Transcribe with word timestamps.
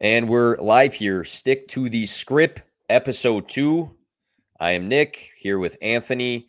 And 0.00 0.28
we're 0.28 0.58
live 0.58 0.92
here. 0.92 1.24
Stick 1.24 1.68
to 1.68 1.88
the 1.88 2.04
Skrip, 2.04 2.58
episode 2.90 3.48
two. 3.48 3.90
I 4.60 4.72
am 4.72 4.88
Nick 4.88 5.30
here 5.38 5.58
with 5.58 5.78
Anthony. 5.80 6.48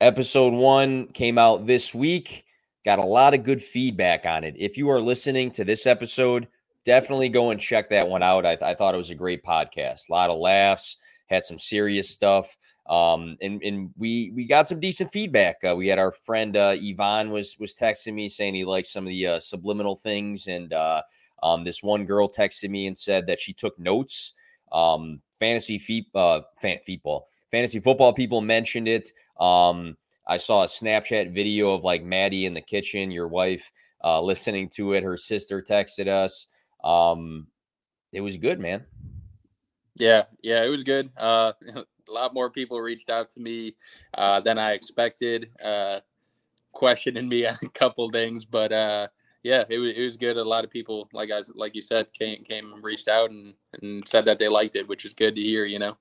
Episode 0.00 0.52
one 0.52 1.08
came 1.08 1.38
out 1.38 1.66
this 1.66 1.92
week. 1.92 2.44
Got 2.84 3.00
a 3.00 3.04
lot 3.04 3.34
of 3.34 3.42
good 3.42 3.60
feedback 3.60 4.26
on 4.26 4.44
it. 4.44 4.54
If 4.56 4.76
you 4.76 4.88
are 4.90 5.00
listening 5.00 5.50
to 5.52 5.64
this 5.64 5.88
episode, 5.88 6.46
definitely 6.84 7.28
go 7.28 7.50
and 7.50 7.60
check 7.60 7.90
that 7.90 8.08
one 8.08 8.22
out. 8.22 8.46
I, 8.46 8.54
th- 8.54 8.62
I 8.62 8.74
thought 8.76 8.94
it 8.94 8.98
was 8.98 9.10
a 9.10 9.16
great 9.16 9.42
podcast. 9.42 10.08
A 10.08 10.12
lot 10.12 10.30
of 10.30 10.38
laughs, 10.38 10.98
had 11.26 11.44
some 11.44 11.58
serious 11.58 12.08
stuff. 12.08 12.56
Um, 12.88 13.36
and 13.42 13.60
and 13.64 13.90
we 13.98 14.30
we 14.36 14.44
got 14.44 14.68
some 14.68 14.78
decent 14.78 15.10
feedback. 15.10 15.56
Uh, 15.68 15.74
we 15.74 15.88
had 15.88 15.98
our 15.98 16.12
friend 16.12 16.56
uh, 16.56 16.76
Yvonne 16.76 17.32
was 17.32 17.56
was 17.58 17.74
texting 17.74 18.14
me 18.14 18.28
saying 18.28 18.54
he 18.54 18.64
liked 18.64 18.86
some 18.86 19.02
of 19.02 19.10
the 19.10 19.26
uh, 19.26 19.40
subliminal 19.40 19.96
things, 19.96 20.46
and 20.46 20.72
uh, 20.72 21.02
um, 21.42 21.64
this 21.64 21.82
one 21.82 22.04
girl 22.04 22.28
texted 22.28 22.70
me 22.70 22.86
and 22.86 22.96
said 22.96 23.26
that 23.26 23.40
she 23.40 23.52
took 23.52 23.78
notes. 23.78 24.34
Um, 24.72 25.22
fantasy 25.40 25.78
feet, 25.78 26.06
uh, 26.14 26.40
fan, 26.60 26.78
football, 26.84 27.28
fantasy 27.50 27.80
football 27.80 28.12
people 28.12 28.40
mentioned 28.40 28.88
it. 28.88 29.12
Um, 29.40 29.96
I 30.26 30.36
saw 30.36 30.62
a 30.62 30.66
Snapchat 30.66 31.32
video 31.32 31.72
of 31.72 31.84
like 31.84 32.02
Maddie 32.02 32.44
in 32.44 32.54
the 32.54 32.60
kitchen, 32.60 33.10
your 33.10 33.28
wife, 33.28 33.70
uh, 34.04 34.20
listening 34.20 34.68
to 34.70 34.92
it. 34.92 35.02
Her 35.02 35.16
sister 35.16 35.62
texted 35.62 36.06
us. 36.06 36.48
Um, 36.84 37.46
it 38.12 38.20
was 38.20 38.36
good, 38.36 38.60
man. 38.60 38.84
Yeah, 39.96 40.24
yeah, 40.42 40.64
it 40.64 40.68
was 40.68 40.82
good. 40.82 41.10
Uh, 41.16 41.52
a 41.74 42.12
lot 42.12 42.34
more 42.34 42.50
people 42.50 42.80
reached 42.80 43.10
out 43.10 43.30
to 43.30 43.40
me 43.40 43.74
uh, 44.14 44.40
than 44.40 44.58
I 44.58 44.72
expected, 44.72 45.50
uh, 45.64 46.00
questioning 46.72 47.28
me 47.28 47.46
on 47.48 47.56
a 47.62 47.68
couple 47.70 48.08
things, 48.10 48.44
but 48.44 48.72
uh, 48.72 49.08
yeah, 49.42 49.64
it 49.68 49.78
was 49.78 49.94
it 49.94 50.02
was 50.02 50.16
good. 50.16 50.36
A 50.36 50.42
lot 50.42 50.64
of 50.64 50.70
people, 50.70 51.08
like 51.12 51.30
I 51.30 51.42
like 51.54 51.74
you 51.74 51.82
said, 51.82 52.12
came 52.12 52.42
came 52.42 52.72
and 52.72 52.82
reached 52.82 53.08
out 53.08 53.30
and 53.30 53.54
and 53.80 54.06
said 54.06 54.24
that 54.24 54.38
they 54.38 54.48
liked 54.48 54.76
it, 54.76 54.88
which 54.88 55.04
is 55.04 55.14
good 55.14 55.36
to 55.36 55.42
hear. 55.42 55.64
You 55.64 55.78
know. 55.78 55.96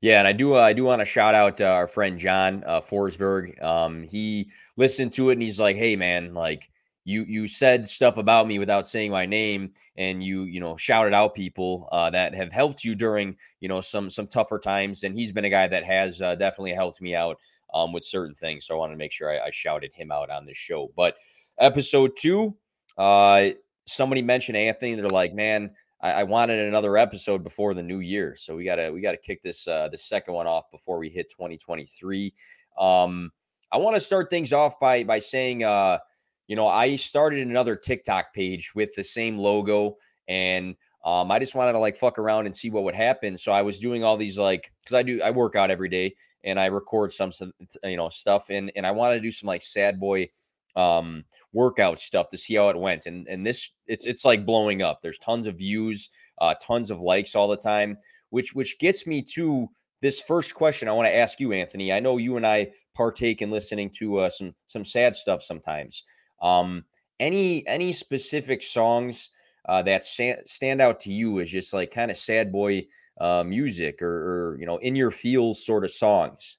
Yeah, 0.00 0.18
and 0.18 0.28
I 0.28 0.32
do 0.32 0.56
uh, 0.56 0.60
I 0.60 0.72
do 0.72 0.84
want 0.84 1.00
to 1.00 1.06
shout 1.06 1.34
out 1.34 1.60
uh, 1.60 1.66
our 1.66 1.86
friend 1.86 2.18
John 2.18 2.62
uh, 2.66 2.80
Forsberg. 2.80 3.62
Um, 3.62 4.02
he 4.02 4.50
listened 4.76 5.12
to 5.14 5.30
it 5.30 5.34
and 5.34 5.42
he's 5.42 5.60
like, 5.60 5.76
"Hey, 5.76 5.96
man, 5.96 6.34
like." 6.34 6.70
You, 7.08 7.22
you 7.22 7.46
said 7.46 7.86
stuff 7.86 8.16
about 8.16 8.48
me 8.48 8.58
without 8.58 8.88
saying 8.88 9.12
my 9.12 9.26
name 9.26 9.74
and 9.96 10.24
you 10.24 10.42
you 10.42 10.58
know 10.58 10.76
shouted 10.76 11.14
out 11.14 11.36
people 11.36 11.88
uh, 11.92 12.10
that 12.10 12.34
have 12.34 12.50
helped 12.50 12.82
you 12.82 12.96
during 12.96 13.36
you 13.60 13.68
know 13.68 13.80
some 13.80 14.10
some 14.10 14.26
tougher 14.26 14.58
times 14.58 15.04
and 15.04 15.14
he's 15.16 15.30
been 15.30 15.44
a 15.44 15.48
guy 15.48 15.68
that 15.68 15.84
has 15.84 16.20
uh, 16.20 16.34
definitely 16.34 16.72
helped 16.72 17.00
me 17.00 17.14
out 17.14 17.38
um, 17.72 17.92
with 17.92 18.04
certain 18.04 18.34
things 18.34 18.66
so 18.66 18.74
i 18.74 18.76
wanted 18.76 18.94
to 18.94 18.98
make 18.98 19.12
sure 19.12 19.30
I, 19.30 19.46
I 19.46 19.50
shouted 19.52 19.92
him 19.94 20.10
out 20.10 20.30
on 20.30 20.46
this 20.46 20.56
show 20.56 20.90
but 20.96 21.14
Episode 21.58 22.16
two, 22.16 22.54
uh, 22.98 23.48
somebody 23.86 24.22
mentioned 24.22 24.56
Anthony. 24.56 24.94
They're 24.94 25.08
like, 25.08 25.34
man, 25.34 25.70
I, 26.00 26.12
I, 26.12 26.22
wanted 26.24 26.58
another 26.58 26.96
episode 26.98 27.42
before 27.42 27.72
the 27.72 27.82
new 27.82 28.00
year, 28.00 28.36
so 28.36 28.54
we 28.56 28.64
gotta 28.64 28.92
we 28.92 29.00
gotta 29.00 29.16
kick 29.16 29.42
this 29.42 29.66
uh, 29.66 29.88
the 29.88 29.96
second 29.96 30.34
one 30.34 30.46
off 30.46 30.70
before 30.70 30.98
we 30.98 31.08
hit 31.08 31.30
2023. 31.30 32.34
Um, 32.78 33.32
I 33.72 33.78
want 33.78 33.96
to 33.96 34.00
start 34.00 34.28
things 34.28 34.52
off 34.52 34.78
by 34.78 35.04
by 35.04 35.18
saying, 35.18 35.64
uh, 35.64 35.98
you 36.46 36.56
know, 36.56 36.68
I 36.68 36.96
started 36.96 37.46
another 37.46 37.74
TikTok 37.74 38.34
page 38.34 38.74
with 38.74 38.94
the 38.94 39.04
same 39.04 39.38
logo, 39.38 39.96
and 40.28 40.76
um, 41.06 41.30
I 41.30 41.38
just 41.38 41.54
wanted 41.54 41.72
to 41.72 41.78
like 41.78 41.96
fuck 41.96 42.18
around 42.18 42.46
and 42.46 42.54
see 42.54 42.68
what 42.68 42.84
would 42.84 42.94
happen. 42.94 43.38
So 43.38 43.52
I 43.52 43.62
was 43.62 43.78
doing 43.78 44.04
all 44.04 44.16
these 44.16 44.38
like 44.38 44.72
because 44.82 44.94
I 44.94 45.02
do 45.02 45.22
I 45.22 45.30
work 45.30 45.56
out 45.56 45.70
every 45.70 45.88
day 45.88 46.16
and 46.44 46.60
I 46.60 46.66
record 46.66 47.12
some, 47.12 47.32
some 47.32 47.52
you 47.84 47.96
know 47.96 48.08
stuff 48.08 48.50
and 48.50 48.72
and 48.76 48.86
I 48.86 48.90
wanted 48.90 49.14
to 49.14 49.20
do 49.20 49.30
some 49.30 49.46
like 49.46 49.62
sad 49.62 49.98
boy 49.98 50.28
um, 50.76 51.24
workout 51.52 51.98
stuff 51.98 52.28
to 52.28 52.38
see 52.38 52.54
how 52.54 52.68
it 52.68 52.78
went. 52.78 53.06
And 53.06 53.26
and 53.28 53.44
this 53.44 53.70
it's 53.86 54.06
it's 54.06 54.24
like 54.24 54.46
blowing 54.46 54.82
up. 54.82 55.00
There's 55.02 55.18
tons 55.18 55.46
of 55.46 55.56
views, 55.56 56.10
uh, 56.40 56.54
tons 56.60 56.90
of 56.90 57.00
likes 57.00 57.34
all 57.34 57.48
the 57.48 57.56
time, 57.56 57.96
which 58.30 58.54
which 58.54 58.78
gets 58.78 59.06
me 59.06 59.22
to 59.34 59.68
this 60.02 60.20
first 60.20 60.54
question 60.54 60.88
I 60.88 60.92
want 60.92 61.06
to 61.06 61.16
ask 61.16 61.40
you, 61.40 61.52
Anthony. 61.52 61.92
I 61.92 62.00
know 62.00 62.18
you 62.18 62.36
and 62.36 62.46
I 62.46 62.68
partake 62.94 63.42
in 63.42 63.50
listening 63.50 63.90
to 63.98 64.20
uh, 64.20 64.30
some 64.30 64.54
some 64.66 64.84
sad 64.84 65.14
stuff 65.14 65.42
sometimes. 65.42 66.04
Um, 66.42 66.84
any 67.18 67.66
any 67.66 67.92
specific 67.92 68.62
songs 68.62 69.30
uh, 69.68 69.82
that 69.82 70.04
stand 70.04 70.80
out 70.80 71.00
to 71.00 71.12
you 71.12 71.40
as 71.40 71.50
just 71.50 71.72
like 71.72 71.90
kind 71.90 72.10
of 72.10 72.16
sad 72.16 72.52
boy 72.52 72.86
uh, 73.20 73.42
music 73.44 74.02
or, 74.02 74.52
or 74.52 74.60
you 74.60 74.66
know 74.66 74.76
in 74.78 74.94
your 74.94 75.10
feels 75.10 75.64
sort 75.64 75.84
of 75.84 75.90
songs? 75.90 76.58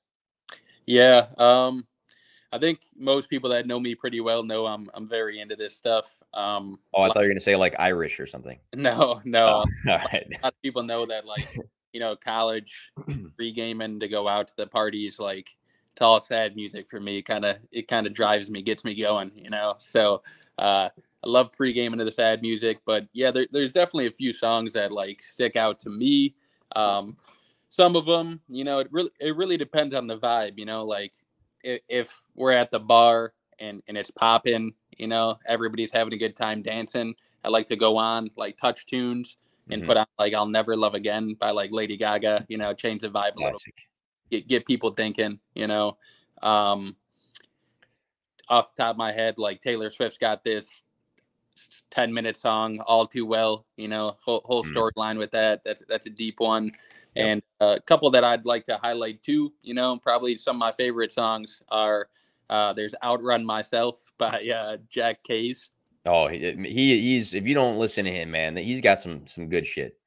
Yeah, 0.86 1.28
um, 1.38 1.86
I 2.52 2.58
think 2.58 2.80
most 2.96 3.30
people 3.30 3.50
that 3.50 3.68
know 3.68 3.80
me 3.80 3.94
pretty 3.94 4.22
well 4.22 4.42
know 4.44 4.66
I'm 4.66 4.90
I'm 4.94 5.08
very 5.08 5.40
into 5.40 5.56
this 5.56 5.76
stuff. 5.76 6.24
Um, 6.34 6.80
oh, 6.94 7.04
I 7.04 7.08
thought 7.08 7.18
you 7.18 7.24
were 7.24 7.30
gonna 7.30 7.40
say 7.40 7.56
like 7.56 7.76
Irish 7.78 8.20
or 8.20 8.26
something. 8.26 8.60
No, 8.76 9.22
no. 9.26 9.64
Oh, 9.66 9.90
all 9.92 9.98
right. 9.98 10.28
A 10.28 10.44
lot 10.44 10.54
of 10.54 10.62
people 10.62 10.84
know 10.84 11.06
that 11.06 11.26
like 11.26 11.48
you 11.94 12.00
know 12.00 12.16
college 12.16 12.92
pre-gaming 13.36 14.00
to 14.00 14.08
go 14.08 14.28
out 14.28 14.48
to 14.50 14.54
the 14.58 14.68
parties 14.68 15.20
like 15.20 15.56
it's 15.92 16.02
all 16.02 16.20
sad 16.20 16.56
music 16.56 16.88
for 16.88 17.00
me. 17.00 17.22
Kind 17.22 17.44
of 17.44 17.58
it 17.72 17.88
kind 17.88 18.08
of 18.08 18.14
drives 18.14 18.50
me, 18.50 18.62
gets 18.62 18.86
me 18.86 18.96
going. 18.96 19.32
You 19.36 19.50
know, 19.50 19.76
so 19.80 20.22
uh, 20.58 20.90
I 21.24 21.28
love 21.28 21.52
pre-gaming 21.52 22.00
to 22.00 22.06
the 22.06 22.12
sad 22.12 22.42
music. 22.42 22.80
But 22.86 23.08
yeah, 23.14 23.32
there, 23.32 23.48
there's 23.52 23.74
definitely 23.74 24.08
a 24.08 24.12
few 24.12 24.32
songs 24.32 24.74
that 24.74 24.92
like 24.92 25.22
stick 25.22 25.56
out 25.56 25.80
to 25.80 25.90
me. 25.90 26.36
Um, 26.76 27.18
some 27.70 27.96
of 27.96 28.06
them, 28.06 28.42
you 28.48 28.64
know, 28.64 28.80
it 28.80 28.88
really 28.92 29.10
it 29.20 29.36
really 29.36 29.58
depends 29.58 29.94
on 29.94 30.08
the 30.08 30.18
vibe. 30.18 30.58
You 30.58 30.66
know, 30.66 30.86
like 30.86 31.14
if, 31.68 31.82
if 31.90 32.24
we're 32.36 32.52
at 32.52 32.72
the 32.72 32.80
bar 32.80 33.34
and 33.60 33.84
and 33.88 33.98
it's 33.98 34.12
popping, 34.12 34.74
you 34.98 35.08
know, 35.08 35.38
everybody's 35.46 35.92
having 35.92 36.14
a 36.14 36.18
good 36.18 36.36
time 36.36 36.62
dancing. 36.62 37.14
I 37.44 37.50
like 37.50 37.68
to 37.68 37.76
go 37.76 37.98
on 37.98 38.30
like 38.36 38.58
TouchTunes 38.58 39.36
and 39.70 39.82
mm-hmm. 39.82 39.88
put 39.88 39.98
on 39.98 40.06
like 40.18 40.34
"I'll 40.34 40.46
Never 40.46 40.76
Love 40.76 40.96
Again" 40.96 41.36
by 41.40 41.52
like 41.52 41.72
Lady 41.72 41.98
Gaga. 41.98 42.46
You 42.48 42.58
know, 42.58 42.74
change 42.74 43.02
the 43.02 43.10
vibe 43.10 43.36
a 43.36 43.40
little, 43.40 43.60
get 44.32 44.48
get 44.48 44.66
people 44.66 44.92
thinking. 44.92 45.40
You 45.54 45.68
know, 45.68 45.98
um, 46.42 46.96
off 48.50 48.74
the 48.74 48.84
top 48.84 48.92
of 48.92 48.98
my 48.98 49.12
head, 49.12 49.38
like 49.38 49.60
Taylor 49.60 49.90
Swift's 49.90 50.18
got 50.18 50.44
this 50.44 50.84
10 51.90 52.14
minute 52.14 52.38
song 52.38 52.80
all 52.82 53.08
too 53.08 53.26
well 53.26 53.66
you 53.78 53.88
know 53.88 54.16
whole, 54.24 54.44
whole 54.46 54.64
mm-hmm. 54.64 54.78
storyline 54.78 55.18
with 55.18 55.32
that 55.32 55.64
that's 55.64 55.82
that's 55.90 56.06
a 56.06 56.10
deep 56.12 56.40
one 56.40 56.72
and 57.18 57.42
a 57.60 57.80
couple 57.80 58.10
that 58.12 58.24
I'd 58.24 58.46
like 58.46 58.66
to 58.66 58.78
highlight 58.78 59.22
too, 59.22 59.54
you 59.62 59.74
know, 59.74 59.98
probably 59.98 60.38
some 60.38 60.58
of 60.58 60.60
my 60.60 60.72
favorite 60.72 61.12
songs 61.12 61.62
are 61.70 62.10
uh, 62.50 62.74
there's 62.74 62.96
Outrun 63.04 63.46
Myself 63.46 64.12
by 64.18 64.48
uh, 64.54 64.78
Jack 64.90 65.24
Kays. 65.24 65.70
Oh, 66.06 66.28
he, 66.28 66.40
he 66.40 67.02
he's 67.02 67.34
if 67.34 67.46
you 67.46 67.54
don't 67.54 67.78
listen 67.78 68.06
to 68.06 68.12
him, 68.12 68.32
man, 68.32 68.56
he's 68.56 68.80
got 68.80 69.00
some 69.00 69.28
some 69.28 69.50
good 69.50 69.66
shit. 69.66 69.98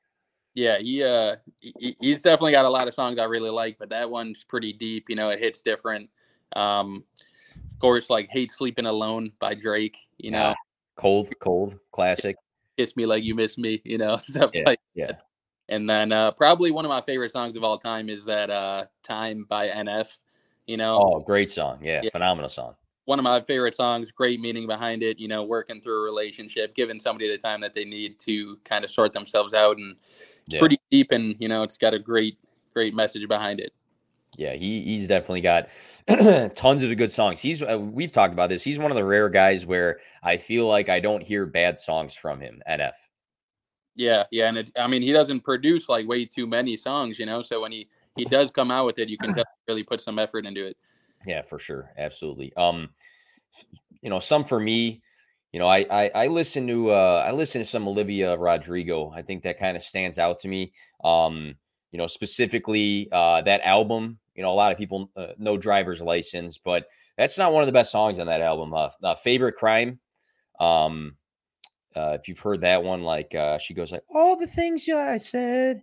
Yeah, 0.54 0.78
he 0.78 1.04
uh 1.04 1.36
he, 1.60 1.96
he's 2.00 2.22
definitely 2.22 2.52
got 2.52 2.64
a 2.64 2.70
lot 2.70 2.88
of 2.88 2.94
songs 2.94 3.18
I 3.18 3.24
really 3.24 3.50
like, 3.50 3.76
but 3.78 3.90
that 3.90 4.10
one's 4.10 4.42
pretty 4.42 4.72
deep, 4.72 5.10
you 5.10 5.16
know, 5.16 5.28
it 5.28 5.38
hits 5.38 5.60
different. 5.60 6.08
Um 6.56 7.04
of 7.70 7.78
course 7.80 8.08
like 8.08 8.30
Hate 8.30 8.50
Sleeping 8.50 8.86
Alone 8.86 9.32
by 9.38 9.54
Drake, 9.54 9.98
you 10.16 10.30
know. 10.30 10.54
Cold, 10.96 11.28
cold, 11.38 11.78
classic. 11.92 12.36
Kiss 12.78 12.96
me 12.96 13.04
like 13.04 13.22
you 13.22 13.34
miss 13.34 13.58
me, 13.58 13.82
you 13.84 13.98
know, 13.98 14.16
stuff 14.22 14.50
yeah, 14.54 14.62
like 14.66 14.80
yeah. 14.94 15.06
That. 15.08 15.22
And 15.70 15.88
then 15.88 16.10
uh, 16.10 16.32
probably 16.32 16.72
one 16.72 16.84
of 16.84 16.88
my 16.88 17.00
favorite 17.00 17.30
songs 17.30 17.56
of 17.56 17.62
all 17.62 17.78
time 17.78 18.10
is 18.10 18.24
that 18.24 18.50
uh, 18.50 18.86
"Time" 19.02 19.46
by 19.48 19.68
NF. 19.68 20.18
You 20.66 20.76
know, 20.76 20.98
oh, 21.00 21.20
great 21.20 21.50
song, 21.50 21.78
yeah, 21.80 22.00
yeah, 22.02 22.10
phenomenal 22.10 22.48
song. 22.48 22.74
One 23.04 23.18
of 23.18 23.22
my 23.22 23.40
favorite 23.40 23.74
songs. 23.74 24.12
Great 24.12 24.40
meaning 24.40 24.66
behind 24.66 25.02
it. 25.02 25.18
You 25.18 25.28
know, 25.28 25.44
working 25.44 25.80
through 25.80 26.00
a 26.00 26.04
relationship, 26.04 26.74
giving 26.74 26.98
somebody 26.98 27.30
the 27.30 27.38
time 27.38 27.60
that 27.60 27.72
they 27.72 27.84
need 27.84 28.18
to 28.20 28.58
kind 28.64 28.84
of 28.84 28.90
sort 28.90 29.12
themselves 29.12 29.54
out, 29.54 29.78
and 29.78 29.96
it's 30.44 30.54
yeah. 30.54 30.58
pretty 30.58 30.78
deep, 30.90 31.12
and 31.12 31.36
you 31.38 31.48
know, 31.48 31.62
it's 31.62 31.78
got 31.78 31.94
a 31.94 31.98
great, 32.00 32.36
great 32.74 32.92
message 32.92 33.26
behind 33.28 33.60
it. 33.60 33.72
Yeah, 34.36 34.54
he 34.54 34.82
he's 34.82 35.06
definitely 35.06 35.40
got 35.40 35.68
tons 36.56 36.82
of 36.82 36.96
good 36.96 37.12
songs. 37.12 37.40
He's 37.40 37.62
uh, 37.62 37.78
we've 37.78 38.12
talked 38.12 38.32
about 38.32 38.48
this. 38.48 38.64
He's 38.64 38.78
one 38.80 38.90
of 38.90 38.96
the 38.96 39.04
rare 39.04 39.28
guys 39.28 39.66
where 39.66 40.00
I 40.24 40.36
feel 40.36 40.66
like 40.66 40.88
I 40.88 40.98
don't 40.98 41.22
hear 41.22 41.46
bad 41.46 41.78
songs 41.78 42.14
from 42.14 42.40
him. 42.40 42.60
NF. 42.68 42.94
Yeah, 44.00 44.24
yeah, 44.30 44.48
and 44.48 44.56
it, 44.56 44.72
I 44.78 44.86
mean, 44.86 45.02
he 45.02 45.12
doesn't 45.12 45.40
produce 45.40 45.90
like 45.90 46.08
way 46.08 46.24
too 46.24 46.46
many 46.46 46.74
songs, 46.78 47.18
you 47.18 47.26
know. 47.26 47.42
So 47.42 47.60
when 47.60 47.70
he 47.70 47.86
he 48.16 48.24
does 48.24 48.50
come 48.50 48.70
out 48.70 48.86
with 48.86 48.98
it, 48.98 49.10
you 49.10 49.18
can 49.18 49.34
really 49.68 49.82
put 49.82 50.00
some 50.00 50.18
effort 50.18 50.46
into 50.46 50.66
it. 50.66 50.78
Yeah, 51.26 51.42
for 51.42 51.58
sure, 51.58 51.92
absolutely. 51.98 52.50
Um, 52.56 52.88
you 54.00 54.08
know, 54.08 54.18
some 54.18 54.42
for 54.42 54.58
me, 54.58 55.02
you 55.52 55.60
know, 55.60 55.66
I 55.66 55.84
I, 55.90 56.10
I 56.14 56.26
listen 56.28 56.66
to 56.68 56.92
uh 56.92 57.24
I 57.28 57.32
listen 57.32 57.60
to 57.60 57.64
some 57.66 57.86
Olivia 57.86 58.38
Rodrigo. 58.38 59.12
I 59.14 59.20
think 59.20 59.42
that 59.42 59.58
kind 59.58 59.76
of 59.76 59.82
stands 59.82 60.18
out 60.18 60.38
to 60.40 60.48
me. 60.48 60.72
Um, 61.04 61.56
you 61.92 61.98
know, 61.98 62.06
specifically 62.06 63.06
uh 63.12 63.42
that 63.42 63.60
album. 63.64 64.18
You 64.34 64.42
know, 64.44 64.50
a 64.50 64.56
lot 64.56 64.72
of 64.72 64.78
people 64.78 65.10
uh, 65.14 65.34
know 65.36 65.58
driver's 65.58 66.00
license, 66.00 66.56
but 66.56 66.86
that's 67.18 67.36
not 67.36 67.52
one 67.52 67.62
of 67.62 67.66
the 67.66 67.74
best 67.74 67.92
songs 67.92 68.18
on 68.18 68.28
that 68.28 68.40
album. 68.40 68.72
Uh, 68.72 68.88
uh 69.02 69.14
favorite 69.14 69.56
crime. 69.56 70.00
Um, 70.58 71.16
uh, 71.96 72.16
if 72.20 72.28
you've 72.28 72.38
heard 72.38 72.60
that 72.60 72.82
one, 72.82 73.02
like 73.02 73.34
uh, 73.34 73.58
she 73.58 73.74
goes 73.74 73.92
like, 73.92 74.04
"All 74.14 74.36
the 74.36 74.46
things 74.46 74.88
I 74.88 75.16
said, 75.16 75.82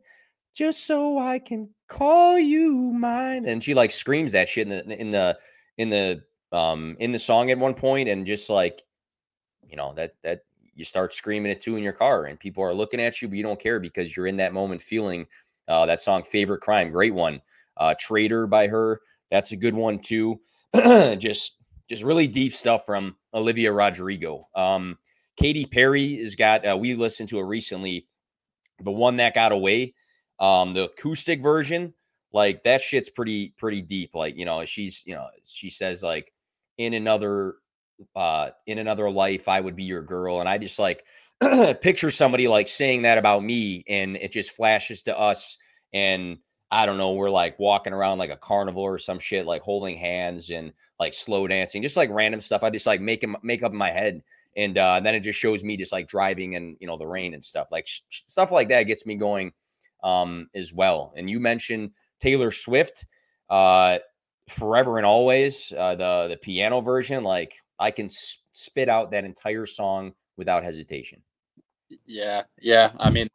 just 0.53 0.85
so 0.85 1.19
I 1.19 1.39
can 1.39 1.69
call 1.87 2.39
you 2.39 2.73
mine," 2.73 3.45
and 3.47 3.63
she 3.63 3.73
like 3.73 3.91
screams 3.91 4.31
that 4.31 4.47
shit 4.47 4.67
in 4.67 4.87
the 4.87 4.99
in 4.99 5.11
the 5.11 5.37
in 5.77 5.89
the 5.89 6.21
um 6.51 6.95
in 6.99 7.11
the 7.11 7.19
song 7.19 7.51
at 7.51 7.57
one 7.57 7.73
point, 7.73 8.07
and 8.07 8.25
just 8.25 8.49
like, 8.49 8.81
you 9.67 9.75
know 9.75 9.93
that 9.95 10.15
that 10.23 10.41
you 10.75 10.85
start 10.85 11.13
screaming 11.13 11.51
it 11.51 11.59
too 11.59 11.75
in 11.75 11.83
your 11.83 11.93
car, 11.93 12.25
and 12.25 12.39
people 12.39 12.63
are 12.63 12.73
looking 12.73 13.01
at 13.01 13.21
you, 13.21 13.27
but 13.27 13.37
you 13.37 13.43
don't 13.43 13.59
care 13.59 13.79
because 13.79 14.15
you're 14.15 14.27
in 14.27 14.37
that 14.37 14.53
moment 14.53 14.81
feeling 14.81 15.27
uh, 15.67 15.85
that 15.85 16.01
song. 16.01 16.23
Favorite 16.23 16.61
crime, 16.61 16.91
great 16.91 17.13
one. 17.13 17.41
Uh, 17.75 17.93
Traitor 17.99 18.47
by 18.47 18.67
her, 18.67 19.01
that's 19.29 19.51
a 19.51 19.57
good 19.57 19.75
one 19.75 19.99
too. 19.99 20.39
just 21.17 21.57
just 21.89 22.03
really 22.03 22.27
deep 22.27 22.53
stuff 22.53 22.85
from 22.85 23.15
Olivia 23.33 23.71
Rodrigo. 23.71 24.47
Um, 24.55 24.97
Katy 25.37 25.65
Perry 25.65 26.17
has 26.17 26.35
got. 26.35 26.67
Uh, 26.67 26.77
we 26.77 26.95
listened 26.95 27.29
to 27.29 27.39
it 27.39 27.43
recently. 27.43 28.07
The 28.83 28.91
one 28.91 29.17
that 29.17 29.33
got 29.33 29.51
away, 29.51 29.95
um, 30.39 30.73
the 30.73 30.85
acoustic 30.85 31.41
version, 31.41 31.93
like 32.33 32.63
that 32.63 32.81
shit's 32.81 33.09
pretty 33.09 33.53
pretty 33.57 33.81
deep. 33.81 34.11
Like 34.13 34.37
you 34.37 34.45
know, 34.45 34.65
she's 34.65 35.03
you 35.05 35.15
know 35.15 35.27
she 35.45 35.69
says 35.69 36.03
like 36.03 36.31
in 36.77 36.93
another 36.93 37.55
uh 38.15 38.49
in 38.67 38.77
another 38.77 39.09
life 39.09 39.47
I 39.47 39.59
would 39.59 39.75
be 39.75 39.83
your 39.83 40.03
girl, 40.03 40.39
and 40.39 40.49
I 40.49 40.57
just 40.57 40.79
like 40.79 41.03
picture 41.81 42.11
somebody 42.11 42.47
like 42.47 42.67
saying 42.67 43.03
that 43.03 43.17
about 43.17 43.43
me, 43.43 43.83
and 43.87 44.15
it 44.17 44.31
just 44.31 44.51
flashes 44.51 45.03
to 45.03 45.17
us 45.17 45.57
and 45.93 46.37
I 46.69 46.85
don't 46.85 46.97
know, 46.97 47.13
we're 47.13 47.29
like 47.29 47.57
walking 47.59 47.93
around 47.93 48.17
like 48.17 48.29
a 48.29 48.37
carnival 48.37 48.83
or 48.83 48.97
some 48.97 49.19
shit, 49.19 49.45
like 49.45 49.61
holding 49.61 49.97
hands 49.97 50.49
and 50.49 50.73
like 50.99 51.13
slow 51.13 51.47
dancing, 51.47 51.81
just 51.81 51.95
like 51.97 52.09
random 52.11 52.41
stuff. 52.41 52.63
I 52.63 52.69
just 52.69 52.87
like 52.87 52.99
make 52.99 53.25
make 53.43 53.63
up 53.63 53.71
in 53.71 53.77
my 53.77 53.91
head, 53.91 54.21
and 54.57 54.77
uh, 54.77 54.99
then 54.99 55.15
it 55.15 55.21
just 55.21 55.39
shows 55.39 55.63
me 55.63 55.77
just 55.77 55.93
like 55.93 56.07
driving 56.07 56.55
and 56.55 56.75
you 56.79 56.87
know 56.87 56.97
the 56.97 57.07
rain 57.07 57.33
and 57.33 57.45
stuff 57.45 57.67
like 57.71 57.87
sh- 57.87 58.01
stuff 58.09 58.51
like 58.51 58.67
that 58.69 58.83
gets 58.83 59.05
me 59.05 59.15
going 59.15 59.53
um, 60.03 60.49
as 60.53 60.73
well. 60.73 61.13
And 61.15 61.29
you 61.29 61.39
mentioned 61.39 61.91
Taylor 62.19 62.51
Swift, 62.51 63.05
uh, 63.49 63.99
"Forever 64.49 64.97
and 64.97 65.05
Always," 65.05 65.71
uh, 65.77 65.95
the 65.95 66.27
the 66.29 66.37
piano 66.37 66.81
version. 66.81 67.23
Like 67.23 67.53
I 67.79 67.91
can 67.91 68.09
spit 68.09 68.89
out 68.89 69.11
that 69.11 69.23
entire 69.23 69.65
song 69.65 70.13
without 70.35 70.63
hesitation. 70.63 71.21
Yeah, 72.05 72.43
yeah. 72.59 72.91
I 72.99 73.09
mean, 73.09 73.29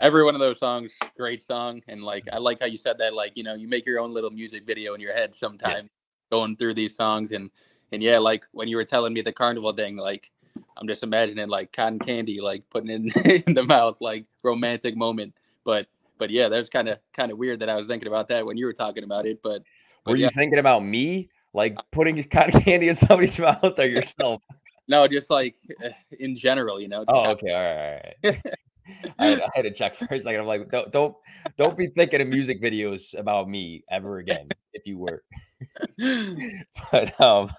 every 0.00 0.24
one 0.24 0.34
of 0.34 0.40
those 0.40 0.58
songs, 0.58 0.96
great 1.16 1.42
song. 1.42 1.82
And 1.88 2.02
like, 2.02 2.24
I 2.32 2.38
like 2.38 2.60
how 2.60 2.66
you 2.66 2.78
said 2.78 2.98
that, 2.98 3.14
like, 3.14 3.32
you 3.36 3.42
know, 3.42 3.54
you 3.54 3.68
make 3.68 3.86
your 3.86 4.00
own 4.00 4.12
little 4.12 4.30
music 4.30 4.66
video 4.66 4.94
in 4.94 5.00
your 5.00 5.12
head 5.12 5.34
sometimes 5.34 5.82
yes. 5.82 5.90
going 6.32 6.56
through 6.56 6.74
these 6.74 6.96
songs. 6.96 7.32
And, 7.32 7.50
and 7.92 8.02
yeah, 8.02 8.18
like 8.18 8.44
when 8.52 8.68
you 8.68 8.76
were 8.76 8.84
telling 8.84 9.12
me 9.12 9.20
the 9.20 9.32
carnival 9.32 9.72
thing, 9.72 9.96
like, 9.96 10.30
I'm 10.76 10.86
just 10.88 11.02
imagining 11.02 11.48
like 11.48 11.72
cotton 11.72 11.98
candy, 11.98 12.40
like 12.40 12.62
putting 12.70 12.90
it 12.90 13.46
in 13.46 13.54
the 13.54 13.64
mouth, 13.64 13.98
like 14.00 14.26
romantic 14.42 14.96
moment. 14.96 15.34
But, 15.64 15.86
but 16.18 16.30
yeah, 16.30 16.48
that's 16.48 16.68
kind 16.68 16.88
of, 16.88 16.98
kind 17.12 17.30
of 17.30 17.38
weird 17.38 17.60
that 17.60 17.68
I 17.68 17.76
was 17.76 17.86
thinking 17.86 18.08
about 18.08 18.28
that 18.28 18.46
when 18.46 18.56
you 18.56 18.66
were 18.66 18.72
talking 18.72 19.04
about 19.04 19.26
it. 19.26 19.40
But, 19.42 19.62
but 20.04 20.12
were 20.12 20.16
yeah. 20.16 20.26
you 20.26 20.30
thinking 20.30 20.58
about 20.58 20.84
me? 20.84 21.28
Like 21.52 21.76
putting 21.90 22.22
cotton 22.30 22.60
candy 22.60 22.88
in 22.88 22.94
somebody's 22.94 23.38
mouth 23.40 23.78
or 23.78 23.86
yourself? 23.86 24.42
no, 24.88 25.06
just 25.06 25.30
like 25.30 25.56
eh, 25.82 25.90
in 26.18 26.36
general, 26.36 26.80
you 26.80 26.88
know. 26.88 27.04
Oh, 27.08 27.30
okay, 27.30 27.50
all 27.50 27.62
right. 27.62 28.14
All 28.24 28.30
right. 28.30 28.54
I, 29.18 29.26
had, 29.26 29.40
I, 29.42 29.48
had, 29.54 29.62
to 29.62 29.72
check 29.72 29.94
for 29.94 30.06
a 30.12 30.20
second. 30.20 30.40
I'm 30.40 30.46
like, 30.46 30.70
don't 30.70 30.90
don't 30.92 31.14
don't 31.56 31.76
be 31.76 31.86
thinking 31.88 32.20
of 32.20 32.28
music 32.28 32.62
videos 32.62 33.18
about 33.18 33.48
me 33.48 33.84
ever 33.90 34.18
again. 34.18 34.48
If 34.72 34.86
you 34.86 34.98
were, 34.98 35.22
but 36.92 37.20
um, 37.20 37.52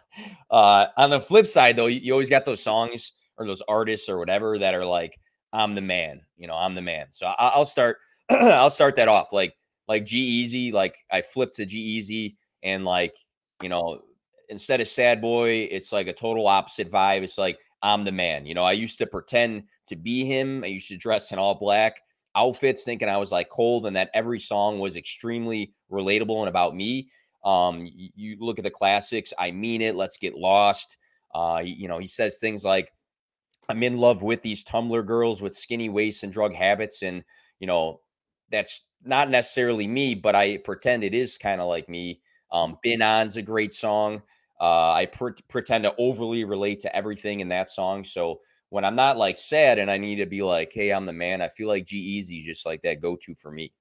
uh, 0.50 0.88
on 0.98 1.10
the 1.10 1.20
flip 1.20 1.46
side, 1.46 1.76
though, 1.76 1.88
you, 1.88 2.00
you 2.00 2.12
always 2.14 2.30
got 2.30 2.46
those 2.46 2.64
songs 2.64 3.14
or 3.38 3.46
those 3.46 3.62
artists 3.68 4.10
or 4.10 4.18
whatever 4.18 4.58
that 4.60 4.74
are 4.74 4.86
like, 4.86 5.18
I'm 5.54 5.76
the 5.76 5.82
man. 5.82 6.22
You 6.38 6.48
know, 6.48 6.56
I'm 6.56 6.76
the 6.76 6.82
man. 6.82 7.08
So 7.12 7.28
I, 7.28 7.58
will 7.58 7.66
start. 7.66 7.98
I'll 8.30 8.70
start 8.70 8.96
that 8.96 9.08
off 9.08 9.34
like 9.34 9.54
like 9.88 10.06
G-Eazy. 10.06 10.74
Like 10.74 10.96
I 11.12 11.22
flipped 11.22 11.56
to 11.56 11.66
G-Eazy 11.66 12.36
and 12.64 12.86
like 12.86 13.14
you 13.62 13.70
know 13.70 14.02
instead 14.50 14.82
of 14.82 14.88
sad 14.88 15.22
boy, 15.22 15.68
it's 15.72 15.92
like 15.92 16.08
a 16.08 16.14
total 16.14 16.48
opposite 16.48 16.92
vibe. 16.92 17.24
It's 17.24 17.38
like 17.38 17.58
I'm 17.84 18.04
the 18.04 18.12
man. 18.12 18.46
You 18.46 18.54
know, 18.54 18.64
I 18.64 18.74
used 18.74 18.98
to 19.00 19.08
pretend 19.08 19.64
to 19.88 19.96
be 19.96 20.26
him. 20.26 20.64
I 20.64 20.68
used 20.68 20.88
to 20.90 20.98
dress 20.98 21.32
in 21.32 21.40
all 21.40 21.56
black 21.56 22.02
outfits, 22.36 22.84
thinking 22.84 23.10
I 23.10 23.18
was 23.18 23.32
like 23.32 23.50
cold, 23.50 23.86
and 23.86 23.96
that 23.96 24.12
every 24.14 24.40
song 24.40 24.80
was 24.80 24.96
extremely 24.96 25.74
relatable 25.92 26.40
and 26.40 26.50
about 26.50 26.76
me. 26.76 27.10
Um, 27.44 27.90
you, 27.94 28.38
look 28.40 28.60
at 28.60 28.64
the 28.64 28.70
classics, 28.70 29.34
I 29.38 29.52
mean 29.52 29.82
it, 29.82 29.96
let's 29.96 30.18
get 30.18 30.36
lost. 30.36 30.98
Uh, 31.34 31.62
you 31.64 31.88
know, 31.88 31.98
he 31.98 32.08
says 32.08 32.38
things 32.38 32.64
like, 32.64 32.94
I'm 33.68 33.84
in 33.84 33.98
love 33.98 34.22
with 34.22 34.42
these 34.42 34.64
Tumblr 34.64 35.06
girls 35.06 35.42
with 35.42 35.56
skinny 35.56 35.90
waists 35.90 36.24
and 36.24 36.32
drug 36.32 36.54
habits. 36.54 37.04
And, 37.04 37.24
you 37.60 37.68
know, 37.68 38.02
that's 38.52 38.82
not 39.04 39.30
necessarily 39.30 39.88
me, 39.88 40.14
but 40.14 40.36
I 40.36 40.58
pretend 40.58 41.04
it 41.04 41.16
is 41.16 41.38
kind 41.38 41.62
of 41.62 41.68
like 41.68 41.90
me. 41.90 42.22
Um, 42.52 42.78
Been 42.84 43.02
On's 43.02 43.38
a 43.38 43.42
great 43.42 43.74
song. 43.74 44.22
Uh, 44.62 44.94
I 44.94 45.08
pre- 45.08 45.34
pretend 45.50 45.86
to 45.86 45.96
overly 45.98 46.44
relate 46.44 46.80
to 46.82 46.96
everything 46.96 47.40
in 47.40 47.50
that 47.50 47.68
song. 47.68 48.04
So 48.04 48.42
when 48.70 48.86
I'm 48.86 48.96
not 48.96 49.18
like 49.18 49.38
sad 49.38 49.80
and 49.80 49.90
I 49.90 49.98
need 49.98 50.18
to 50.18 50.28
be 50.28 50.44
like, 50.44 50.72
hey, 50.72 50.92
I'm 50.92 51.08
the 51.08 51.14
man, 51.14 51.42
I 51.42 51.50
feel 51.50 51.68
like 51.68 51.86
G-Eazy 51.86 52.44
just 52.44 52.66
like 52.66 52.84
that 52.84 53.02
go 53.02 53.16
to 53.18 53.34
for 53.34 53.52
me. 53.52 53.74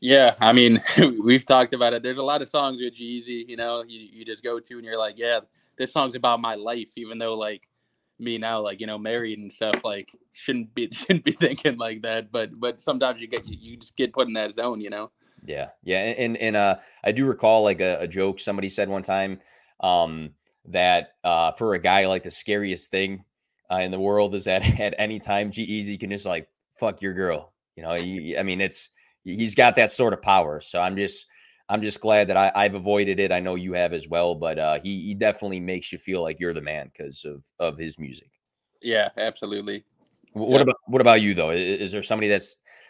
Yeah, 0.00 0.34
I 0.38 0.52
mean, 0.52 0.80
we've 1.24 1.46
talked 1.46 1.72
about 1.72 1.94
it. 1.94 2.02
There's 2.02 2.18
a 2.18 2.22
lot 2.22 2.42
of 2.42 2.48
songs 2.48 2.78
with 2.80 2.94
G-Eazy, 2.94 3.48
you 3.48 3.56
know, 3.56 3.82
you, 3.88 4.00
you 4.00 4.24
just 4.26 4.44
go 4.44 4.60
to 4.60 4.74
and 4.74 4.84
you're 4.84 4.98
like, 4.98 5.18
yeah, 5.18 5.40
this 5.78 5.92
song's 5.92 6.14
about 6.14 6.40
my 6.40 6.54
life, 6.54 6.92
even 6.96 7.18
though 7.18 7.34
like 7.34 7.66
me 8.18 8.38
now, 8.38 8.60
like, 8.60 8.80
you 8.80 8.86
know, 8.86 8.98
married 8.98 9.38
and 9.38 9.52
stuff, 9.52 9.82
like 9.82 10.10
shouldn't 10.32 10.74
be 10.74 10.88
shouldn't 10.92 11.24
be 11.24 11.32
thinking 11.32 11.78
like 11.78 12.02
that. 12.02 12.30
But 12.30 12.58
but 12.60 12.80
sometimes 12.80 13.20
you 13.20 13.28
get 13.28 13.46
you, 13.46 13.56
you 13.58 13.76
just 13.76 13.96
get 13.96 14.12
put 14.12 14.28
in 14.28 14.34
that 14.34 14.54
zone, 14.54 14.80
you 14.80 14.90
know. 14.90 15.10
Yeah. 15.44 15.68
Yeah. 15.84 15.98
And 15.98 16.36
and 16.36 16.56
uh 16.56 16.76
I 17.04 17.12
do 17.12 17.26
recall 17.26 17.62
like 17.62 17.80
a, 17.80 17.98
a 18.00 18.08
joke 18.08 18.40
somebody 18.40 18.68
said 18.68 18.88
one 18.88 19.02
time 19.02 19.40
um, 19.80 20.30
that 20.66 21.14
uh, 21.24 21.52
for 21.52 21.74
a 21.74 21.78
guy 21.78 22.06
like 22.06 22.22
the 22.22 22.30
scariest 22.30 22.90
thing 22.90 23.24
uh, 23.70 23.76
in 23.76 23.90
the 23.90 24.00
world 24.00 24.34
is 24.34 24.44
that 24.44 24.62
at 24.80 24.94
any 24.98 25.18
time 25.18 25.50
G-Eazy 25.50 25.98
can 25.98 26.10
just 26.10 26.26
like 26.26 26.48
fuck 26.74 27.02
your 27.02 27.14
girl. 27.14 27.52
You 27.76 27.82
know, 27.82 27.94
he, 27.94 28.36
I 28.38 28.42
mean, 28.42 28.60
it's 28.60 28.90
he's 29.24 29.54
got 29.54 29.74
that 29.76 29.92
sort 29.92 30.12
of 30.12 30.22
power. 30.22 30.60
So 30.60 30.80
I'm 30.80 30.96
just 30.96 31.26
I'm 31.68 31.82
just 31.82 32.00
glad 32.00 32.28
that 32.28 32.36
I, 32.36 32.62
have 32.62 32.74
avoided 32.74 33.18
it. 33.18 33.32
I 33.32 33.40
know 33.40 33.56
you 33.56 33.72
have 33.72 33.92
as 33.92 34.08
well, 34.08 34.34
but 34.34 34.58
uh, 34.58 34.78
he 34.82 35.02
he 35.02 35.14
definitely 35.14 35.60
makes 35.60 35.92
you 35.92 35.98
feel 35.98 36.22
like 36.22 36.38
you're 36.38 36.54
the 36.54 36.60
man 36.60 36.90
because 36.92 37.24
of 37.24 37.44
of 37.58 37.76
his 37.76 37.98
music. 37.98 38.30
Yeah, 38.80 39.08
absolutely. 39.16 39.84
What 40.32 40.52
yeah. 40.52 40.60
about 40.60 40.76
what 40.86 41.00
about 41.00 41.22
you 41.22 41.34
though? 41.34 41.50
Is, 41.50 41.80
is, 41.80 41.92
there 41.92 42.02
somebody 42.02 42.28
that 42.28 42.42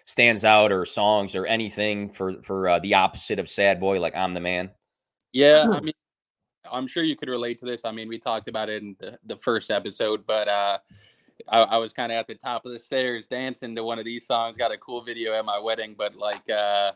stands 0.05 0.45
out 0.45 0.73
or 0.73 0.85
songs 0.85 1.35
or 1.35 1.47
anything 1.47 2.11
for 2.11 2.43
for 2.43 2.69
uh, 2.69 2.79
the 2.81 2.95
opposite 2.95 3.39
of 3.39 3.49
sad 3.49 3.81
boy 3.81 4.01
like 4.01 4.15
I'm 4.15 4.35
the 4.35 4.41
man? 4.41 4.71
Yeah, 5.33 5.67
I 5.71 5.81
mean 5.81 5.95
I'm 6.71 6.87
sure 6.87 7.03
you 7.03 7.17
could 7.17 7.29
relate 7.29 7.59
to 7.59 7.65
this. 7.65 7.83
I 7.85 7.93
mean, 7.93 8.09
we 8.09 8.19
talked 8.19 8.49
about 8.49 8.69
it 8.69 8.83
in 8.83 8.97
the, 8.99 9.19
the 9.25 9.37
first 9.37 9.71
episode, 9.71 10.27
but 10.27 10.49
uh, 10.49 10.79
I, 11.49 11.61
I, 11.61 11.77
was 11.79 11.93
kind 11.93 12.13
of 12.13 12.19
at 12.19 12.27
the 12.27 12.35
top 12.35 12.67
of 12.67 12.73
the 12.73 12.79
stairs 12.79 13.27
dancing 13.27 13.75
to 13.77 13.85
one 13.85 13.99
of 13.99 14.05
these 14.05 14.27
songs. 14.27 14.57
Got 14.57 14.73
a 14.73 14.79
cool 14.79 15.01
video 15.01 15.35
at 15.35 15.45
my 15.45 15.59
wedding, 15.59 15.95
but 15.97 16.17
like 16.17 16.49
uh, 16.51 16.93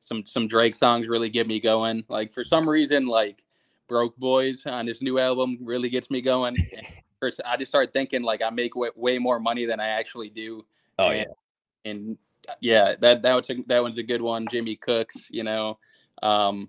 some 0.00 0.24
some 0.26 0.48
Drake 0.48 0.74
songs 0.74 1.08
really 1.08 1.28
get 1.28 1.46
me 1.46 1.60
going. 1.60 2.04
Like 2.08 2.32
for 2.32 2.44
some 2.44 2.68
reason, 2.68 3.06
like 3.06 3.44
Broke 3.88 4.16
Boys 4.16 4.66
on 4.66 4.86
his 4.86 5.02
new 5.02 5.18
album 5.18 5.58
really 5.60 5.88
gets 5.88 6.10
me 6.10 6.20
going. 6.20 6.56
First, 7.20 7.40
I 7.44 7.56
just 7.56 7.70
started 7.70 7.92
thinking 7.92 8.22
like 8.22 8.42
I 8.42 8.50
make 8.50 8.74
way, 8.74 8.90
way 8.96 9.18
more 9.18 9.38
money 9.38 9.66
than 9.66 9.78
I 9.78 9.88
actually 9.88 10.30
do. 10.30 10.64
Oh 10.98 11.10
and, 11.10 11.18
yeah, 11.84 11.90
and 11.90 12.18
yeah, 12.60 12.94
that 13.00 13.22
that 13.22 13.34
was 13.34 13.50
a, 13.50 13.56
that 13.66 13.82
one's 13.82 13.98
a 13.98 14.02
good 14.02 14.22
one. 14.22 14.46
Jimmy 14.50 14.76
Cooks, 14.76 15.28
you 15.30 15.44
know. 15.44 15.78
Um, 16.22 16.68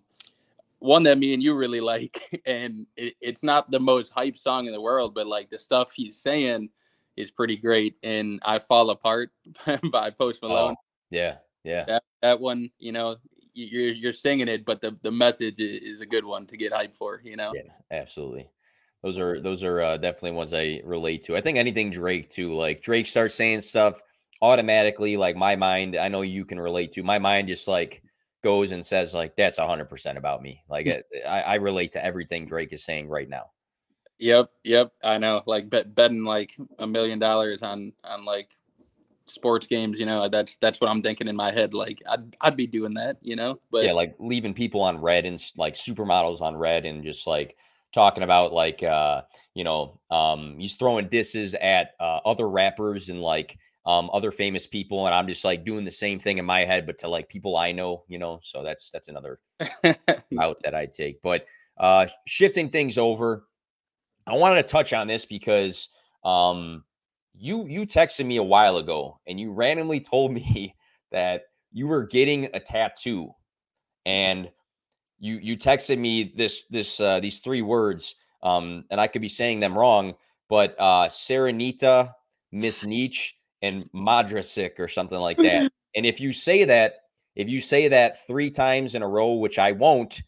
one 0.82 1.04
that 1.04 1.20
me 1.20 1.34
and 1.34 1.44
you 1.44 1.56
really 1.56 1.80
like, 1.80 2.42
and 2.46 2.86
it, 2.98 3.14
it's 3.22 3.44
not 3.44 3.72
the 3.72 3.80
most 3.80 4.12
hype 4.12 4.36
song 4.36 4.66
in 4.66 4.74
the 4.74 4.82
world, 4.82 5.16
but 5.16 5.28
like 5.28 5.50
the 5.50 5.58
stuff 5.58 5.92
he's 5.94 6.18
saying 6.18 6.70
is 7.16 7.32
pretty 7.32 7.56
great. 7.56 7.96
And 8.04 8.42
I 8.44 8.60
Fall 8.60 8.90
Apart 8.90 9.32
by 9.92 10.10
Post 10.10 10.42
Malone. 10.42 10.76
Oh, 10.78 10.84
yeah, 11.12 11.38
yeah. 11.64 11.86
That 11.86 12.04
that 12.22 12.40
one, 12.40 12.72
you 12.80 12.92
know, 12.92 13.18
you're 13.54 13.92
you're 13.94 14.14
singing 14.14 14.48
it, 14.48 14.66
but 14.66 14.82
the 14.82 14.98
the 15.04 15.12
message 15.12 15.56
is 15.58 16.02
a 16.02 16.06
good 16.06 16.26
one 16.26 16.48
to 16.48 16.58
get 16.58 16.74
hype 16.74 16.94
for. 16.94 17.22
You 17.24 17.36
know. 17.36 17.54
Yeah, 17.54 17.72
absolutely. 17.92 18.50
Those 19.04 19.20
are 19.20 19.40
those 19.40 19.64
are 19.64 19.82
uh, 19.82 19.98
definitely 19.98 20.32
ones 20.32 20.54
I 20.54 20.82
relate 20.84 21.24
to. 21.24 21.38
I 21.38 21.42
think 21.42 21.58
anything 21.58 21.92
Drake 21.92 22.30
too. 22.30 22.56
Like 22.56 22.82
Drake 22.82 23.06
starts 23.06 23.36
saying 23.36 23.62
stuff 23.62 24.02
automatically. 24.42 25.16
Like 25.18 25.36
my 25.36 25.56
mind, 25.56 25.96
I 25.96 26.08
know 26.08 26.22
you 26.22 26.46
can 26.46 26.60
relate 26.60 26.92
to. 26.94 27.04
My 27.04 27.20
mind 27.20 27.48
just 27.48 27.68
like 27.68 28.02
goes 28.44 28.72
and 28.72 28.86
says 28.86 29.14
like 29.14 29.36
that's 29.36 29.60
100% 29.60 30.18
about 30.18 30.42
me. 30.42 30.64
Like 30.70 31.06
I, 31.28 31.42
I 31.42 31.56
relate 31.56 31.92
to 31.94 32.04
everything 32.04 32.46
drake 32.46 32.74
is 32.74 32.84
saying 32.84 33.08
right 33.08 33.30
now. 33.30 33.52
Yep 34.22 34.52
yep 34.64 34.92
i 35.04 35.18
know 35.18 35.42
like 35.48 35.68
bet, 35.68 35.96
betting 35.96 36.24
like 36.24 36.56
a 36.78 36.86
million 36.86 37.18
dollars 37.18 37.64
on 37.64 37.92
on 38.04 38.24
like 38.24 38.56
sports 39.26 39.66
games 39.66 40.00
you 40.00 40.06
know 40.06 40.30
that's 40.30 40.58
that's 40.58 40.80
what 40.80 40.92
i'm 40.92 41.02
thinking 41.02 41.28
in 41.28 41.36
my 41.36 41.52
head 41.52 41.74
like 41.74 42.04
i'd, 42.08 42.36
I'd 42.40 42.56
be 42.56 42.68
doing 42.68 42.94
that 42.96 43.18
you 43.24 43.36
know 43.36 43.60
but 43.72 43.84
yeah 43.84 43.94
like 43.94 44.16
leaving 44.20 44.54
people 44.54 44.82
on 44.82 45.02
red 45.02 45.26
and 45.26 45.44
like 45.58 45.74
supermodels 45.74 46.42
on 46.42 46.56
red 46.56 46.86
and 46.86 47.04
just 47.04 47.26
like 47.26 47.56
talking 47.94 48.24
about 48.24 48.54
like 48.54 48.84
uh 48.84 49.22
you 49.56 49.64
know 49.64 50.00
um 50.12 50.56
he's 50.60 50.76
throwing 50.76 51.08
disses 51.10 51.56
at 51.56 51.96
uh, 52.00 52.20
other 52.24 52.48
rappers 52.48 53.10
and 53.10 53.22
like 53.22 53.58
um, 53.86 54.10
other 54.14 54.32
famous 54.32 54.68
people, 54.68 55.06
and 55.06 55.16
I'm 55.16 55.28
just 55.28 55.44
like 55.44 55.66
doing 55.66 55.86
the 55.86 55.92
same 55.92 56.20
thing 56.20 56.38
in 56.38 56.46
my 56.46 56.66
head, 56.66 56.86
but 56.86 56.98
to 57.00 57.08
like 57.08 57.30
people 57.30 57.58
I 57.58 57.72
know, 57.72 58.04
you 58.08 58.20
know. 58.20 58.40
So 58.44 58.64
that's 58.64 58.92
that's 58.92 59.08
another 59.08 59.40
route 60.32 60.62
that 60.64 60.76
I 60.76 60.86
take. 60.86 61.22
But 61.22 61.46
uh, 61.78 62.08
shifting 62.28 62.70
things 62.70 62.98
over, 62.98 63.48
I 64.28 64.36
wanted 64.36 64.62
to 64.62 64.68
touch 64.68 64.94
on 64.94 65.08
this 65.08 65.26
because 65.26 65.90
um, 66.24 66.84
you 67.36 67.66
you 67.68 67.86
texted 67.86 68.26
me 68.26 68.38
a 68.38 68.44
while 68.44 68.78
ago 68.78 69.20
and 69.28 69.40
you 69.40 69.52
randomly 69.52 70.00
told 70.00 70.32
me 70.32 70.76
that 71.12 71.44
you 71.72 71.88
were 71.88 72.06
getting 72.06 72.50
a 72.54 72.60
tattoo 72.60 73.32
and 74.06 74.50
you 75.20 75.40
you 75.42 75.58
texted 75.58 75.98
me 75.98 76.34
this 76.36 76.66
this 76.70 77.00
uh, 77.00 77.20
these 77.20 77.40
three 77.40 77.62
words 77.62 78.16
um 78.44 78.86
and 78.90 79.00
I 79.00 79.08
could 79.08 79.22
be 79.22 79.30
saying 79.30 79.60
them 79.60 79.78
wrong 79.78 80.16
but 80.50 80.76
uh 80.80 81.08
Serenita 81.08 82.14
Miss 82.52 82.86
Nietzsche 82.86 83.34
and 83.62 83.90
Madrasik 83.94 84.80
or 84.80 84.88
something 84.88 85.20
like 85.20 85.38
that. 85.38 85.72
And 85.94 86.06
if 86.06 86.22
you 86.22 86.32
say 86.32 86.64
that 86.64 87.02
if 87.36 87.50
you 87.50 87.60
say 87.60 87.90
that 87.90 88.26
3 88.26 88.50
times 88.50 88.96
in 88.96 89.02
a 89.02 89.08
row 89.08 89.34
which 89.34 89.60
I 89.60 89.74
won't 89.74 90.22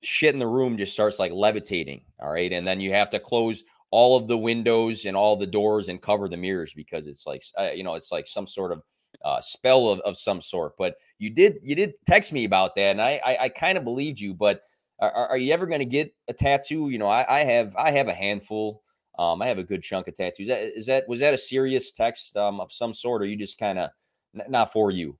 shit 0.00 0.32
in 0.32 0.38
the 0.38 0.46
room 0.46 0.76
just 0.76 0.92
starts 0.92 1.18
like 1.18 1.32
levitating 1.32 2.02
all 2.20 2.30
right? 2.30 2.52
And 2.52 2.64
then 2.64 2.80
you 2.80 2.92
have 2.92 3.10
to 3.10 3.18
close 3.18 3.64
all 3.90 4.16
of 4.16 4.28
the 4.28 4.38
windows 4.38 5.06
and 5.06 5.16
all 5.16 5.36
the 5.36 5.46
doors 5.46 5.88
and 5.88 6.00
cover 6.00 6.28
the 6.28 6.36
mirrors 6.36 6.72
because 6.74 7.06
it's 7.06 7.26
like 7.26 7.42
uh, 7.58 7.70
you 7.70 7.82
know 7.82 7.94
it's 7.94 8.12
like 8.12 8.26
some 8.26 8.46
sort 8.46 8.72
of 8.72 8.82
uh, 9.24 9.40
spell 9.40 9.88
of, 9.88 10.00
of 10.00 10.16
some 10.16 10.40
sort. 10.40 10.74
But 10.78 10.94
you 11.18 11.30
did 11.30 11.58
you 11.62 11.74
did 11.74 11.94
text 12.06 12.32
me 12.32 12.44
about 12.44 12.74
that 12.76 12.90
and 12.92 13.02
i 13.02 13.20
i, 13.24 13.36
I 13.44 13.48
kind 13.48 13.76
of 13.78 13.84
believed 13.84 14.20
you 14.20 14.34
but 14.34 14.62
are, 15.00 15.28
are 15.28 15.38
you 15.38 15.52
ever 15.52 15.66
going 15.66 15.80
to 15.80 15.84
get 15.84 16.14
a 16.28 16.32
tattoo? 16.32 16.90
You 16.90 16.98
know 16.98 17.08
I, 17.08 17.40
I 17.40 17.44
have 17.44 17.74
i 17.76 17.90
have 17.90 18.08
a 18.08 18.14
handful 18.14 18.82
um 19.18 19.42
i 19.42 19.46
have 19.46 19.58
a 19.58 19.64
good 19.64 19.82
chunk 19.82 20.08
of 20.08 20.14
tattoos 20.14 20.40
is 20.40 20.48
that, 20.48 20.62
is 20.76 20.86
that 20.86 21.08
was 21.08 21.20
that 21.20 21.34
a 21.34 21.38
serious 21.38 21.92
text 21.92 22.36
um 22.36 22.60
of 22.60 22.72
some 22.72 22.92
sort 22.92 23.22
or 23.22 23.26
you 23.26 23.36
just 23.36 23.58
kind 23.58 23.78
of 23.78 23.90
n- 24.34 24.46
not 24.48 24.72
for 24.72 24.90
you 24.90 25.16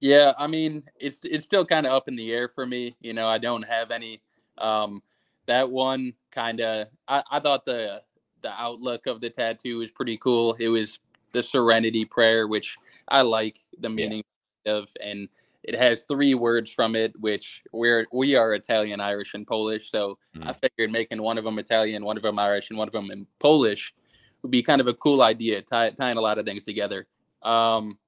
yeah 0.00 0.32
i 0.38 0.46
mean 0.46 0.82
it's 0.98 1.24
it's 1.24 1.44
still 1.44 1.64
kind 1.64 1.86
of 1.86 1.92
up 1.92 2.08
in 2.08 2.16
the 2.16 2.32
air 2.32 2.48
for 2.48 2.66
me 2.66 2.96
you 3.00 3.12
know 3.12 3.26
i 3.26 3.38
don't 3.38 3.66
have 3.66 3.90
any 3.90 4.20
um 4.58 5.02
that 5.46 5.70
one 5.70 6.12
kind 6.30 6.60
of 6.60 6.88
I, 7.08 7.22
I 7.30 7.40
thought 7.40 7.64
the 7.64 8.02
the 8.44 8.52
outlook 8.60 9.06
of 9.06 9.20
the 9.20 9.30
tattoo 9.30 9.78
was 9.78 9.90
pretty 9.90 10.18
cool. 10.18 10.54
It 10.60 10.68
was 10.68 11.00
the 11.32 11.42
Serenity 11.42 12.04
Prayer, 12.04 12.46
which 12.46 12.76
I 13.08 13.22
like 13.22 13.58
the 13.80 13.88
meaning 13.88 14.22
yeah. 14.64 14.74
of, 14.74 14.88
and 15.02 15.28
it 15.64 15.74
has 15.74 16.02
three 16.02 16.34
words 16.34 16.70
from 16.70 16.94
it, 16.94 17.18
which 17.18 17.62
we're 17.72 18.06
we 18.12 18.36
are 18.36 18.54
Italian, 18.54 19.00
Irish, 19.00 19.32
and 19.32 19.46
Polish. 19.46 19.90
So 19.90 20.18
mm. 20.36 20.46
I 20.46 20.52
figured 20.52 20.92
making 20.92 21.22
one 21.22 21.38
of 21.38 21.44
them 21.44 21.58
Italian, 21.58 22.04
one 22.04 22.18
of 22.18 22.22
them 22.22 22.38
Irish, 22.38 22.68
and 22.68 22.78
one 22.78 22.86
of 22.86 22.92
them 22.92 23.10
in 23.10 23.26
Polish 23.40 23.94
would 24.42 24.50
be 24.50 24.62
kind 24.62 24.82
of 24.82 24.88
a 24.88 24.94
cool 24.94 25.22
idea, 25.22 25.62
tie, 25.62 25.90
tying 25.90 26.18
a 26.18 26.20
lot 26.20 26.38
of 26.38 26.44
things 26.44 26.64
together. 26.64 27.06
Um, 27.42 27.98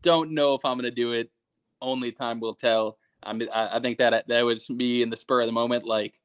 don't 0.00 0.30
know 0.32 0.54
if 0.54 0.64
I'm 0.64 0.78
gonna 0.78 0.90
do 0.90 1.12
it. 1.12 1.30
Only 1.82 2.10
time 2.10 2.40
will 2.40 2.54
tell. 2.54 2.96
I 3.22 3.34
mean, 3.34 3.48
I, 3.54 3.76
I 3.76 3.80
think 3.80 3.98
that 3.98 4.26
that 4.26 4.42
was 4.42 4.70
me 4.70 5.02
in 5.02 5.10
the 5.10 5.16
spur 5.16 5.42
of 5.42 5.46
the 5.46 5.52
moment, 5.52 5.84
like 5.84 6.18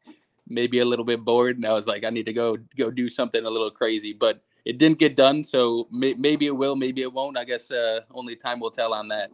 maybe 0.48 0.80
a 0.80 0.86
little 0.86 1.06
bit 1.06 1.26
bored, 1.26 1.58
and 1.58 1.66
I 1.66 1.74
was 1.74 1.88
like, 1.88 2.06
I 2.06 2.10
need 2.10 2.26
to 2.28 2.34
go 2.34 2.58
go 2.78 2.90
do 2.90 3.10
something 3.10 3.44
a 3.44 3.50
little 3.50 3.70
crazy. 3.70 4.14
But 4.14 4.42
it 4.64 4.78
didn't 4.78 5.00
get 5.00 5.18
done, 5.18 5.44
so 5.44 5.90
may, 5.92 6.14
maybe 6.14 6.46
it 6.46 6.56
will, 6.56 6.78
maybe 6.78 7.02
it 7.02 7.12
won't. 7.12 7.38
I 7.38 7.44
guess 7.44 7.70
uh, 7.70 8.02
only 8.12 8.38
time 8.38 8.62
will 8.62 8.72
tell 8.72 8.94
on 8.94 9.10
that. 9.10 9.32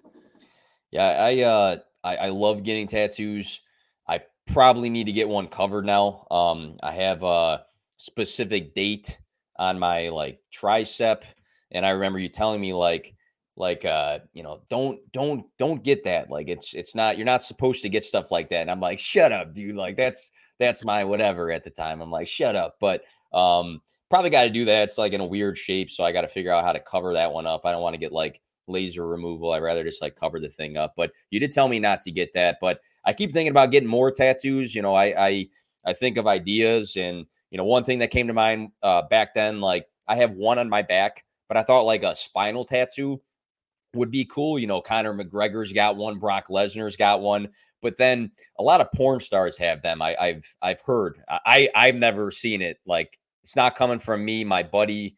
Yeah, 0.95 1.07
I 1.25 1.41
uh, 1.41 1.77
I, 2.03 2.15
I 2.15 2.29
love 2.29 2.63
getting 2.63 2.87
tattoos. 2.87 3.61
I 4.07 4.21
probably 4.47 4.89
need 4.89 5.05
to 5.05 5.11
get 5.11 5.27
one 5.29 5.47
covered 5.47 5.85
now. 5.85 6.27
Um, 6.31 6.77
I 6.83 6.91
have 6.93 7.23
a 7.23 7.63
specific 7.97 8.73
date 8.75 9.19
on 9.57 9.79
my 9.79 10.09
like 10.09 10.39
tricep, 10.53 11.23
and 11.71 11.85
I 11.85 11.89
remember 11.89 12.19
you 12.19 12.29
telling 12.29 12.61
me 12.61 12.73
like 12.73 13.15
like 13.57 13.85
uh 13.85 14.19
you 14.33 14.43
know 14.43 14.61
don't 14.69 14.99
don't 15.13 15.45
don't 15.57 15.81
get 15.81 16.03
that 16.03 16.29
like 16.29 16.49
it's 16.49 16.73
it's 16.73 16.93
not 16.93 17.17
you're 17.17 17.25
not 17.25 17.41
supposed 17.41 17.81
to 17.81 17.87
get 17.87 18.03
stuff 18.03 18.29
like 18.29 18.49
that 18.49 18.59
and 18.59 18.69
i'm 18.69 18.81
like 18.81 18.99
shut 18.99 19.31
up 19.31 19.53
dude 19.53 19.77
like 19.77 19.95
that's 19.95 20.29
that's 20.59 20.83
my 20.83 21.03
whatever 21.03 21.51
at 21.51 21.63
the 21.63 21.69
time. 21.69 22.01
I'm 22.01 22.11
like, 22.11 22.27
shut 22.27 22.55
up. 22.55 22.77
But 22.79 23.03
um, 23.33 23.81
probably 24.09 24.29
got 24.29 24.43
to 24.43 24.49
do 24.49 24.65
that. 24.65 24.83
It's 24.83 24.97
like 24.97 25.13
in 25.13 25.21
a 25.21 25.25
weird 25.25 25.57
shape. 25.57 25.89
So 25.89 26.03
I 26.03 26.11
got 26.11 26.21
to 26.21 26.27
figure 26.27 26.51
out 26.51 26.63
how 26.63 26.71
to 26.71 26.79
cover 26.79 27.13
that 27.13 27.31
one 27.31 27.47
up. 27.47 27.61
I 27.65 27.71
don't 27.71 27.81
want 27.81 27.93
to 27.93 27.99
get 27.99 28.11
like 28.11 28.41
laser 28.67 29.07
removal. 29.07 29.51
I'd 29.51 29.63
rather 29.63 29.83
just 29.83 30.01
like 30.01 30.15
cover 30.15 30.39
the 30.39 30.49
thing 30.49 30.77
up. 30.77 30.93
But 30.95 31.11
you 31.29 31.39
did 31.39 31.51
tell 31.51 31.67
me 31.67 31.79
not 31.79 32.01
to 32.01 32.11
get 32.11 32.33
that. 32.33 32.57
But 32.61 32.81
I 33.05 33.13
keep 33.13 33.31
thinking 33.31 33.51
about 33.51 33.71
getting 33.71 33.89
more 33.89 34.11
tattoos. 34.11 34.73
You 34.75 34.81
know, 34.81 34.95
I 34.95 35.27
I, 35.27 35.47
I 35.85 35.93
think 35.93 36.17
of 36.17 36.27
ideas 36.27 36.95
and 36.95 37.25
you 37.51 37.57
know, 37.57 37.63
one 37.63 37.83
thing 37.83 37.99
that 37.99 38.11
came 38.11 38.27
to 38.27 38.33
mind 38.33 38.71
uh, 38.83 39.03
back 39.03 39.33
then, 39.33 39.61
like 39.61 39.87
I 40.07 40.15
have 40.17 40.31
one 40.31 40.59
on 40.59 40.67
my 40.67 40.81
back, 40.81 41.23
but 41.47 41.57
I 41.57 41.63
thought 41.63 41.85
like 41.85 42.03
a 42.03 42.15
spinal 42.15 42.65
tattoo 42.65 43.21
would 43.93 44.11
be 44.11 44.25
cool. 44.25 44.59
You 44.59 44.67
know, 44.67 44.81
Conor 44.81 45.13
McGregor's 45.13 45.71
got 45.71 45.95
one, 45.95 46.19
Brock 46.19 46.47
Lesnar's 46.49 46.97
got 46.97 47.21
one. 47.21 47.49
But 47.81 47.97
then 47.97 48.31
a 48.59 48.63
lot 48.63 48.81
of 48.81 48.91
porn 48.91 49.19
stars 49.19 49.57
have 49.57 49.81
them. 49.81 50.01
I, 50.01 50.15
have 50.19 50.43
I've 50.61 50.81
heard. 50.81 51.21
I 51.29 51.69
I've 51.75 51.95
never 51.95 52.31
seen 52.31 52.61
it. 52.61 52.79
Like 52.85 53.19
it's 53.43 53.55
not 53.55 53.75
coming 53.75 53.99
from 53.99 54.25
me. 54.25 54.43
My 54.43 54.63
buddy, 54.63 55.15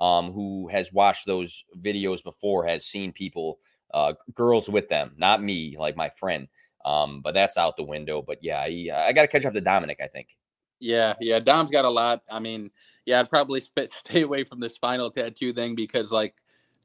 um, 0.00 0.32
who 0.32 0.68
has 0.68 0.92
watched 0.92 1.26
those 1.26 1.64
videos 1.80 2.22
before, 2.22 2.66
has 2.66 2.86
seen 2.86 3.12
people, 3.12 3.58
uh, 3.94 4.14
girls 4.34 4.68
with 4.68 4.88
them. 4.88 5.12
Not 5.16 5.42
me, 5.42 5.76
like 5.78 5.96
my 5.96 6.10
friend. 6.10 6.48
Um, 6.84 7.20
but 7.22 7.34
that's 7.34 7.56
out 7.56 7.76
the 7.76 7.82
window. 7.82 8.22
But 8.22 8.38
yeah, 8.42 8.60
I, 8.60 8.88
I 9.08 9.12
got 9.12 9.22
to 9.22 9.28
catch 9.28 9.44
up 9.44 9.54
to 9.54 9.60
Dominic. 9.60 10.00
I 10.02 10.06
think. 10.06 10.36
Yeah, 10.80 11.14
yeah. 11.20 11.40
Dom's 11.40 11.70
got 11.70 11.84
a 11.84 11.90
lot. 11.90 12.22
I 12.30 12.38
mean, 12.38 12.70
yeah, 13.04 13.20
I'd 13.20 13.28
probably 13.28 13.60
stay 13.86 14.22
away 14.22 14.44
from 14.44 14.60
this 14.60 14.74
spinal 14.74 15.10
tattoo 15.10 15.52
thing 15.52 15.74
because 15.74 16.12
like 16.12 16.34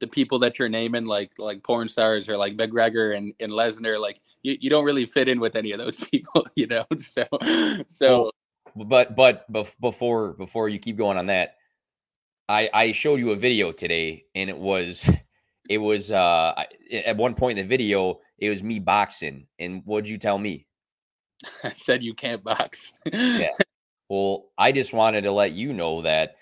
the 0.00 0.06
people 0.06 0.38
that 0.40 0.58
you're 0.58 0.68
naming, 0.68 1.04
like 1.04 1.32
like 1.38 1.62
porn 1.62 1.88
stars 1.88 2.28
or 2.28 2.36
like 2.36 2.56
McGregor 2.56 3.16
and, 3.16 3.32
and 3.40 3.52
Lesnar, 3.52 3.98
like 3.98 4.20
you, 4.42 4.56
you 4.60 4.70
don't 4.70 4.84
really 4.84 5.06
fit 5.06 5.28
in 5.28 5.40
with 5.40 5.56
any 5.56 5.72
of 5.72 5.78
those 5.78 5.96
people, 6.10 6.46
you 6.56 6.66
know. 6.66 6.84
So 6.98 7.24
so 7.88 8.30
well, 8.74 8.86
but 8.86 9.14
but 9.14 9.50
before 9.80 10.32
before 10.32 10.68
you 10.68 10.78
keep 10.78 10.96
going 10.96 11.18
on 11.18 11.26
that, 11.26 11.56
I 12.48 12.70
I 12.72 12.92
showed 12.92 13.20
you 13.20 13.30
a 13.30 13.36
video 13.36 13.72
today 13.72 14.24
and 14.34 14.50
it 14.50 14.58
was 14.58 15.10
it 15.68 15.78
was 15.78 16.10
uh 16.10 16.64
at 16.92 17.16
one 17.16 17.34
point 17.34 17.58
in 17.58 17.64
the 17.64 17.68
video 17.68 18.20
it 18.38 18.48
was 18.48 18.62
me 18.62 18.78
boxing 18.78 19.46
and 19.58 19.82
what'd 19.84 20.08
you 20.08 20.18
tell 20.18 20.38
me? 20.38 20.66
I 21.64 21.72
said 21.72 22.02
you 22.02 22.14
can't 22.14 22.42
box. 22.42 22.92
yeah. 23.12 23.50
Well, 24.10 24.50
I 24.58 24.70
just 24.70 24.92
wanted 24.92 25.22
to 25.22 25.32
let 25.32 25.54
you 25.54 25.72
know 25.72 26.02
that 26.02 26.36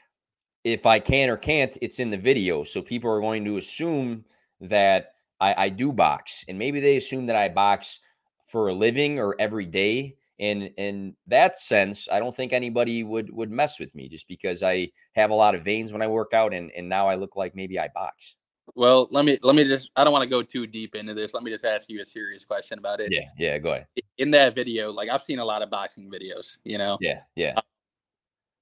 if 0.65 0.85
I 0.85 0.99
can 0.99 1.31
or 1.31 1.37
can't, 1.37 1.77
it's 1.81 2.01
in 2.01 2.11
the 2.11 2.17
video. 2.17 2.65
So 2.65 2.83
people 2.83 3.11
are 3.11 3.21
going 3.21 3.45
to 3.45 3.57
assume 3.57 4.25
that 4.61 5.15
I, 5.41 5.55
I 5.65 5.69
do 5.69 5.93
box, 5.93 6.45
and 6.49 6.59
maybe 6.59 6.81
they 6.81 6.97
assume 6.97 7.27
that 7.27 7.37
I 7.37 7.49
box 7.49 8.01
for 8.47 8.69
a 8.69 8.75
living 8.75 9.19
or 9.19 9.37
every 9.39 9.67
day. 9.67 10.17
And 10.43 10.71
in 10.77 11.15
that 11.29 11.61
sense, 11.61 12.09
I 12.11 12.19
don't 12.19 12.35
think 12.35 12.53
anybody 12.53 13.05
would 13.05 13.33
would 13.33 13.51
mess 13.51 13.79
with 13.79 13.95
me 13.95 14.09
just 14.09 14.27
because 14.27 14.65
I 14.65 14.91
have 15.13 15.31
a 15.31 15.35
lot 15.35 15.55
of 15.55 15.63
veins 15.63 15.93
when 15.93 16.03
I 16.03 16.09
work 16.09 16.35
out, 16.35 16.53
and 16.53 16.73
and 16.77 16.89
now 16.89 17.09
I 17.09 17.15
look 17.15 17.37
like 17.37 17.55
maybe 17.55 17.79
I 17.79 17.89
box. 17.95 18.35
Well, 18.75 19.07
let 19.13 19.25
me 19.25 19.39
let 19.43 19.55
me 19.55 19.63
just 19.63 19.91
I 19.95 20.03
don't 20.03 20.13
want 20.13 20.25
to 20.25 20.29
go 20.29 20.43
too 20.43 20.67
deep 20.67 20.97
into 20.97 21.15
this. 21.15 21.33
Let 21.33 21.45
me 21.45 21.53
just 21.53 21.65
ask 21.65 21.89
you 21.89 22.01
a 22.01 22.05
serious 22.05 22.45
question 22.45 22.81
about 22.81 23.01
it. 23.01 23.13
Yeah, 23.13 23.29
yeah, 23.39 23.59
go 23.59 23.71
ahead. 23.71 23.87
In 24.19 24.33
that 24.33 24.57
video, 24.57 24.91
like 24.91 25.09
I've 25.09 25.23
seen 25.23 25.39
a 25.39 25.45
lot 25.45 25.63
of 25.63 25.71
boxing 25.71 26.11
videos, 26.11 26.57
you 26.65 26.77
know. 26.77 26.99
Yeah, 27.01 27.21
yeah. 27.37 27.55
Uh, 27.57 27.63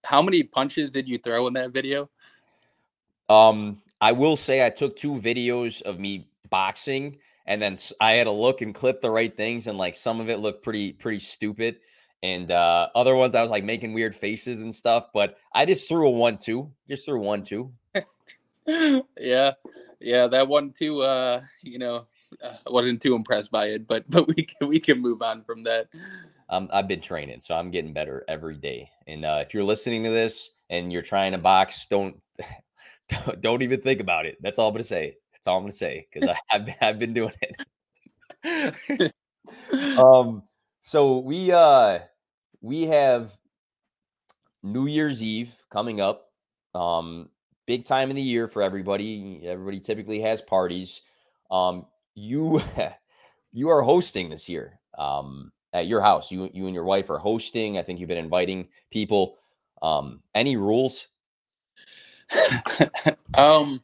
how 0.04 0.20
many 0.20 0.42
punches 0.42 0.90
did 0.90 1.08
you 1.08 1.16
throw 1.16 1.46
in 1.46 1.54
that 1.54 1.72
video? 1.72 2.10
Um, 3.30 3.80
I 4.02 4.12
will 4.12 4.36
say 4.36 4.66
I 4.66 4.70
took 4.70 4.96
two 4.96 5.14
videos 5.14 5.80
of 5.82 5.98
me 5.98 6.28
boxing, 6.50 7.16
and 7.50 7.60
then 7.60 7.76
I 8.00 8.12
had 8.12 8.24
to 8.24 8.30
look 8.30 8.62
and 8.62 8.72
clip 8.72 9.00
the 9.00 9.10
right 9.10 9.36
things, 9.36 9.66
and 9.66 9.76
like 9.76 9.96
some 9.96 10.20
of 10.20 10.30
it 10.30 10.38
looked 10.38 10.62
pretty 10.62 10.92
pretty 10.92 11.18
stupid, 11.18 11.80
and 12.22 12.52
uh, 12.52 12.88
other 12.94 13.16
ones 13.16 13.34
I 13.34 13.42
was 13.42 13.50
like 13.50 13.64
making 13.64 13.92
weird 13.92 14.14
faces 14.14 14.62
and 14.62 14.72
stuff. 14.72 15.08
But 15.12 15.36
I 15.52 15.64
just 15.66 15.88
threw 15.88 16.06
a 16.06 16.10
one 16.10 16.38
two, 16.38 16.70
just 16.88 17.04
threw 17.04 17.18
one 17.18 17.42
two. 17.42 17.72
yeah, 19.18 19.50
yeah, 19.98 20.28
that 20.28 20.46
one 20.46 20.70
too. 20.70 21.02
Uh, 21.02 21.42
you 21.62 21.80
know, 21.80 22.06
uh, 22.40 22.54
I 22.64 22.70
wasn't 22.70 23.02
too 23.02 23.16
impressed 23.16 23.50
by 23.50 23.66
it, 23.66 23.88
but 23.88 24.04
but 24.10 24.28
we 24.28 24.44
can 24.44 24.68
we 24.68 24.78
can 24.78 25.00
move 25.00 25.20
on 25.20 25.42
from 25.42 25.64
that 25.64 25.88
um, 26.50 26.68
I've 26.72 26.88
been 26.88 27.00
training, 27.00 27.40
so 27.40 27.54
I'm 27.54 27.70
getting 27.70 27.92
better 27.92 28.24
every 28.28 28.56
day. 28.56 28.90
And 29.06 29.24
uh, 29.24 29.42
if 29.42 29.54
you're 29.54 29.64
listening 29.64 30.04
to 30.04 30.10
this 30.10 30.50
and 30.68 30.92
you're 30.92 31.02
trying 31.02 31.32
to 31.32 31.38
box, 31.38 31.86
don't 31.86 32.16
don't 33.40 33.62
even 33.62 33.80
think 33.80 34.00
about 34.00 34.26
it. 34.26 34.36
That's 34.40 34.58
all 34.58 34.68
I'm 34.68 34.74
gonna 34.74 34.84
say. 34.84 35.16
That's 35.40 35.48
all 35.48 35.56
I'm 35.56 35.62
gonna 35.62 35.72
say 35.72 36.06
because 36.12 36.36
I've 36.52 36.66
been, 36.66 36.74
I've 36.82 36.98
been 36.98 37.14
doing 37.14 37.32
it. 38.44 39.12
um, 39.98 40.42
so 40.82 41.18
we 41.18 41.50
uh 41.50 42.00
we 42.60 42.82
have 42.82 43.36
New 44.62 44.86
Year's 44.86 45.22
Eve 45.22 45.54
coming 45.70 46.00
up. 46.00 46.26
Um, 46.74 47.30
big 47.66 47.86
time 47.86 48.10
in 48.10 48.16
the 48.16 48.22
year 48.22 48.48
for 48.48 48.60
everybody. 48.60 49.40
Everybody 49.44 49.80
typically 49.80 50.20
has 50.20 50.42
parties. 50.42 51.00
Um, 51.50 51.86
you 52.14 52.62
you 53.52 53.70
are 53.70 53.80
hosting 53.80 54.28
this 54.28 54.46
year. 54.46 54.78
Um, 54.98 55.52
at 55.72 55.86
your 55.86 56.00
house. 56.00 56.30
You 56.30 56.50
you 56.52 56.66
and 56.66 56.74
your 56.74 56.84
wife 56.84 57.10
are 57.10 57.18
hosting. 57.18 57.78
I 57.78 57.82
think 57.82 58.00
you've 58.00 58.08
been 58.08 58.18
inviting 58.18 58.68
people. 58.90 59.36
Um, 59.82 60.20
any 60.34 60.56
rules? 60.56 61.06
um, 63.34 63.82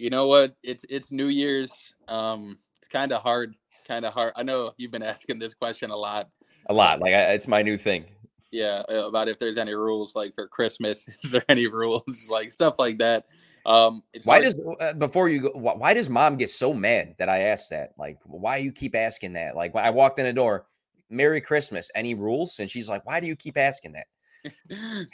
you 0.00 0.10
know 0.10 0.26
what? 0.26 0.56
It's 0.62 0.84
it's 0.88 1.12
New 1.12 1.28
Year's. 1.28 1.94
Um, 2.08 2.58
it's 2.78 2.88
kind 2.88 3.12
of 3.12 3.22
hard. 3.22 3.54
Kind 3.86 4.04
of 4.04 4.14
hard. 4.14 4.32
I 4.34 4.42
know 4.42 4.72
you've 4.78 4.90
been 4.90 5.02
asking 5.14 5.38
this 5.38 5.54
question 5.54 5.90
a 5.90 5.96
lot. 5.96 6.28
A 6.66 6.74
lot. 6.74 7.00
Like 7.00 7.12
I, 7.12 7.32
it's 7.32 7.46
my 7.46 7.62
new 7.62 7.76
thing. 7.76 8.06
Yeah, 8.50 8.82
about 8.88 9.28
if 9.28 9.38
there's 9.38 9.58
any 9.58 9.74
rules 9.74 10.16
like 10.16 10.34
for 10.34 10.48
Christmas. 10.48 11.06
Is 11.24 11.30
there 11.30 11.44
any 11.48 11.66
rules 11.66 12.26
like 12.30 12.50
stuff 12.50 12.76
like 12.78 12.98
that? 12.98 13.26
Um, 13.66 14.02
why 14.24 14.36
hard. 14.36 14.44
does 14.44 14.60
uh, 14.80 14.94
before 14.94 15.28
you 15.28 15.42
go? 15.42 15.50
Why 15.50 15.92
does 15.92 16.08
mom 16.08 16.36
get 16.36 16.48
so 16.48 16.72
mad 16.72 17.14
that 17.18 17.28
I 17.28 17.40
asked 17.40 17.68
that? 17.70 17.90
Like, 17.98 18.18
why 18.24 18.56
you 18.56 18.72
keep 18.72 18.94
asking 18.94 19.34
that? 19.34 19.54
Like, 19.54 19.76
I 19.76 19.90
walked 19.90 20.18
in 20.18 20.24
the 20.24 20.32
door, 20.32 20.66
Merry 21.10 21.42
Christmas. 21.42 21.90
Any 21.94 22.14
rules? 22.14 22.58
And 22.58 22.70
she's 22.70 22.88
like, 22.88 23.04
Why 23.04 23.20
do 23.20 23.26
you 23.26 23.36
keep 23.36 23.58
asking 23.58 23.92
that? 23.92 24.06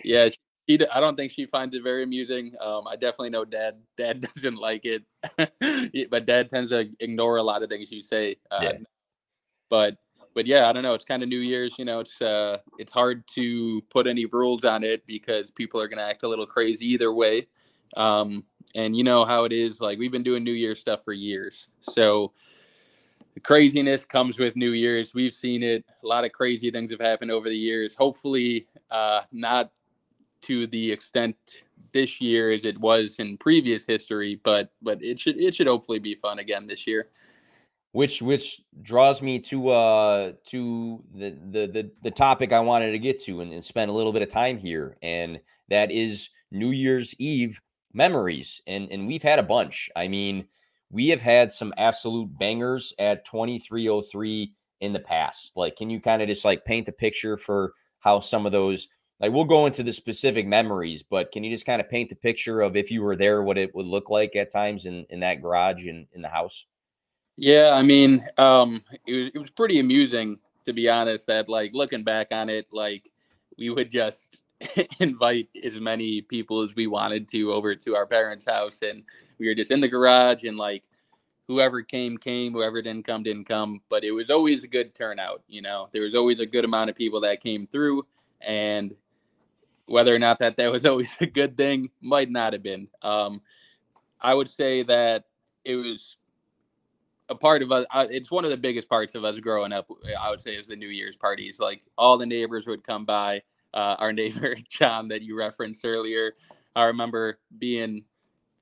yeah, 0.04 0.28
she, 0.28 0.36
I 0.68 1.00
don't 1.00 1.16
think 1.16 1.30
she 1.30 1.46
finds 1.46 1.74
it 1.74 1.82
very 1.82 2.02
amusing. 2.02 2.52
Um, 2.60 2.86
I 2.88 2.96
definitely 2.96 3.30
know 3.30 3.44
dad. 3.44 3.76
Dad 3.96 4.20
doesn't 4.34 4.56
like 4.56 4.84
it, 4.84 5.04
but 6.10 6.26
dad 6.26 6.50
tends 6.50 6.70
to 6.70 6.90
ignore 7.00 7.36
a 7.36 7.42
lot 7.42 7.62
of 7.62 7.68
things 7.68 7.92
you 7.92 8.02
say. 8.02 8.36
Uh, 8.50 8.60
yeah. 8.62 8.72
But 9.70 9.96
but 10.34 10.46
yeah, 10.46 10.68
I 10.68 10.72
don't 10.72 10.82
know. 10.82 10.94
It's 10.94 11.04
kind 11.04 11.22
of 11.22 11.28
New 11.28 11.38
Year's. 11.38 11.78
You 11.78 11.84
know, 11.84 12.00
it's 12.00 12.20
uh, 12.20 12.58
it's 12.78 12.92
hard 12.92 13.26
to 13.34 13.80
put 13.90 14.06
any 14.06 14.26
rules 14.26 14.64
on 14.64 14.84
it 14.84 15.06
because 15.06 15.50
people 15.50 15.80
are 15.80 15.88
gonna 15.88 16.02
act 16.02 16.24
a 16.24 16.28
little 16.28 16.46
crazy 16.46 16.86
either 16.86 17.12
way. 17.12 17.46
Um, 17.96 18.44
and 18.74 18.96
you 18.96 19.04
know 19.04 19.24
how 19.24 19.44
it 19.44 19.52
is. 19.52 19.80
Like 19.80 19.98
we've 19.98 20.12
been 20.12 20.24
doing 20.24 20.42
New 20.42 20.52
Year's 20.52 20.80
stuff 20.80 21.04
for 21.04 21.12
years, 21.12 21.68
so 21.80 22.32
the 23.34 23.40
craziness 23.40 24.04
comes 24.04 24.38
with 24.38 24.56
New 24.56 24.72
Year's. 24.72 25.14
We've 25.14 25.32
seen 25.32 25.62
it. 25.62 25.84
A 26.02 26.06
lot 26.06 26.24
of 26.24 26.32
crazy 26.32 26.70
things 26.70 26.90
have 26.90 27.00
happened 27.00 27.30
over 27.30 27.48
the 27.48 27.56
years. 27.56 27.94
Hopefully, 27.94 28.66
uh, 28.90 29.22
not 29.30 29.70
to 30.46 30.66
the 30.68 30.92
extent 30.92 31.36
this 31.92 32.20
year 32.20 32.52
as 32.52 32.64
it 32.64 32.78
was 32.78 33.18
in 33.18 33.36
previous 33.38 33.86
history, 33.86 34.40
but 34.44 34.70
but 34.82 35.02
it 35.02 35.18
should 35.18 35.40
it 35.40 35.54
should 35.54 35.66
hopefully 35.66 35.98
be 35.98 36.14
fun 36.14 36.38
again 36.38 36.66
this 36.66 36.86
year. 36.86 37.08
Which 37.92 38.20
which 38.20 38.60
draws 38.82 39.22
me 39.22 39.38
to 39.40 39.70
uh 39.70 40.32
to 40.46 41.02
the 41.14 41.30
the 41.50 41.66
the, 41.66 41.90
the 42.02 42.10
topic 42.10 42.52
I 42.52 42.60
wanted 42.60 42.92
to 42.92 42.98
get 42.98 43.22
to 43.24 43.40
and, 43.40 43.52
and 43.52 43.64
spend 43.64 43.90
a 43.90 43.94
little 43.94 44.12
bit 44.12 44.22
of 44.22 44.28
time 44.28 44.58
here, 44.58 44.96
and 45.02 45.40
that 45.68 45.90
is 45.90 46.30
New 46.50 46.70
Year's 46.70 47.14
Eve 47.18 47.60
memories, 47.92 48.60
and 48.66 48.88
and 48.90 49.06
we've 49.06 49.22
had 49.22 49.38
a 49.38 49.42
bunch. 49.42 49.90
I 49.96 50.08
mean, 50.08 50.46
we 50.90 51.08
have 51.08 51.20
had 51.20 51.50
some 51.50 51.72
absolute 51.78 52.28
bangers 52.38 52.92
at 52.98 53.24
2303 53.24 54.52
in 54.82 54.92
the 54.92 55.00
past. 55.00 55.52
Like, 55.56 55.76
can 55.76 55.88
you 55.90 56.00
kind 56.00 56.20
of 56.22 56.28
just 56.28 56.44
like 56.44 56.64
paint 56.64 56.86
the 56.86 56.92
picture 56.92 57.36
for 57.36 57.72
how 58.00 58.20
some 58.20 58.46
of 58.46 58.52
those 58.52 58.88
like 59.20 59.32
we'll 59.32 59.44
go 59.44 59.66
into 59.66 59.82
the 59.82 59.92
specific 59.92 60.46
memories, 60.46 61.02
but 61.02 61.32
can 61.32 61.42
you 61.42 61.50
just 61.50 61.66
kind 61.66 61.80
of 61.80 61.88
paint 61.88 62.10
the 62.10 62.16
picture 62.16 62.60
of 62.60 62.76
if 62.76 62.90
you 62.90 63.02
were 63.02 63.16
there, 63.16 63.42
what 63.42 63.56
it 63.56 63.74
would 63.74 63.86
look 63.86 64.10
like 64.10 64.36
at 64.36 64.50
times 64.50 64.86
in 64.86 65.06
in 65.10 65.20
that 65.20 65.42
garage 65.42 65.86
and 65.86 66.06
in 66.12 66.22
the 66.22 66.28
house? 66.28 66.66
Yeah, 67.36 67.72
I 67.74 67.82
mean, 67.82 68.26
um, 68.38 68.82
it 69.06 69.12
was 69.14 69.30
it 69.34 69.38
was 69.38 69.50
pretty 69.50 69.78
amusing 69.78 70.38
to 70.64 70.72
be 70.72 70.88
honest. 70.88 71.26
That 71.26 71.48
like 71.48 71.72
looking 71.72 72.04
back 72.04 72.28
on 72.30 72.50
it, 72.50 72.66
like 72.72 73.10
we 73.58 73.70
would 73.70 73.90
just 73.90 74.40
invite 75.00 75.48
as 75.64 75.80
many 75.80 76.20
people 76.20 76.60
as 76.60 76.74
we 76.74 76.86
wanted 76.86 77.26
to 77.28 77.52
over 77.52 77.74
to 77.74 77.96
our 77.96 78.06
parents' 78.06 78.46
house, 78.46 78.82
and 78.82 79.02
we 79.38 79.48
were 79.48 79.54
just 79.54 79.70
in 79.70 79.80
the 79.80 79.88
garage, 79.88 80.44
and 80.44 80.58
like 80.58 80.84
whoever 81.48 81.80
came 81.80 82.18
came, 82.18 82.52
whoever 82.52 82.82
didn't 82.82 83.06
come 83.06 83.22
didn't 83.22 83.44
come. 83.44 83.80
But 83.88 84.04
it 84.04 84.12
was 84.12 84.28
always 84.28 84.64
a 84.64 84.68
good 84.68 84.94
turnout. 84.94 85.42
You 85.48 85.62
know, 85.62 85.88
there 85.92 86.02
was 86.02 86.14
always 86.14 86.40
a 86.40 86.46
good 86.46 86.66
amount 86.66 86.90
of 86.90 86.96
people 86.96 87.20
that 87.22 87.42
came 87.42 87.66
through, 87.66 88.06
and 88.42 88.94
whether 89.86 90.14
or 90.14 90.18
not 90.18 90.38
that 90.40 90.56
that 90.56 90.72
was 90.72 90.86
always 90.86 91.10
a 91.20 91.26
good 91.26 91.56
thing 91.56 91.90
might 92.00 92.30
not 92.30 92.52
have 92.52 92.62
been. 92.62 92.88
Um, 93.02 93.40
I 94.20 94.34
would 94.34 94.48
say 94.48 94.82
that 94.84 95.24
it 95.64 95.76
was 95.76 96.16
a 97.28 97.34
part 97.34 97.62
of 97.62 97.72
us. 97.72 97.86
It's 98.10 98.30
one 98.30 98.44
of 98.44 98.50
the 98.50 98.56
biggest 98.56 98.88
parts 98.88 99.14
of 99.14 99.24
us 99.24 99.38
growing 99.38 99.72
up. 99.72 99.90
I 100.18 100.30
would 100.30 100.42
say 100.42 100.56
is 100.56 100.68
the 100.68 100.76
New 100.76 100.88
Year's 100.88 101.16
parties. 101.16 101.58
Like 101.60 101.82
all 101.98 102.18
the 102.18 102.26
neighbors 102.26 102.66
would 102.66 102.84
come 102.84 103.04
by 103.04 103.42
uh, 103.74 103.96
our 103.98 104.12
neighbor 104.14 104.56
John 104.68 105.08
that 105.08 105.22
you 105.22 105.38
referenced 105.38 105.84
earlier. 105.84 106.34
I 106.74 106.84
remember 106.84 107.38
being 107.58 108.04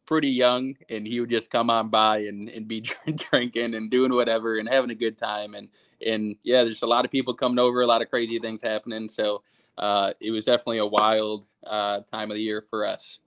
pretty 0.06 0.28
young, 0.28 0.76
and 0.88 1.06
he 1.06 1.20
would 1.20 1.30
just 1.30 1.50
come 1.50 1.70
on 1.70 1.88
by 1.88 2.18
and, 2.18 2.48
and 2.48 2.68
be 2.68 2.80
drinking 3.30 3.74
and 3.74 3.90
doing 3.90 4.14
whatever 4.14 4.58
and 4.58 4.68
having 4.68 4.90
a 4.90 4.94
good 4.94 5.18
time. 5.18 5.54
And 5.54 5.68
and 6.04 6.36
yeah, 6.42 6.64
there's 6.64 6.82
a 6.82 6.86
lot 6.86 7.04
of 7.04 7.10
people 7.10 7.34
coming 7.34 7.58
over, 7.58 7.80
a 7.80 7.86
lot 7.86 8.02
of 8.02 8.10
crazy 8.10 8.38
things 8.38 8.62
happening. 8.62 9.08
So 9.08 9.42
uh, 9.78 10.12
it 10.20 10.30
was 10.30 10.44
definitely 10.44 10.78
a 10.78 10.86
wild 10.86 11.46
uh, 11.66 12.00
time 12.00 12.30
of 12.30 12.36
the 12.36 12.42
year 12.42 12.60
for 12.60 12.86
us. 12.86 13.18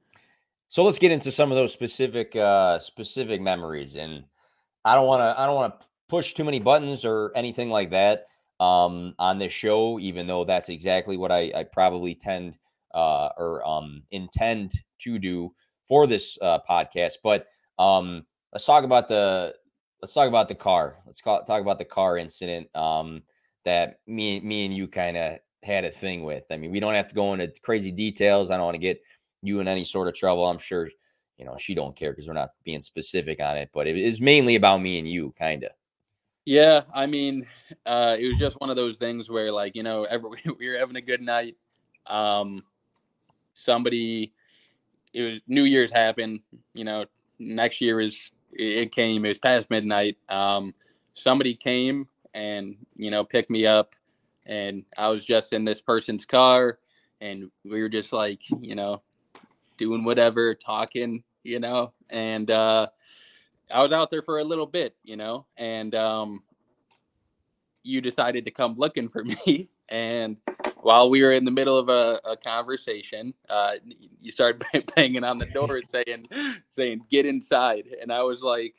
So 0.69 0.83
let's 0.83 0.99
get 0.99 1.11
into 1.11 1.31
some 1.31 1.51
of 1.51 1.55
those 1.57 1.71
specific 1.71 2.35
uh, 2.35 2.79
specific 2.79 3.41
memories, 3.41 3.95
and 3.95 4.23
I 4.83 4.95
don't 4.95 5.07
want 5.07 5.21
to 5.21 5.39
I 5.39 5.45
don't 5.45 5.55
want 5.55 5.79
to 5.79 5.85
push 6.09 6.33
too 6.33 6.43
many 6.43 6.59
buttons 6.59 7.05
or 7.05 7.31
anything 7.35 7.69
like 7.69 7.91
that 7.91 8.27
um, 8.59 9.13
on 9.19 9.39
this 9.39 9.53
show, 9.53 9.99
even 9.99 10.27
though 10.27 10.45
that's 10.45 10.69
exactly 10.69 11.17
what 11.17 11.31
I, 11.31 11.51
I 11.55 11.63
probably 11.63 12.15
tend 12.15 12.55
uh, 12.93 13.29
or 13.37 13.65
um, 13.67 14.03
intend 14.11 14.71
to 14.99 15.19
do 15.19 15.53
for 15.87 16.07
this 16.07 16.37
uh, 16.41 16.59
podcast. 16.69 17.17
But 17.23 17.47
um, 17.79 18.25
let's 18.51 18.65
talk 18.65 18.83
about 18.83 19.07
the 19.07 19.53
let's 20.01 20.13
talk 20.13 20.27
about 20.27 20.47
the 20.47 20.55
car. 20.55 20.97
Let's 21.05 21.21
call, 21.21 21.43
talk 21.43 21.61
about 21.61 21.79
the 21.79 21.85
car 21.85 22.17
incident 22.17 22.73
um, 22.75 23.23
that 23.65 23.99
me 24.07 24.39
me 24.41 24.65
and 24.65 24.75
you 24.75 24.87
kind 24.87 25.17
of 25.17 25.39
had 25.63 25.85
a 25.85 25.91
thing 25.91 26.23
with. 26.23 26.43
I 26.51 26.57
mean, 26.57 26.71
we 26.71 26.79
don't 26.79 26.93
have 26.93 27.07
to 27.07 27.15
go 27.15 27.33
into 27.33 27.51
crazy 27.61 27.91
details. 27.91 28.49
I 28.49 28.57
don't 28.57 28.65
want 28.65 28.75
to 28.75 28.79
get 28.79 29.01
you 29.41 29.59
in 29.59 29.67
any 29.67 29.83
sort 29.83 30.07
of 30.07 30.13
trouble. 30.13 30.45
I'm 30.45 30.59
sure 30.59 30.89
you 31.37 31.45
know 31.45 31.55
she 31.57 31.75
don't 31.75 31.95
care 31.95 32.11
because 32.11 32.27
we're 32.27 32.33
not 32.33 32.49
being 32.63 32.81
specific 32.81 33.41
on 33.41 33.57
it. 33.57 33.69
But 33.73 33.87
it 33.87 33.97
is 33.97 34.21
mainly 34.21 34.55
about 34.55 34.81
me 34.81 34.99
and 34.99 35.09
you, 35.09 35.33
kind 35.37 35.63
of. 35.63 35.71
Yeah, 36.47 36.83
I 36.93 37.07
mean, 37.07 37.45
uh, 37.85 38.15
it 38.17 38.23
was 38.23 38.39
just 38.39 38.61
one 38.61 38.69
of 38.69 38.77
those 38.77 38.95
things 38.95 39.29
where, 39.29 39.51
like, 39.51 39.75
you 39.75 39.83
know, 39.83 40.05
every, 40.05 40.29
we 40.57 40.69
were 40.69 40.77
having 40.77 40.95
a 40.95 41.01
good 41.01 41.21
night. 41.21 41.57
Um, 42.05 42.63
somebody, 43.53 44.31
it 45.13 45.21
was 45.23 45.41
New 45.47 45.63
Year's 45.63 45.91
happened. 45.91 46.39
You 46.73 46.85
know, 46.85 47.05
next 47.37 47.81
year 47.81 47.99
is 47.99 48.31
it 48.53 48.93
came. 48.93 49.25
It 49.25 49.27
was 49.27 49.39
past 49.39 49.69
midnight. 49.69 50.17
Um, 50.29 50.73
somebody 51.11 51.53
came 51.53 52.07
and 52.33 52.77
you 52.95 53.11
know 53.11 53.25
picked 53.25 53.49
me 53.49 53.65
up, 53.65 53.95
and 54.47 54.83
I 54.97 55.09
was 55.09 55.25
just 55.25 55.53
in 55.53 55.65
this 55.65 55.81
person's 55.81 56.25
car, 56.25 56.79
and 57.21 57.51
we 57.63 57.81
were 57.81 57.89
just 57.89 58.13
like, 58.13 58.41
you 58.59 58.75
know, 58.75 59.03
doing 59.77 60.03
whatever, 60.03 60.55
talking, 60.55 61.23
you 61.43 61.59
know, 61.59 61.93
and 62.09 62.49
uh, 62.49 62.87
I 63.71 63.83
was 63.83 63.91
out 63.91 64.09
there 64.09 64.21
for 64.21 64.39
a 64.39 64.43
little 64.43 64.65
bit, 64.65 64.95
you 65.03 65.17
know, 65.17 65.45
and 65.57 65.93
um, 65.93 66.43
you 67.83 68.01
decided 68.01 68.45
to 68.45 68.51
come 68.51 68.75
looking 68.77 69.09
for 69.09 69.23
me. 69.45 69.69
And 69.89 70.37
while 70.77 71.09
we 71.09 71.21
were 71.21 71.31
in 71.31 71.45
the 71.45 71.51
middle 71.51 71.77
of 71.77 71.89
a, 71.89 72.19
a 72.25 72.37
conversation, 72.37 73.33
uh, 73.49 73.73
you 74.19 74.31
started 74.31 74.63
banging 74.95 75.23
on 75.23 75.37
the 75.37 75.45
door 75.47 75.81
saying, 75.87 76.27
saying, 76.69 77.01
get 77.09 77.25
inside. 77.25 77.87
And 78.01 78.11
I 78.11 78.23
was 78.23 78.41
like, 78.41 78.75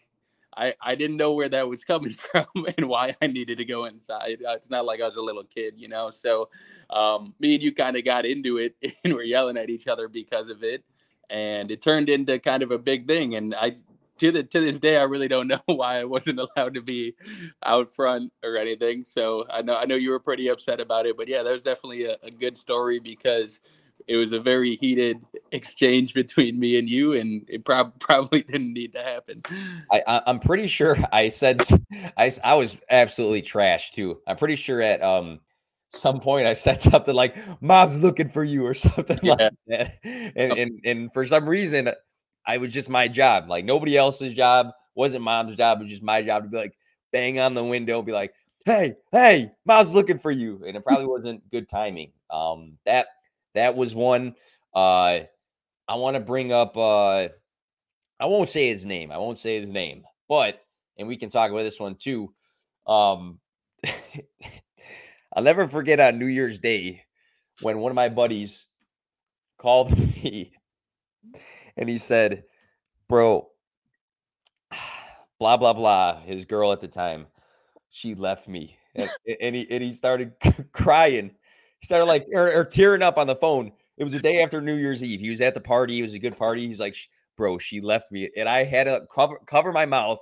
I, 0.56 0.74
I 0.80 0.94
didn't 0.94 1.16
know 1.16 1.32
where 1.32 1.48
that 1.48 1.68
was 1.68 1.84
coming 1.84 2.10
from 2.32 2.46
and 2.76 2.88
why 2.88 3.16
I 3.20 3.26
needed 3.26 3.58
to 3.58 3.64
go 3.64 3.84
inside. 3.84 4.38
Uh, 4.46 4.52
it's 4.52 4.70
not 4.70 4.84
like 4.84 5.00
I 5.00 5.06
was 5.06 5.16
a 5.16 5.22
little 5.22 5.44
kid, 5.44 5.74
you 5.76 5.88
know? 5.88 6.10
So 6.10 6.48
um, 6.90 7.34
me 7.38 7.54
and 7.54 7.62
you 7.62 7.72
kind 7.72 7.96
of 7.96 8.04
got 8.04 8.26
into 8.26 8.58
it 8.58 8.74
and 9.04 9.14
we're 9.14 9.22
yelling 9.22 9.56
at 9.56 9.70
each 9.70 9.86
other 9.86 10.08
because 10.08 10.48
of 10.48 10.62
it. 10.62 10.84
And 11.30 11.70
it 11.70 11.82
turned 11.82 12.08
into 12.08 12.38
kind 12.38 12.62
of 12.62 12.70
a 12.70 12.78
big 12.78 13.06
thing. 13.06 13.34
And 13.34 13.54
I 13.54 13.76
to 14.18 14.32
the 14.32 14.42
to 14.42 14.60
this 14.60 14.78
day, 14.78 14.98
I 14.98 15.02
really 15.04 15.28
don't 15.28 15.48
know 15.48 15.60
why 15.66 15.98
I 16.00 16.04
wasn't 16.04 16.40
allowed 16.40 16.74
to 16.74 16.82
be 16.82 17.14
out 17.64 17.92
front 17.92 18.32
or 18.42 18.56
anything. 18.56 19.04
So 19.06 19.46
I 19.50 19.62
know 19.62 19.76
I 19.76 19.84
know 19.84 19.94
you 19.94 20.10
were 20.10 20.20
pretty 20.20 20.48
upset 20.48 20.80
about 20.80 21.06
it, 21.06 21.16
but 21.16 21.28
yeah, 21.28 21.42
that 21.42 21.52
was 21.52 21.62
definitely 21.62 22.04
a, 22.04 22.16
a 22.22 22.30
good 22.30 22.56
story 22.56 22.98
because 22.98 23.60
it 24.08 24.16
was 24.16 24.32
a 24.32 24.40
very 24.40 24.76
heated 24.76 25.20
exchange 25.52 26.14
between 26.14 26.58
me 26.58 26.78
and 26.78 26.88
you, 26.88 27.12
and 27.12 27.44
it 27.48 27.64
prob- 27.64 27.96
probably 28.00 28.42
didn't 28.42 28.72
need 28.72 28.92
to 28.94 29.02
happen. 29.02 29.42
I, 29.92 30.22
I'm 30.26 30.40
pretty 30.40 30.66
sure 30.66 30.96
I 31.12 31.28
said 31.28 31.60
I, 32.16 32.32
I 32.42 32.54
was 32.54 32.80
absolutely 32.90 33.42
trash 33.42 33.90
too. 33.90 34.18
I'm 34.26 34.36
pretty 34.36 34.56
sure 34.56 34.80
at 34.80 35.02
um 35.02 35.40
some 35.90 36.20
point 36.20 36.46
I 36.46 36.54
said 36.54 36.80
something 36.82 37.14
like 37.14 37.36
"Mom's 37.62 38.02
looking 38.02 38.28
for 38.28 38.42
you" 38.42 38.66
or 38.66 38.74
something 38.74 39.18
yeah. 39.22 39.34
like 39.38 39.52
that, 39.68 39.98
and, 40.02 40.52
and 40.52 40.80
and 40.84 41.12
for 41.12 41.24
some 41.26 41.48
reason 41.48 41.90
I 42.46 42.56
was 42.56 42.72
just 42.72 42.88
my 42.88 43.08
job. 43.08 43.48
Like 43.48 43.66
nobody 43.66 43.96
else's 43.96 44.32
job 44.32 44.70
wasn't 44.94 45.22
mom's 45.22 45.56
job. 45.56 45.78
It 45.78 45.82
was 45.84 45.90
just 45.90 46.02
my 46.02 46.22
job 46.22 46.44
to 46.44 46.48
be 46.48 46.56
like, 46.56 46.76
bang 47.12 47.38
on 47.38 47.54
the 47.54 47.62
window, 47.62 48.00
be 48.00 48.12
like, 48.12 48.32
hey, 48.64 48.96
hey, 49.12 49.52
mom's 49.66 49.94
looking 49.94 50.18
for 50.18 50.30
you. 50.30 50.62
And 50.66 50.76
it 50.76 50.84
probably 50.84 51.06
wasn't 51.06 51.48
good 51.50 51.68
timing. 51.68 52.10
Um, 52.30 52.78
that 52.86 53.06
that 53.54 53.76
was 53.76 53.94
one. 53.94 54.34
Uh, 54.74 55.20
I 55.88 55.94
want 55.94 56.14
to 56.14 56.20
bring 56.20 56.52
up. 56.52 56.76
Uh, 56.76 57.28
I 58.20 58.26
won't 58.26 58.48
say 58.48 58.68
his 58.68 58.84
name. 58.84 59.12
I 59.12 59.18
won't 59.18 59.38
say 59.38 59.60
his 59.60 59.72
name, 59.72 60.04
but 60.28 60.60
and 60.98 61.08
we 61.08 61.16
can 61.16 61.30
talk 61.30 61.50
about 61.50 61.62
this 61.62 61.80
one 61.80 61.94
too. 61.94 62.32
Um, 62.86 63.38
I'll 65.34 65.42
never 65.42 65.68
forget 65.68 66.00
on 66.00 66.18
New 66.18 66.26
Year's 66.26 66.58
Day 66.58 67.02
when 67.60 67.78
one 67.78 67.90
of 67.90 67.96
my 67.96 68.08
buddies 68.08 68.66
called 69.58 69.96
me 69.98 70.52
and 71.76 71.88
he 71.88 71.98
said, 71.98 72.44
Bro, 73.08 73.48
blah, 75.38 75.56
blah, 75.56 75.72
blah. 75.72 76.20
His 76.20 76.44
girl 76.44 76.72
at 76.72 76.80
the 76.80 76.88
time, 76.88 77.26
she 77.90 78.14
left 78.14 78.48
me. 78.48 78.76
And, 78.94 79.10
and 79.40 79.54
he 79.54 79.70
and 79.70 79.82
he 79.82 79.92
started 79.92 80.32
crying. 80.72 81.30
He 81.80 81.86
started 81.86 82.06
like 82.06 82.26
or, 82.32 82.52
or, 82.52 82.64
tearing 82.64 83.02
up 83.02 83.18
on 83.18 83.26
the 83.26 83.36
phone. 83.36 83.72
It 83.96 84.04
was 84.04 84.12
the 84.12 84.20
day 84.20 84.42
after 84.42 84.60
New 84.60 84.74
Year's 84.74 85.02
Eve. 85.02 85.20
He 85.20 85.30
was 85.30 85.40
at 85.40 85.54
the 85.54 85.60
party. 85.60 85.98
It 85.98 86.02
was 86.02 86.14
a 86.14 86.18
good 86.18 86.36
party. 86.36 86.66
He's 86.66 86.80
like, 86.80 86.96
bro, 87.36 87.58
she 87.58 87.80
left 87.80 88.10
me. 88.12 88.28
And 88.36 88.48
I 88.48 88.64
had 88.64 88.84
to 88.84 89.02
cover 89.12 89.38
cover 89.46 89.72
my 89.72 89.86
mouth 89.86 90.18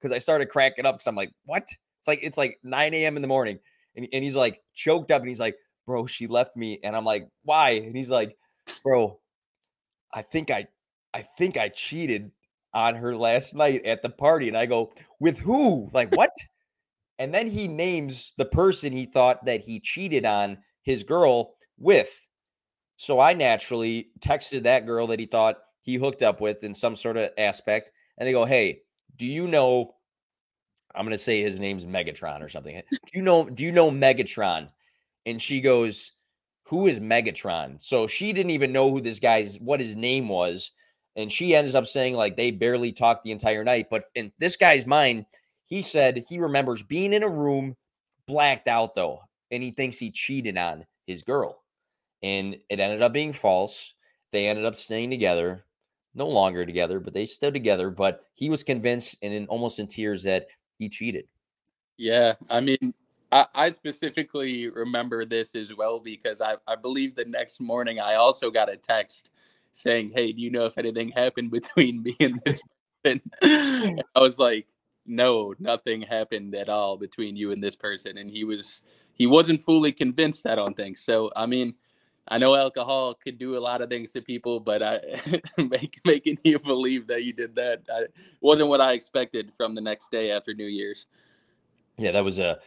because 0.00 0.14
I 0.14 0.18
started 0.18 0.46
cracking 0.46 0.86
up 0.86 0.96
because 0.96 1.06
I'm 1.06 1.16
like, 1.16 1.32
what? 1.44 1.62
It's 1.62 2.08
like 2.08 2.20
it's 2.22 2.38
like 2.38 2.58
9 2.62 2.94
a.m. 2.94 3.16
in 3.16 3.22
the 3.22 3.28
morning. 3.28 3.58
And, 3.96 4.06
and 4.12 4.22
he's 4.22 4.36
like 4.36 4.60
choked 4.74 5.10
up 5.10 5.20
and 5.20 5.28
he's 5.28 5.40
like, 5.40 5.56
bro, 5.86 6.06
she 6.06 6.26
left 6.26 6.56
me. 6.56 6.78
And 6.84 6.94
I'm 6.94 7.04
like, 7.04 7.28
why? 7.42 7.70
And 7.70 7.96
he's 7.96 8.10
like, 8.10 8.36
bro, 8.84 9.18
I 10.12 10.22
think 10.22 10.50
I 10.50 10.66
I 11.14 11.22
think 11.22 11.56
I 11.56 11.70
cheated 11.70 12.30
on 12.74 12.94
her 12.94 13.16
last 13.16 13.54
night 13.54 13.84
at 13.84 14.02
the 14.02 14.10
party. 14.10 14.48
And 14.48 14.56
I 14.56 14.66
go, 14.66 14.92
with 15.20 15.38
who? 15.38 15.88
Like, 15.92 16.14
what? 16.14 16.30
and 17.18 17.34
then 17.34 17.48
he 17.48 17.66
names 17.66 18.32
the 18.36 18.44
person 18.44 18.92
he 18.92 19.04
thought 19.04 19.44
that 19.44 19.60
he 19.60 19.80
cheated 19.80 20.24
on 20.24 20.58
his 20.88 21.04
girl 21.04 21.54
with. 21.78 22.10
So 22.96 23.20
I 23.20 23.34
naturally 23.34 24.08
texted 24.20 24.62
that 24.62 24.86
girl 24.86 25.06
that 25.08 25.20
he 25.20 25.26
thought 25.26 25.58
he 25.82 25.96
hooked 25.96 26.22
up 26.22 26.40
with 26.40 26.64
in 26.64 26.72
some 26.72 26.96
sort 26.96 27.18
of 27.18 27.28
aspect. 27.36 27.92
And 28.16 28.26
they 28.26 28.32
go, 28.32 28.46
Hey, 28.46 28.80
do 29.16 29.26
you 29.26 29.46
know? 29.46 29.92
I'm 30.94 31.04
gonna 31.04 31.18
say 31.18 31.42
his 31.42 31.60
name's 31.60 31.84
Megatron 31.84 32.40
or 32.42 32.48
something. 32.48 32.80
Do 32.90 32.98
you 33.12 33.20
know, 33.20 33.48
do 33.50 33.64
you 33.64 33.70
know 33.70 33.90
Megatron? 33.90 34.70
And 35.26 35.40
she 35.40 35.60
goes, 35.60 36.12
Who 36.64 36.86
is 36.86 37.00
Megatron? 37.00 37.80
So 37.82 38.06
she 38.06 38.32
didn't 38.32 38.50
even 38.52 38.72
know 38.72 38.90
who 38.90 39.02
this 39.02 39.18
guy's 39.18 39.56
what 39.60 39.80
his 39.80 39.94
name 39.94 40.28
was. 40.30 40.70
And 41.16 41.30
she 41.30 41.54
ends 41.54 41.74
up 41.74 41.86
saying, 41.86 42.14
like, 42.14 42.36
they 42.36 42.50
barely 42.50 42.92
talked 42.92 43.24
the 43.24 43.32
entire 43.32 43.64
night. 43.64 43.88
But 43.90 44.04
in 44.14 44.32
this 44.38 44.56
guy's 44.56 44.86
mind, 44.86 45.26
he 45.66 45.82
said 45.82 46.24
he 46.28 46.38
remembers 46.38 46.82
being 46.82 47.12
in 47.12 47.24
a 47.24 47.28
room 47.28 47.76
blacked 48.26 48.68
out 48.68 48.94
though, 48.94 49.20
and 49.50 49.62
he 49.62 49.70
thinks 49.70 49.98
he 49.98 50.10
cheated 50.10 50.56
on 50.56 50.84
his 51.06 51.22
girl. 51.22 51.62
And 52.22 52.56
it 52.68 52.80
ended 52.80 53.02
up 53.02 53.12
being 53.12 53.32
false. 53.32 53.94
They 54.32 54.48
ended 54.48 54.64
up 54.64 54.76
staying 54.76 55.10
together, 55.10 55.64
no 56.14 56.26
longer 56.28 56.66
together, 56.66 57.00
but 57.00 57.14
they 57.14 57.26
stood 57.26 57.54
together. 57.54 57.90
But 57.90 58.24
he 58.34 58.50
was 58.50 58.62
convinced 58.62 59.16
and 59.22 59.32
in 59.32 59.46
almost 59.46 59.78
in 59.78 59.86
tears 59.86 60.22
that 60.24 60.48
he 60.78 60.88
cheated. 60.88 61.26
Yeah. 61.96 62.34
I 62.50 62.60
mean, 62.60 62.94
I, 63.30 63.46
I 63.54 63.70
specifically 63.70 64.68
remember 64.68 65.24
this 65.24 65.54
as 65.54 65.74
well 65.74 66.00
because 66.00 66.40
I, 66.40 66.56
I 66.66 66.76
believe 66.76 67.14
the 67.14 67.24
next 67.24 67.60
morning 67.60 68.00
I 68.00 68.14
also 68.14 68.50
got 68.50 68.70
a 68.70 68.76
text 68.76 69.30
saying, 69.72 70.12
Hey, 70.14 70.32
do 70.32 70.42
you 70.42 70.50
know 70.50 70.66
if 70.66 70.78
anything 70.78 71.10
happened 71.10 71.50
between 71.52 72.02
me 72.02 72.16
and 72.20 72.40
this 72.44 72.60
person? 73.04 73.20
I 74.14 74.20
was 74.20 74.38
like, 74.38 74.66
no, 75.08 75.54
nothing 75.58 76.02
happened 76.02 76.54
at 76.54 76.68
all 76.68 76.96
between 76.96 77.34
you 77.34 77.50
and 77.50 77.64
this 77.64 77.74
person. 77.74 78.18
And 78.18 78.30
he 78.30 78.44
was 78.44 78.82
he 79.18 79.26
wasn't 79.26 79.60
fully 79.60 79.92
convinced, 79.92 80.46
I 80.46 80.54
don't 80.54 80.76
think. 80.76 80.96
So 80.96 81.30
I 81.36 81.46
mean, 81.46 81.74
I 82.28 82.38
know 82.38 82.54
alcohol 82.54 83.14
could 83.14 83.38
do 83.38 83.56
a 83.56 83.60
lot 83.60 83.80
of 83.82 83.90
things 83.90 84.12
to 84.12 84.22
people, 84.22 84.60
but 84.60 84.82
I 84.82 85.00
make, 85.58 86.00
making 86.04 86.38
you 86.44 86.58
believe 86.58 87.06
that 87.08 87.24
you 87.24 87.32
did 87.32 87.54
that 87.56 87.82
I, 87.92 88.04
wasn't 88.40 88.68
what 88.68 88.80
I 88.80 88.92
expected 88.92 89.52
from 89.56 89.74
the 89.74 89.80
next 89.80 90.10
day 90.10 90.30
after 90.30 90.54
New 90.54 90.66
Year's. 90.66 91.06
Yeah, 91.96 92.12
that 92.12 92.24
was 92.24 92.38
a 92.38 92.58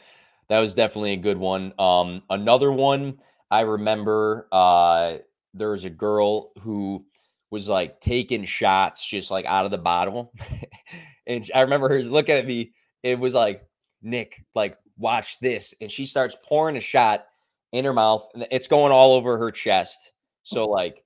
that 0.50 0.60
was 0.60 0.76
definitely 0.76 1.14
a 1.14 1.18
good 1.18 1.38
one. 1.38 1.74
Um, 1.80 2.22
another 2.30 2.72
one 2.72 3.20
I 3.50 3.62
remember. 3.62 4.48
Uh, 4.52 5.18
there 5.54 5.72
was 5.72 5.86
a 5.86 5.90
girl 5.90 6.52
who 6.60 7.06
was 7.50 7.68
like 7.68 8.00
taking 8.00 8.46
shots 8.46 9.06
just 9.06 9.30
like 9.32 9.46
out 9.46 9.66
of 9.66 9.72
the 9.72 9.78
bottle, 9.78 10.34
And 11.28 11.50
I 11.54 11.62
remember 11.62 11.90
her 11.90 12.02
looking 12.04 12.36
at 12.36 12.46
me. 12.46 12.74
It 13.04 13.20
was 13.20 13.34
like, 13.34 13.66
Nick, 14.02 14.44
like, 14.56 14.78
watch 15.02 15.40
this. 15.40 15.74
And 15.82 15.92
she 15.92 16.06
starts 16.06 16.38
pouring 16.44 16.78
a 16.78 16.82
shot 16.82 17.26
in 17.72 17.86
her 17.86 17.94
mouth. 17.94 18.28
And 18.34 18.48
it's 18.52 18.68
going 18.68 18.92
all 18.92 19.14
over 19.14 19.38
her 19.38 19.52
chest. 19.52 20.14
So, 20.44 20.66
like, 20.70 21.04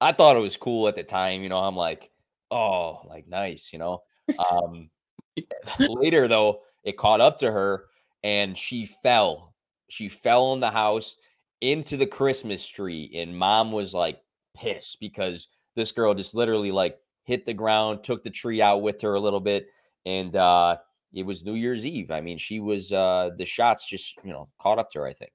I 0.00 0.12
thought 0.12 0.36
it 0.36 0.40
was 0.40 0.56
cool 0.56 0.88
at 0.88 0.94
the 0.94 1.02
time. 1.02 1.42
You 1.42 1.48
know, 1.48 1.58
I'm 1.58 1.76
like, 1.76 2.10
oh, 2.50 3.00
like, 3.08 3.26
nice, 3.28 3.72
you 3.72 3.78
know. 3.78 4.02
Um, 4.50 4.90
later, 5.78 6.28
though, 6.28 6.60
it 6.84 6.96
caught 6.96 7.20
up 7.20 7.38
to 7.38 7.50
her 7.50 7.86
and 8.22 8.56
she 8.56 8.86
fell. 8.86 9.54
She 9.88 10.08
fell 10.08 10.52
in 10.52 10.60
the 10.60 10.70
house 10.70 11.16
into 11.60 11.96
the 11.96 12.06
Christmas 12.06 12.66
tree. 12.66 13.10
And 13.14 13.36
mom 13.36 13.72
was 13.72 13.94
like 13.94 14.20
pissed 14.54 15.00
because 15.00 15.48
this 15.76 15.92
girl 15.92 16.14
just 16.14 16.34
literally 16.34 16.72
like 16.72 16.98
hit 17.24 17.46
the 17.46 17.54
ground, 17.54 18.02
took 18.02 18.24
the 18.24 18.30
tree 18.30 18.60
out 18.60 18.82
with 18.82 19.00
her 19.02 19.14
a 19.14 19.20
little 19.20 19.40
bit, 19.40 19.68
and 20.06 20.34
uh, 20.34 20.76
it 21.12 21.24
was 21.24 21.44
New 21.44 21.54
Year's 21.54 21.84
Eve. 21.84 22.10
I 22.10 22.20
mean, 22.20 22.38
she 22.38 22.60
was 22.60 22.92
uh, 22.92 23.30
the 23.36 23.44
shots 23.44 23.88
just 23.88 24.16
you 24.24 24.32
know 24.32 24.48
caught 24.60 24.78
up 24.78 24.90
to 24.92 25.00
her. 25.00 25.06
I 25.06 25.12
think. 25.12 25.32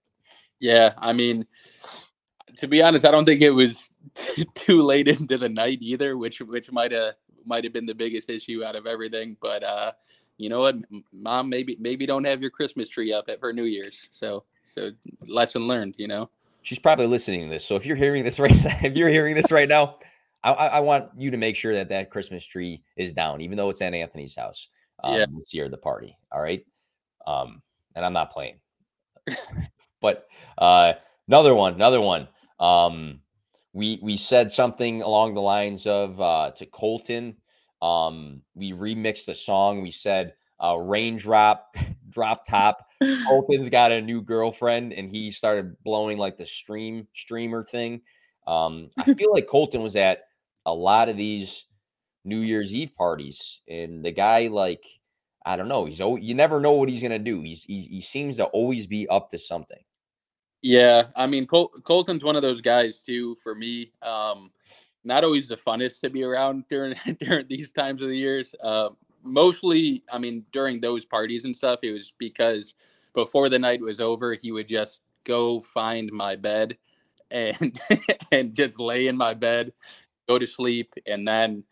Yeah, 0.60 0.94
I 0.98 1.14
mean, 1.14 1.46
to 2.58 2.68
be 2.68 2.82
honest, 2.82 3.06
I 3.06 3.12
don't 3.12 3.26
think 3.26 3.42
it 3.42 3.52
was 3.52 3.90
too 4.56 4.84
late 4.84 5.08
into 5.08 5.38
the 5.38 5.50
night 5.50 5.80
either, 5.82 6.18
which 6.18 6.40
which 6.42 6.72
might 6.72 6.92
have 6.92 7.16
might 7.46 7.64
have 7.64 7.74
been 7.74 7.86
the 7.86 7.96
biggest 7.96 8.30
issue 8.30 8.64
out 8.64 8.76
of 8.76 8.86
everything. 8.86 9.36
But 9.42 9.64
uh, 9.64 9.92
you 10.38 10.50
know 10.50 10.62
what, 10.62 10.76
mom, 11.12 11.50
maybe 11.50 11.78
maybe 11.80 12.06
don't 12.06 12.26
have 12.26 12.42
your 12.42 12.52
Christmas 12.52 12.90
tree 12.90 13.12
up 13.12 13.26
at 13.30 13.40
for 13.40 13.52
New 13.52 13.64
Year's. 13.64 14.10
So 14.12 14.44
so 14.66 14.92
lesson 15.28 15.68
learned. 15.68 15.96
You 15.98 16.08
know. 16.08 16.30
She's 16.62 16.80
probably 16.80 17.08
listening 17.08 17.44
to 17.44 17.50
this. 17.50 17.66
So 17.66 17.76
if 17.76 17.86
you're 17.86 17.98
hearing 17.98 18.24
this 18.24 18.40
right, 18.40 18.54
if 18.84 18.98
you're 18.98 19.10
hearing 19.10 19.36
this 19.36 19.52
right 19.52 19.68
now, 19.68 19.98
I, 20.46 20.52
I, 20.52 20.80
want 20.80 21.10
you 21.18 21.30
to 21.30 21.36
make 21.36 21.58
sure 21.58 21.74
that 21.74 21.90
that 21.90 22.10
Christmas 22.10 22.46
tree 22.46 22.82
is 22.96 23.12
down, 23.12 23.42
even 23.42 23.58
though 23.58 23.70
it's 23.70 23.82
at 23.82 23.94
Anthony's 23.94 24.36
house 24.36 24.70
um, 25.04 25.16
yeah. 25.16 25.26
this 25.38 25.54
year, 25.54 25.70
the 25.70 25.78
party. 25.78 26.18
All 26.32 26.42
right. 26.42 26.66
Um, 27.28 27.62
and 27.96 28.06
I'm 28.06 28.14
not 28.14 28.32
playing. 28.32 28.60
but 30.02 30.28
uh, 30.58 30.94
another 31.28 31.56
one, 31.56 31.74
another 31.74 32.02
one. 32.02 32.28
Um, 32.60 33.20
we 33.74 34.00
we 34.02 34.18
said 34.18 34.52
something 34.52 35.02
along 35.02 35.34
the 35.34 35.42
lines 35.42 35.88
of 35.88 36.20
uh, 36.22 36.52
to 36.52 36.66
Colton. 36.68 37.36
Um, 37.82 38.42
we 38.56 38.72
remixed 38.72 39.26
the 39.26 39.36
song. 39.36 39.82
We 39.82 39.92
said 39.92 40.34
uh, 40.64 40.78
raindrop, 40.78 41.76
drop 42.10 42.46
top. 42.46 42.88
Colton's 43.28 43.70
got 43.70 43.92
a 43.92 44.02
new 44.02 44.22
girlfriend, 44.22 44.94
and 44.94 45.10
he 45.10 45.32
started 45.32 45.76
blowing 45.84 46.18
like 46.18 46.38
the 46.38 46.46
stream 46.46 47.08
streamer 47.14 47.64
thing. 47.64 48.02
Um, 48.48 48.90
I 49.00 49.14
feel 49.14 49.34
like 49.34 49.48
Colton 49.48 49.82
was 49.82 49.96
at 49.96 50.26
a 50.66 50.74
lot 50.74 51.10
of 51.10 51.18
these 51.18 51.66
New 52.26 52.40
Year's 52.40 52.74
Eve 52.74 52.92
parties, 52.98 53.62
and 53.68 54.04
the 54.04 54.12
guy 54.12 54.48
like 54.48 54.86
I 55.46 55.56
don't 55.58 55.68
know, 55.68 55.86
he's 55.86 56.00
you 56.00 56.34
never 56.34 56.60
know 56.60 56.74
what 56.74 56.90
he's 56.90 57.02
gonna 57.02 57.20
do. 57.20 57.42
He's 57.42 57.64
he, 57.64 57.82
he 57.82 58.02
seems 58.02 58.38
to 58.38 58.46
always 58.46 58.88
be 58.88 59.08
up 59.10 59.30
to 59.30 59.38
something. 59.38 59.82
Yeah, 60.62 61.04
I 61.16 61.28
mean 61.28 61.46
Col- 61.46 61.74
Colton's 61.84 62.24
one 62.24 62.36
of 62.36 62.42
those 62.42 62.62
guys 62.62 63.02
too. 63.04 63.36
For 63.36 63.56
me, 63.56 63.92
um, 64.02 64.52
not 65.04 65.24
always 65.24 65.50
the 65.50 65.58
funnest 65.58 66.00
to 66.02 66.10
be 66.10 66.24
around 66.24 66.66
during 66.70 66.96
during 67.20 67.48
these 67.48 67.72
times 67.72 68.02
of 68.02 68.10
the 68.10 68.18
years. 68.18 68.56
Uh, 68.64 68.90
mostly, 69.24 70.04
I 70.12 70.18
mean, 70.18 70.46
during 70.52 70.80
those 70.80 71.06
parties 71.06 71.46
and 71.46 71.56
stuff, 71.56 71.80
it 71.84 71.92
was 71.92 72.14
because 72.18 72.76
before 73.14 73.50
the 73.50 73.60
night 73.60 73.82
was 73.82 74.00
over, 74.00 74.34
he 74.34 74.52
would 74.52 74.68
just 74.68 75.02
go 75.26 75.60
find 75.60 76.12
my 76.12 76.36
bed 76.36 76.78
and 77.32 77.80
and 78.32 78.54
just 78.56 78.80
lay 78.80 79.08
in 79.08 79.18
my 79.18 79.34
bed 79.34 79.74
go 80.28 80.40
to 80.40 80.48
sleep, 80.48 80.94
and 81.06 81.28
then 81.28 81.64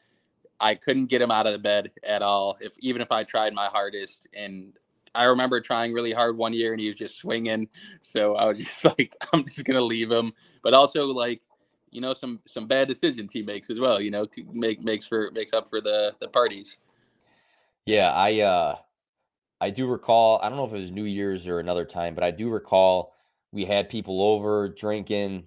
I 0.62 0.76
couldn't 0.76 1.08
get 1.08 1.22
him 1.22 1.32
out 1.32 1.48
of 1.48 1.54
the 1.54 1.60
bed 1.60 1.92
at 2.04 2.22
all. 2.22 2.58
If 2.62 2.78
even 2.80 3.02
if 3.02 3.12
I 3.12 3.24
tried 3.24 3.54
my 3.54 3.68
hardest, 3.68 4.28
and 4.34 4.74
I 5.16 5.24
remember 5.24 5.60
trying 5.60 5.92
really 5.92 6.14
hard 6.14 6.38
one 6.38 6.54
year, 6.54 6.72
and 6.72 6.80
he 6.80 6.88
was 6.88 6.96
just 6.96 7.18
swinging. 7.18 7.68
So 8.04 8.36
I 8.36 8.46
was 8.46 8.58
just 8.66 8.86
like, 8.86 9.16
I'm 9.34 9.44
just 9.46 9.66
gonna 9.66 9.82
leave 9.82 10.12
him. 10.12 10.34
But 10.64 10.74
also 10.74 11.08
like, 11.08 11.42
you 11.90 12.00
know, 12.00 12.14
some 12.14 12.40
some 12.46 12.68
bad 12.68 12.88
decisions 12.88 13.34
he 13.34 13.42
makes 13.42 13.70
as 13.70 13.80
well. 13.80 14.00
You 14.00 14.12
know, 14.12 14.28
make 14.54 14.82
makes 14.82 15.06
for 15.08 15.32
makes 15.32 15.52
up 15.52 15.68
for 15.68 15.82
the 15.82 16.16
the 16.20 16.28
parties. 16.28 16.78
Yeah, 17.86 18.12
I 18.12 18.42
uh 18.42 18.76
I 19.60 19.70
do 19.72 19.88
recall. 19.88 20.40
I 20.42 20.50
don't 20.50 20.58
know 20.58 20.66
if 20.66 20.74
it 20.74 20.78
was 20.78 20.92
New 20.92 21.06
Year's 21.06 21.48
or 21.48 21.60
another 21.60 21.86
time, 21.86 22.16
but 22.16 22.24
I 22.24 22.32
do 22.32 22.50
recall 22.50 23.14
we 23.52 23.66
had 23.66 23.90
people 23.90 24.22
over 24.22 24.70
drinking. 24.70 25.44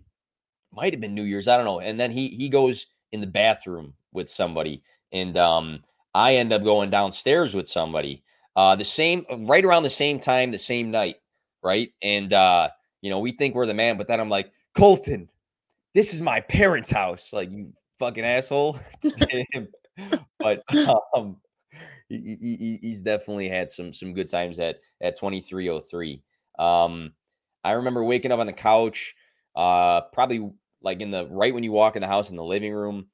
Might 0.72 0.92
have 0.92 1.00
been 1.00 1.14
New 1.14 1.22
Year's. 1.22 1.48
I 1.48 1.56
don't 1.56 1.64
know. 1.64 1.80
And 1.80 1.98
then 1.98 2.10
he 2.10 2.28
he 2.28 2.48
goes 2.48 2.86
in 3.12 3.20
the 3.20 3.26
bathroom 3.26 3.94
with 4.12 4.28
somebody, 4.28 4.82
and 5.14 5.38
um, 5.38 5.82
I 6.14 6.34
end 6.34 6.52
up 6.52 6.62
going 6.62 6.90
downstairs 6.90 7.54
with 7.54 7.68
somebody. 7.68 8.22
Uh, 8.56 8.76
the 8.76 8.84
same, 8.84 9.24
uh, 9.32 9.38
right 9.38 9.64
around 9.64 9.84
the 9.84 9.90
same 9.90 10.20
time, 10.20 10.50
the 10.50 10.58
same 10.58 10.90
night, 10.90 11.16
right? 11.62 11.90
And 12.02 12.32
uh, 12.32 12.68
you 13.00 13.10
know, 13.10 13.20
we 13.20 13.32
think 13.32 13.54
we're 13.54 13.66
the 13.66 13.74
man, 13.74 13.96
but 13.96 14.08
then 14.08 14.20
I'm 14.20 14.28
like, 14.28 14.52
Colton, 14.76 15.28
this 15.94 16.12
is 16.12 16.20
my 16.20 16.40
parents' 16.40 16.90
house. 16.90 17.32
Like 17.32 17.50
you 17.50 17.72
fucking 17.98 18.24
asshole. 18.24 18.78
but 20.40 20.62
um, 21.16 21.36
he, 22.08 22.36
he, 22.40 22.78
he's 22.82 23.02
definitely 23.02 23.48
had 23.48 23.70
some 23.70 23.92
some 23.92 24.12
good 24.12 24.28
times 24.28 24.58
at 24.58 24.80
at 25.00 25.16
2303. 25.16 26.22
Um, 26.58 27.12
I 27.62 27.72
remember 27.72 28.04
waking 28.04 28.32
up 28.32 28.40
on 28.40 28.46
the 28.46 28.52
couch, 28.52 29.14
uh, 29.56 30.02
probably 30.12 30.50
like 30.82 31.00
in 31.00 31.10
the 31.10 31.26
right 31.28 31.54
when 31.54 31.64
you 31.64 31.72
walk 31.72 31.96
in 31.96 32.02
the 32.02 32.08
house 32.08 32.30
in 32.30 32.36
the 32.36 32.44
living 32.44 32.72
room 32.72 33.06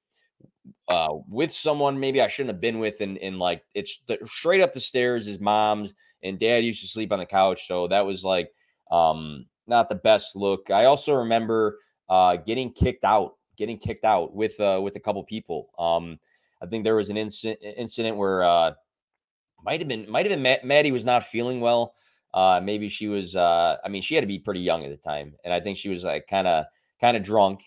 uh, 0.88 1.14
with 1.28 1.52
someone 1.52 1.98
maybe 1.98 2.20
I 2.20 2.28
shouldn't 2.28 2.54
have 2.54 2.60
been 2.60 2.78
with, 2.78 3.00
and, 3.00 3.16
and 3.18 3.38
like 3.38 3.62
it's 3.74 4.02
the, 4.08 4.18
straight 4.28 4.60
up 4.60 4.72
the 4.72 4.80
stairs 4.80 5.26
is 5.26 5.40
mom's, 5.40 5.94
and 6.22 6.38
dad 6.38 6.64
used 6.64 6.80
to 6.82 6.88
sleep 6.88 7.12
on 7.12 7.18
the 7.18 7.26
couch, 7.26 7.66
so 7.66 7.88
that 7.88 8.04
was 8.04 8.24
like 8.24 8.50
um, 8.90 9.46
not 9.66 9.88
the 9.88 9.94
best 9.94 10.36
look. 10.36 10.70
I 10.70 10.86
also 10.86 11.14
remember 11.14 11.78
uh, 12.08 12.36
getting 12.36 12.72
kicked 12.72 13.04
out, 13.04 13.34
getting 13.56 13.78
kicked 13.78 14.04
out 14.04 14.34
with 14.34 14.58
uh, 14.60 14.80
with 14.82 14.96
a 14.96 15.00
couple 15.00 15.22
people. 15.24 15.68
Um, 15.78 16.18
I 16.62 16.66
think 16.66 16.84
there 16.84 16.96
was 16.96 17.08
an 17.08 17.16
incident 17.16 17.60
incident 17.62 18.16
where 18.16 18.42
uh, 18.42 18.72
might 19.64 19.80
have 19.80 19.88
been 19.88 20.10
might 20.10 20.26
have 20.26 20.42
been 20.42 20.58
Maddie 20.64 20.92
was 20.92 21.04
not 21.04 21.24
feeling 21.24 21.60
well. 21.60 21.94
Uh, 22.34 22.60
maybe 22.62 22.88
she 22.88 23.08
was. 23.08 23.36
Uh, 23.36 23.76
I 23.84 23.88
mean, 23.88 24.02
she 24.02 24.14
had 24.14 24.22
to 24.22 24.26
be 24.26 24.38
pretty 24.38 24.60
young 24.60 24.84
at 24.84 24.90
the 24.90 24.96
time, 24.96 25.34
and 25.44 25.54
I 25.54 25.60
think 25.60 25.78
she 25.78 25.88
was 25.88 26.04
like 26.04 26.26
kind 26.26 26.46
of 26.46 26.64
kind 27.00 27.16
of 27.16 27.22
drunk 27.22 27.62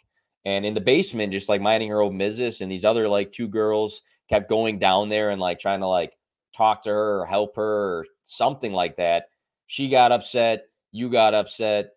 and 0.45 0.65
in 0.65 0.73
the 0.73 0.81
basement, 0.81 1.31
just 1.31 1.49
like 1.49 1.61
minding 1.61 1.89
her 1.89 2.01
own 2.01 2.17
business. 2.17 2.61
And 2.61 2.71
these 2.71 2.85
other 2.85 3.07
like 3.07 3.31
two 3.31 3.47
girls 3.47 4.01
kept 4.29 4.49
going 4.49 4.79
down 4.79 5.09
there 5.09 5.29
and 5.29 5.41
like 5.41 5.59
trying 5.59 5.79
to 5.79 5.87
like 5.87 6.13
talk 6.55 6.83
to 6.83 6.89
her 6.89 7.21
or 7.21 7.25
help 7.25 7.55
her 7.55 7.99
or 7.99 8.05
something 8.23 8.73
like 8.73 8.97
that. 8.97 9.25
She 9.67 9.89
got 9.89 10.11
upset. 10.11 10.65
You 10.91 11.09
got 11.09 11.33
upset. 11.33 11.91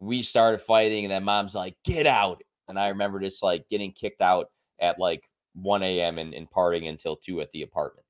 We 0.00 0.22
started 0.22 0.60
fighting, 0.60 1.04
and 1.04 1.12
then 1.12 1.24
mom's 1.24 1.54
like, 1.54 1.76
"Get 1.84 2.06
out!" 2.06 2.42
And 2.68 2.78
I 2.78 2.88
remember 2.88 3.18
just 3.18 3.42
like 3.42 3.68
getting 3.68 3.92
kicked 3.92 4.22
out 4.22 4.50
at 4.80 4.98
like 4.98 5.24
1 5.54 5.82
a.m. 5.82 6.18
and, 6.18 6.32
and 6.34 6.48
partying 6.48 6.88
until 6.88 7.16
two 7.16 7.40
at 7.40 7.50
the 7.50 7.62
apartment. 7.62 8.06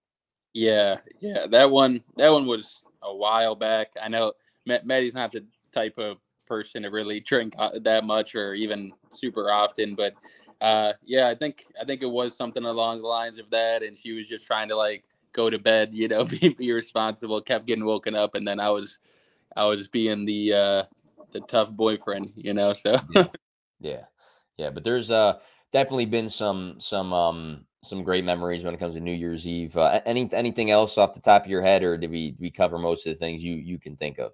Yeah, 0.53 0.99
yeah, 1.21 1.47
that 1.47 1.71
one 1.71 2.03
that 2.17 2.31
one 2.31 2.47
was 2.47 2.83
a 3.03 3.15
while 3.15 3.55
back. 3.55 3.93
I 4.01 4.09
know 4.09 4.33
Maddie's 4.67 5.15
not 5.15 5.33
the 5.33 5.47
type 5.73 5.99
of 5.99 6.19
person 6.49 6.83
to 6.83 6.89
really 6.89 7.21
drink 7.29 7.55
uh, 7.59 7.79
that 7.83 8.05
much 8.05 8.35
or 8.35 8.55
even 8.55 8.93
super 9.11 9.51
often, 9.51 9.95
but 9.95 10.15
uh, 10.61 10.93
yeah, 11.05 11.29
I 11.29 11.35
think 11.35 11.65
I 11.81 11.85
think 11.85 12.03
it 12.03 12.11
was 12.11 12.37
something 12.37 12.65
along 12.65 13.03
the 13.03 13.09
lines 13.09 13.39
of 13.39 13.51
that, 13.51 13.83
and 13.83 13.99
she 13.99 14.13
was 14.13 14.29
just 14.29 14.47
trying 14.47 14.69
to 14.69 14.77
like 14.77 15.05
go 15.33 15.51
to 15.51 15.59
bed, 15.59 15.95
you 15.95 16.09
know, 16.09 16.25
be, 16.25 16.51
be 16.51 16.73
responsible, 16.73 17.41
kept 17.41 17.67
getting 17.67 17.85
woken 17.85 18.15
up, 18.15 18.35
and 18.35 18.47
then 18.47 18.59
I 18.59 18.71
was 18.71 18.99
I 19.57 19.65
was 19.67 19.89
being 19.89 20.25
the 20.25 20.53
uh, 20.53 20.83
the 21.33 21.41
tough 21.41 21.71
boyfriend, 21.71 22.33
you 22.35 22.55
know. 22.55 22.73
So 22.73 22.97
yeah. 23.15 23.27
yeah, 23.81 24.05
yeah, 24.57 24.71
but 24.71 24.85
there's 24.85 25.11
uh 25.11 25.35
definitely 25.73 26.07
been 26.07 26.29
some 26.29 26.77
some 26.79 27.13
um 27.13 27.65
some 27.85 28.03
great 28.03 28.25
memories 28.25 28.65
when 28.65 28.75
it 28.75 28.81
comes 28.81 28.95
to 28.95 29.01
New 29.01 29.13
Year's 29.13 29.47
Eve. 29.47 29.77
Uh, 29.77 30.01
any 30.05 30.29
anything 30.33 30.71
else 30.71 30.99
off 30.99 31.15
the 31.15 31.21
top 31.21 31.45
of 31.45 31.51
your 31.51 31.63
head, 31.63 31.85
or 31.85 31.97
did 31.97 32.11
we 32.11 32.33
did 32.33 32.41
we 32.41 32.51
cover 32.51 32.79
most 32.79 33.07
of 33.07 33.13
the 33.13 33.19
things 33.19 33.45
you 33.45 33.55
you 33.55 33.79
can 33.79 33.97
think 33.97 34.19
of? 34.19 34.33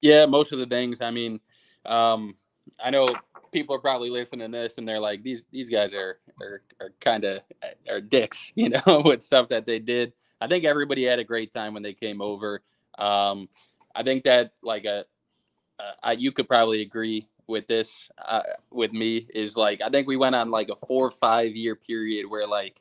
Yeah, 0.00 0.26
most 0.26 0.52
of 0.52 0.58
the 0.58 0.66
things. 0.66 1.00
I 1.00 1.10
mean, 1.10 1.40
um, 1.86 2.34
I 2.82 2.90
know 2.90 3.08
people 3.52 3.74
are 3.74 3.80
probably 3.80 4.10
listening 4.10 4.50
to 4.50 4.58
this 4.58 4.78
and 4.78 4.86
they're 4.86 5.00
like, 5.00 5.22
these 5.22 5.44
these 5.50 5.68
guys 5.68 5.94
are 5.94 6.18
are, 6.40 6.62
are 6.80 6.92
kind 7.00 7.24
of 7.24 7.40
are 7.88 8.00
dicks, 8.00 8.52
you 8.56 8.70
know, 8.70 9.02
with 9.04 9.22
stuff 9.22 9.48
that 9.48 9.66
they 9.66 9.78
did. 9.78 10.12
I 10.40 10.46
think 10.48 10.64
everybody 10.64 11.04
had 11.04 11.18
a 11.18 11.24
great 11.24 11.52
time 11.52 11.74
when 11.74 11.82
they 11.82 11.94
came 11.94 12.20
over. 12.20 12.62
Um, 12.98 13.48
I 13.94 14.02
think 14.02 14.24
that 14.24 14.52
like 14.62 14.84
a, 14.84 15.04
a 16.02 16.16
you 16.16 16.32
could 16.32 16.48
probably 16.48 16.82
agree 16.82 17.26
with 17.46 17.66
this 17.66 18.08
uh, 18.26 18.42
with 18.70 18.92
me 18.92 19.26
is 19.34 19.56
like 19.56 19.80
I 19.82 19.88
think 19.88 20.06
we 20.06 20.16
went 20.16 20.34
on 20.34 20.50
like 20.50 20.68
a 20.68 20.76
four 20.76 21.06
or 21.06 21.10
five 21.10 21.54
year 21.54 21.76
period 21.76 22.26
where 22.28 22.46
like 22.46 22.80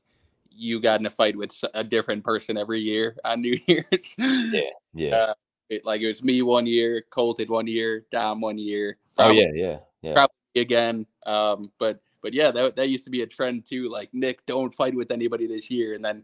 you 0.56 0.80
got 0.80 1.00
in 1.00 1.06
a 1.06 1.10
fight 1.10 1.36
with 1.36 1.52
a 1.74 1.84
different 1.84 2.24
person 2.24 2.58
every 2.58 2.80
year 2.80 3.16
on 3.24 3.42
New 3.44 3.58
Year's. 3.68 4.16
Yeah, 4.18 4.62
yeah. 4.94 5.16
Uh, 5.16 5.34
it, 5.74 5.86
like 5.86 6.02
it 6.02 6.08
was 6.08 6.24
me 6.24 6.42
one 6.42 6.66
year, 6.66 7.04
Colton 7.10 7.48
one 7.48 7.68
year, 7.68 8.06
Dom 8.12 8.42
one 8.42 8.58
year. 8.58 8.98
Probably, 9.16 9.46
oh 9.46 9.52
yeah, 9.52 9.52
yeah, 9.54 9.78
yeah. 10.02 10.14
Probably 10.14 10.62
again. 10.62 11.06
Um, 11.26 11.72
but 11.80 12.02
but 12.22 12.34
yeah, 12.34 12.52
that 12.52 12.76
that 12.76 12.90
used 12.90 13.04
to 13.06 13.10
be 13.10 13.22
a 13.22 13.28
trend 13.28 13.66
too. 13.66 13.90
Like 13.90 14.10
Nick, 14.14 14.46
don't 14.46 14.74
fight 14.74 14.96
with 14.96 15.12
anybody 15.12 15.48
this 15.48 15.70
year, 15.70 15.94
and 15.94 16.04
then 16.04 16.24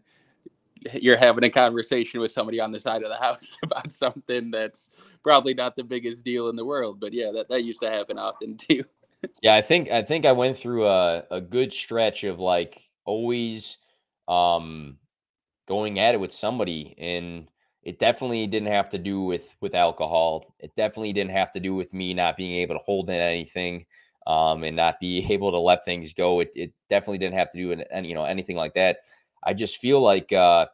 you're 0.94 1.16
having 1.16 1.44
a 1.44 1.50
conversation 1.50 2.20
with 2.20 2.32
somebody 2.32 2.60
on 2.60 2.72
the 2.72 2.80
side 2.80 3.02
of 3.02 3.08
the 3.08 3.16
house 3.24 3.56
about 3.62 3.92
something 3.92 4.50
that's 4.50 4.90
probably 5.22 5.54
not 5.54 5.76
the 5.76 5.84
biggest 5.84 6.24
deal 6.24 6.48
in 6.48 6.56
the 6.56 6.64
world. 6.64 7.00
But 7.00 7.12
yeah, 7.12 7.30
that 7.32 7.48
that 7.48 7.64
used 7.64 7.80
to 7.80 7.90
happen 7.90 8.18
often 8.18 8.56
too. 8.58 8.84
yeah, 9.42 9.54
I 9.54 9.62
think 9.62 9.90
I 9.90 10.02
think 10.02 10.24
I 10.26 10.32
went 10.32 10.56
through 10.56 10.86
a 10.86 11.24
a 11.30 11.40
good 11.40 11.72
stretch 11.72 12.24
of 12.24 12.38
like 12.38 12.80
always 13.04 13.76
um 14.28 14.96
going 15.66 15.98
at 15.98 16.14
it 16.14 16.20
with 16.20 16.32
somebody 16.32 16.94
and 16.98 17.48
it 17.82 17.98
definitely 17.98 18.46
didn't 18.46 18.68
have 18.68 18.90
to 18.90 18.98
do 18.98 19.22
with 19.22 19.56
with 19.60 19.74
alcohol. 19.74 20.54
It 20.58 20.74
definitely 20.76 21.12
didn't 21.12 21.32
have 21.32 21.50
to 21.52 21.60
do 21.60 21.74
with 21.74 21.94
me 21.94 22.12
not 22.14 22.36
being 22.36 22.60
able 22.60 22.74
to 22.74 22.84
hold 22.84 23.08
in 23.08 23.16
anything 23.16 23.86
um, 24.26 24.64
and 24.64 24.76
not 24.76 25.00
be 25.00 25.26
able 25.32 25.50
to 25.50 25.58
let 25.58 25.84
things 25.84 26.12
go. 26.12 26.40
It, 26.40 26.50
it 26.54 26.72
definitely 26.88 27.18
didn't 27.18 27.38
have 27.38 27.50
to 27.50 27.58
do 27.58 27.68
with 27.68 27.80
any, 27.90 28.08
you 28.08 28.14
know 28.14 28.24
anything 28.24 28.56
like 28.56 28.74
that. 28.74 28.98
I 29.42 29.54
just 29.54 29.78
feel 29.78 30.00
like 30.02 30.32
uh, 30.32 30.66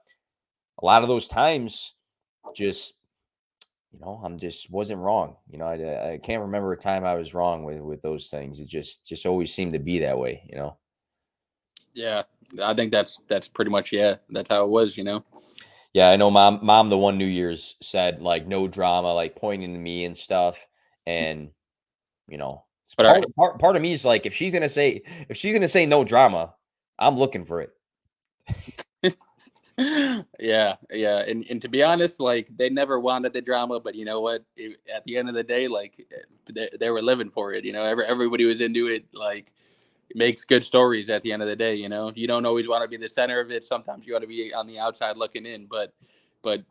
a 0.78 0.84
lot 0.84 1.02
of 1.02 1.08
those 1.08 1.28
times, 1.28 1.94
just 2.54 2.94
you 3.92 4.00
know, 4.00 4.20
I'm 4.24 4.38
just 4.38 4.70
wasn't 4.70 5.00
wrong. 5.00 5.36
You 5.48 5.58
know, 5.58 5.66
I, 5.66 6.14
I 6.14 6.18
can't 6.18 6.42
remember 6.42 6.72
a 6.72 6.76
time 6.76 7.04
I 7.04 7.14
was 7.14 7.34
wrong 7.34 7.62
with 7.64 7.80
with 7.80 8.02
those 8.02 8.28
things. 8.28 8.58
It 8.60 8.68
just 8.68 9.06
just 9.06 9.26
always 9.26 9.54
seemed 9.54 9.74
to 9.74 9.78
be 9.78 10.00
that 10.00 10.18
way. 10.18 10.42
You 10.50 10.56
know. 10.56 10.76
Yeah, 11.94 12.24
I 12.62 12.74
think 12.74 12.90
that's 12.90 13.18
that's 13.28 13.46
pretty 13.48 13.70
much 13.70 13.92
yeah. 13.92 14.16
That's 14.28 14.50
how 14.50 14.64
it 14.64 14.70
was. 14.70 14.98
You 14.98 15.04
know. 15.04 15.24
Yeah, 15.96 16.10
I 16.10 16.16
know 16.16 16.30
mom 16.30 16.60
mom 16.62 16.90
the 16.90 16.98
one 16.98 17.16
New 17.16 17.24
Year's 17.24 17.74
said 17.80 18.20
like 18.20 18.46
no 18.46 18.68
drama, 18.68 19.14
like 19.14 19.34
pointing 19.34 19.72
to 19.72 19.78
me 19.78 20.04
and 20.04 20.14
stuff. 20.14 20.58
Mm. 21.08 21.12
And 21.12 21.50
you 22.28 22.36
know, 22.36 22.64
but 22.98 23.04
part, 23.04 23.16
right. 23.16 23.34
part, 23.34 23.58
part 23.58 23.76
of 23.76 23.82
me 23.82 23.92
is 23.92 24.04
like 24.04 24.26
if 24.26 24.34
she's 24.34 24.52
gonna 24.52 24.68
say 24.68 25.00
if 25.30 25.38
she's 25.38 25.54
gonna 25.54 25.66
say 25.66 25.86
no 25.86 26.04
drama, 26.04 26.52
I'm 26.98 27.16
looking 27.16 27.46
for 27.46 27.62
it. 27.62 29.16
yeah, 30.38 30.74
yeah, 30.90 31.20
and 31.20 31.46
and 31.48 31.62
to 31.62 31.68
be 31.68 31.82
honest, 31.82 32.20
like 32.20 32.50
they 32.54 32.68
never 32.68 33.00
wanted 33.00 33.32
the 33.32 33.40
drama, 33.40 33.80
but 33.80 33.94
you 33.94 34.04
know 34.04 34.20
what? 34.20 34.44
It, 34.58 34.76
at 34.94 35.02
the 35.04 35.16
end 35.16 35.30
of 35.30 35.34
the 35.34 35.44
day, 35.44 35.66
like 35.66 36.06
eh, 36.12 36.52
they, 36.52 36.68
they 36.78 36.90
were 36.90 37.00
living 37.00 37.30
for 37.30 37.54
it. 37.54 37.64
You 37.64 37.72
know, 37.72 37.84
every, 37.84 38.04
everybody 38.04 38.44
was 38.44 38.60
into 38.60 38.86
it. 38.88 39.06
Like 39.14 39.50
makes 40.14 40.44
good 40.44 40.64
stories 40.64 41.10
at 41.10 41.22
the 41.22 41.32
end 41.32 41.42
of 41.42 41.48
the 41.48 41.56
day. 41.56 41.74
You 41.74 41.88
know, 41.88 42.12
you 42.14 42.26
don't 42.26 42.46
always 42.46 42.68
want 42.68 42.82
to 42.82 42.88
be 42.88 42.96
the 42.96 43.08
center 43.08 43.40
of 43.40 43.50
it. 43.50 43.64
Sometimes 43.64 44.06
you 44.06 44.12
want 44.12 44.22
to 44.22 44.28
be 44.28 44.52
on 44.54 44.66
the 44.66 44.78
outside 44.78 45.16
looking 45.16 45.46
in, 45.46 45.66
but 45.66 45.92
but 46.42 46.62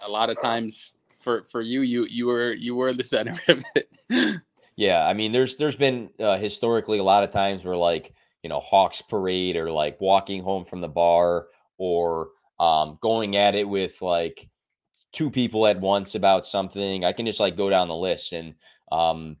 a 0.00 0.08
lot 0.08 0.30
of 0.30 0.40
times 0.40 0.92
for 1.18 1.42
for 1.44 1.60
you, 1.60 1.82
you 1.82 2.06
you 2.06 2.26
were 2.26 2.52
you 2.52 2.74
were 2.74 2.92
the 2.92 3.04
center 3.16 3.36
of 3.48 3.62
it. 3.74 4.40
yeah, 4.76 5.06
I 5.06 5.12
mean, 5.12 5.32
there's 5.32 5.56
there's 5.56 5.76
been 5.76 6.10
uh, 6.18 6.38
historically 6.38 6.98
a 6.98 7.04
lot 7.04 7.24
of 7.24 7.30
times 7.30 7.64
where 7.64 7.76
like 7.76 8.14
you 8.42 8.48
know 8.48 8.60
Hawks 8.60 9.02
parade 9.02 9.56
or 9.56 9.70
like 9.70 10.00
walking 10.00 10.42
home 10.42 10.64
from 10.64 10.80
the 10.80 10.88
bar 10.88 11.48
or 11.76 12.30
um, 12.58 12.98
going 13.00 13.36
at 13.36 13.54
it 13.54 13.68
with 13.68 14.00
like 14.02 14.48
two 15.12 15.30
people 15.30 15.66
at 15.66 15.80
once 15.80 16.14
about 16.14 16.46
something. 16.46 17.04
I 17.04 17.12
can 17.12 17.26
just 17.26 17.40
like 17.40 17.56
go 17.56 17.70
down 17.70 17.88
the 17.88 17.94
list 17.94 18.32
and 18.32 18.54
um, 18.90 19.36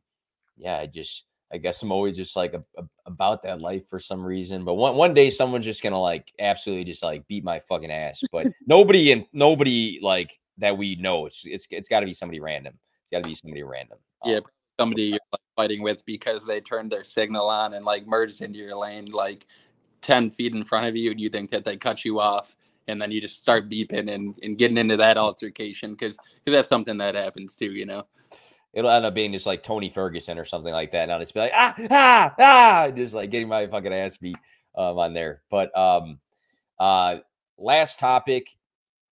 yeah, 0.56 0.76
I 0.78 0.86
just 0.86 1.24
I 1.52 1.56
guess 1.56 1.82
I'm 1.82 1.92
always 1.92 2.16
just 2.16 2.36
like 2.36 2.52
a, 2.54 2.62
a, 2.76 2.84
about 3.06 3.42
that 3.42 3.62
life 3.62 3.88
for 3.88 3.98
some 3.98 4.24
reason. 4.24 4.64
But 4.64 4.74
one 4.74 4.96
one 4.96 5.14
day 5.14 5.30
someone's 5.30 5.64
just 5.64 5.82
gonna 5.82 6.00
like 6.00 6.32
absolutely 6.38 6.84
just 6.84 7.02
like 7.02 7.26
beat 7.26 7.44
my 7.44 7.58
fucking 7.60 7.90
ass. 7.90 8.22
But 8.30 8.48
nobody 8.66 9.12
and 9.12 9.24
nobody 9.32 9.98
like 10.02 10.38
that 10.58 10.76
we 10.76 10.96
know. 10.96 11.26
It's 11.26 11.44
it's 11.46 11.66
it's 11.70 11.88
got 11.88 12.00
to 12.00 12.06
be 12.06 12.12
somebody 12.12 12.40
random. 12.40 12.74
It's 13.02 13.10
got 13.10 13.22
to 13.22 13.28
be 13.28 13.34
somebody 13.34 13.62
random. 13.62 13.98
Um, 14.22 14.32
yeah, 14.32 14.40
somebody 14.78 15.04
you're 15.04 15.20
like 15.32 15.40
fighting 15.56 15.82
with 15.82 16.04
because 16.04 16.44
they 16.46 16.60
turned 16.60 16.90
their 16.90 17.04
signal 17.04 17.48
on 17.48 17.74
and 17.74 17.84
like 17.84 18.06
merged 18.06 18.42
into 18.42 18.58
your 18.58 18.76
lane 18.76 19.06
like 19.06 19.46
ten 20.02 20.30
feet 20.30 20.54
in 20.54 20.64
front 20.64 20.86
of 20.86 20.96
you, 20.96 21.10
and 21.10 21.20
you 21.20 21.30
think 21.30 21.50
that 21.50 21.64
they 21.64 21.76
cut 21.76 22.04
you 22.04 22.20
off. 22.20 22.54
And 22.88 23.02
then 23.02 23.10
you 23.10 23.20
just 23.20 23.42
start 23.42 23.68
beeping 23.68 24.10
and, 24.10 24.34
and 24.42 24.56
getting 24.56 24.78
into 24.78 24.96
that 24.96 25.18
altercation 25.18 25.90
because 25.90 26.16
because 26.42 26.56
that's 26.56 26.68
something 26.70 26.96
that 26.96 27.14
happens 27.14 27.54
too, 27.54 27.72
you 27.72 27.84
know 27.84 28.06
it'll 28.72 28.90
end 28.90 29.04
up 29.04 29.14
being 29.14 29.32
just 29.32 29.46
like 29.46 29.62
Tony 29.62 29.88
Ferguson 29.88 30.38
or 30.38 30.44
something 30.44 30.72
like 30.72 30.92
that. 30.92 31.04
And 31.04 31.12
I'll 31.12 31.20
just 31.20 31.34
be 31.34 31.40
like, 31.40 31.52
ah, 31.54 31.74
ah, 31.90 32.34
ah, 32.38 32.90
just 32.94 33.14
like 33.14 33.30
getting 33.30 33.48
my 33.48 33.66
fucking 33.66 33.92
ass 33.92 34.16
beat 34.16 34.36
um, 34.76 34.98
on 34.98 35.14
there. 35.14 35.42
But 35.50 35.76
um, 35.76 36.18
uh, 36.78 37.16
last 37.56 37.98
topic, 37.98 38.48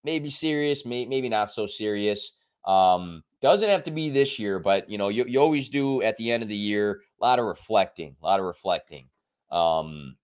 maybe 0.04 0.30
serious, 0.30 0.84
may, 0.84 1.06
maybe 1.06 1.28
not 1.28 1.50
so 1.50 1.66
serious. 1.66 2.32
Um, 2.64 3.22
doesn't 3.40 3.68
have 3.68 3.84
to 3.84 3.90
be 3.90 4.10
this 4.10 4.38
year, 4.38 4.58
but 4.58 4.88
you 4.88 4.98
know, 4.98 5.08
you, 5.08 5.24
you 5.26 5.40
always 5.40 5.68
do 5.68 6.02
at 6.02 6.16
the 6.16 6.32
end 6.32 6.42
of 6.42 6.48
the 6.48 6.56
year, 6.56 7.02
a 7.20 7.24
lot 7.24 7.38
of 7.38 7.44
reflecting, 7.46 8.16
a 8.20 8.24
lot 8.24 8.40
of 8.40 8.46
reflecting. 8.46 9.08
Um, 9.50 10.16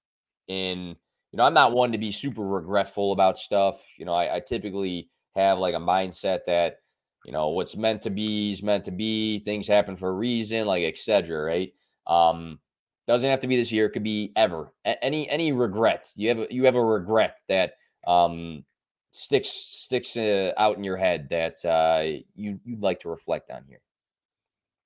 and 0.48 0.88
you 0.88 1.36
know, 1.36 1.44
I'm 1.44 1.54
not 1.54 1.72
one 1.72 1.92
to 1.92 1.98
be 1.98 2.12
super 2.12 2.42
regretful 2.42 3.12
about 3.12 3.38
stuff. 3.38 3.82
You 3.96 4.04
know, 4.04 4.14
I, 4.14 4.36
I 4.36 4.40
typically 4.40 5.08
have 5.34 5.58
like 5.58 5.74
a 5.74 5.78
mindset 5.78 6.40
that 6.46 6.76
you 7.24 7.32
know 7.32 7.48
what's 7.48 7.76
meant 7.76 8.02
to 8.02 8.10
be 8.10 8.52
is 8.52 8.62
meant 8.62 8.84
to 8.84 8.90
be 8.90 9.38
things 9.40 9.66
happen 9.68 9.96
for 9.96 10.08
a 10.08 10.12
reason 10.12 10.66
like 10.66 10.84
etc 10.84 11.42
right? 11.42 11.72
Um 12.06 12.58
doesn't 13.06 13.28
have 13.28 13.40
to 13.40 13.48
be 13.48 13.56
this 13.56 13.72
year 13.72 13.86
it 13.86 13.90
could 13.90 14.04
be 14.04 14.32
ever. 14.36 14.72
A- 14.84 15.02
any 15.04 15.28
any 15.28 15.52
regret 15.52 16.10
you 16.16 16.28
have 16.28 16.46
you 16.50 16.64
have 16.64 16.74
a 16.74 16.84
regret 16.84 17.36
that 17.48 17.74
um 18.06 18.64
sticks 19.10 19.48
sticks 19.48 20.16
uh, 20.16 20.52
out 20.56 20.76
in 20.76 20.84
your 20.84 20.96
head 20.96 21.28
that 21.30 21.64
uh 21.64 22.20
you 22.34 22.58
you'd 22.64 22.82
like 22.82 23.00
to 23.00 23.08
reflect 23.08 23.50
on 23.50 23.64
here. 23.68 23.80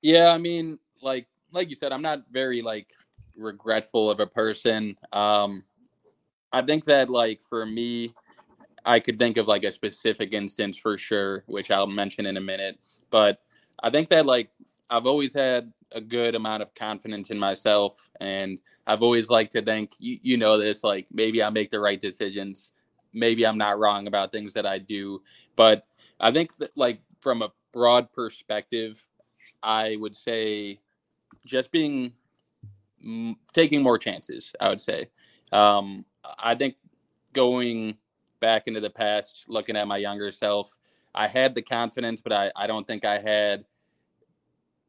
Yeah 0.03 0.33
i 0.33 0.39
mean 0.39 0.79
like 1.03 1.27
like 1.53 1.71
you 1.71 1.77
said 1.77 1.93
i'm 1.93 2.03
not 2.03 2.23
very 2.31 2.63
like 2.63 2.89
regretful 3.37 4.11
of 4.11 4.21
a 4.21 4.27
person. 4.27 4.97
Um 5.13 5.65
i 6.53 6.63
think 6.63 6.85
that 6.85 7.09
like 7.11 7.41
for 7.43 7.67
me 7.67 8.15
I 8.87 9.01
could 9.01 9.19
think 9.19 9.37
of 9.37 9.49
like 9.49 9.65
a 9.65 9.73
specific 9.73 10.33
instance 10.33 10.77
for 10.77 10.97
sure, 10.97 11.43
which 11.47 11.73
I'll 11.73 11.89
mention 11.89 12.25
in 12.25 12.37
a 12.37 12.41
minute. 12.41 12.79
But 13.11 13.43
I 13.83 13.91
think 13.91 14.09
that 14.11 14.27
like 14.27 14.51
I've 14.89 15.07
always 15.07 15.35
had 15.35 15.73
a 15.93 16.01
good 16.01 16.37
amount 16.37 16.63
of 16.63 16.75
confidence 16.75 17.31
in 17.31 17.39
myself, 17.39 18.09
and 18.21 18.61
I've 18.87 19.03
always 19.03 19.29
liked 19.29 19.53
to 19.53 19.63
think, 19.63 19.93
you, 19.99 20.19
you 20.23 20.37
know, 20.37 20.57
this 20.57 20.85
like 20.85 21.09
maybe 21.13 21.43
I 21.43 21.51
make 21.51 21.71
the 21.71 21.81
right 21.81 22.01
decisions, 22.01 22.71
maybe 23.13 23.45
I'm 23.45 23.59
not 23.59 23.79
wrong 23.81 24.07
about 24.07 24.31
things 24.31 24.55
that 24.55 24.67
I 24.67 24.79
do, 24.79 25.21
but 25.57 25.87
I 26.21 26.31
think 26.31 26.57
that 26.59 26.71
like 26.77 27.01
from 27.21 27.43
a 27.43 27.53
broad 27.73 28.13
perspective, 28.13 29.05
I 29.63 29.97
would 29.97 30.15
say 30.15 30.79
just 31.45 31.73
being 31.73 32.13
taking 33.53 33.83
more 33.83 33.99
chances. 33.99 34.55
I 34.61 34.69
would 34.69 34.81
say. 34.81 35.11
Um, 35.53 36.05
I 36.39 36.55
think 36.55 36.77
going 37.33 37.97
back 38.41 38.67
into 38.67 38.81
the 38.81 38.91
past, 38.91 39.45
looking 39.49 39.77
at 39.77 39.89
my 39.89 39.97
younger 39.97 40.31
self, 40.31 40.79
I 41.15 41.27
had 41.27 41.55
the 41.55 41.63
confidence, 41.63 42.21
but 42.21 42.33
I, 42.33 42.53
I 42.55 42.67
don't 42.67 42.87
think 42.87 43.05
I 43.05 43.19
had 43.19 43.65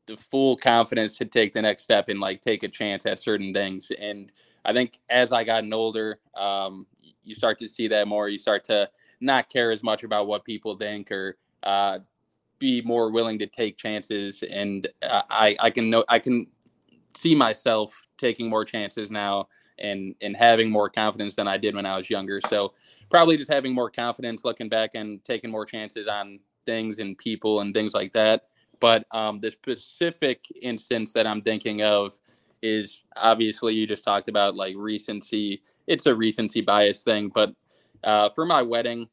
the 0.08 0.18
full 0.18 0.56
confidence 0.58 1.18
to 1.18 1.26
take 1.26 1.54
the 1.54 1.62
next 1.62 1.84
step 1.84 2.10
and 2.10 2.20
like 2.20 2.42
take 2.42 2.64
a 2.64 2.68
chance 2.68 3.06
at 3.06 3.20
certain 3.20 3.54
things. 3.54 3.92
And 4.00 4.32
I 4.66 4.74
think 4.74 5.00
as 5.10 5.32
I 5.32 5.44
gotten 5.44 5.74
older, 5.74 6.20
um, 6.36 6.88
you 7.24 7.36
start 7.36 7.58
to 7.60 7.70
see 7.70 7.88
that 7.90 8.08
more. 8.08 8.30
You 8.30 8.40
start 8.40 8.64
to 8.66 8.90
not 9.22 9.50
care 9.50 9.72
as 9.72 9.84
much 9.84 10.04
about 10.04 10.28
what 10.28 10.46
people 10.46 10.76
think 10.76 11.12
or 11.12 11.38
uh, 11.64 12.00
be 12.60 12.82
more 12.82 13.12
willing 13.12 13.40
to 13.40 13.48
take 13.48 13.78
chances. 13.78 14.44
And 14.50 14.88
uh, 15.04 15.24
I 15.30 15.56
I 15.60 15.70
can 15.70 15.90
know 15.90 16.04
I 16.10 16.20
can 16.20 16.48
see 17.16 17.36
myself 17.36 18.08
taking 18.18 18.50
more 18.50 18.64
chances 18.66 19.12
now 19.12 19.48
and 19.80 20.16
and 20.22 20.36
having 20.36 20.70
more 20.70 20.90
confidence 20.90 21.36
than 21.36 21.48
I 21.48 21.58
did 21.58 21.76
when 21.76 21.86
I 21.86 21.98
was 21.98 22.10
younger. 22.10 22.42
So 22.48 22.74
probably 23.10 23.38
just 23.38 23.52
having 23.52 23.74
more 23.74 23.90
confidence, 23.90 24.44
looking 24.44 24.70
back 24.70 24.92
and 24.96 25.24
taking 25.24 25.52
more 25.52 25.66
chances 25.66 26.08
on 26.08 26.40
things 26.66 27.00
and 27.00 27.18
people 27.18 27.62
and 27.62 27.74
things 27.74 27.94
like 27.94 28.14
that. 28.14 28.44
But 28.80 29.06
um, 29.12 29.40
the 29.40 29.52
specific 29.52 30.46
instance 30.62 31.14
that 31.14 31.26
I'm 31.26 31.42
thinking 31.42 31.82
of 31.82 32.18
is 32.62 33.02
obviously 33.16 33.74
you 33.74 33.88
just 33.88 34.04
talked 34.04 34.28
about 34.28 34.56
like 34.56 34.76
recency. 34.78 35.62
It's 35.88 36.06
a 36.06 36.16
recency 36.16 36.62
bias 36.62 37.04
thing, 37.04 37.30
but 37.34 37.54
uh, 38.04 38.30
for 38.30 38.46
my 38.46 38.62
wedding, 38.62 39.08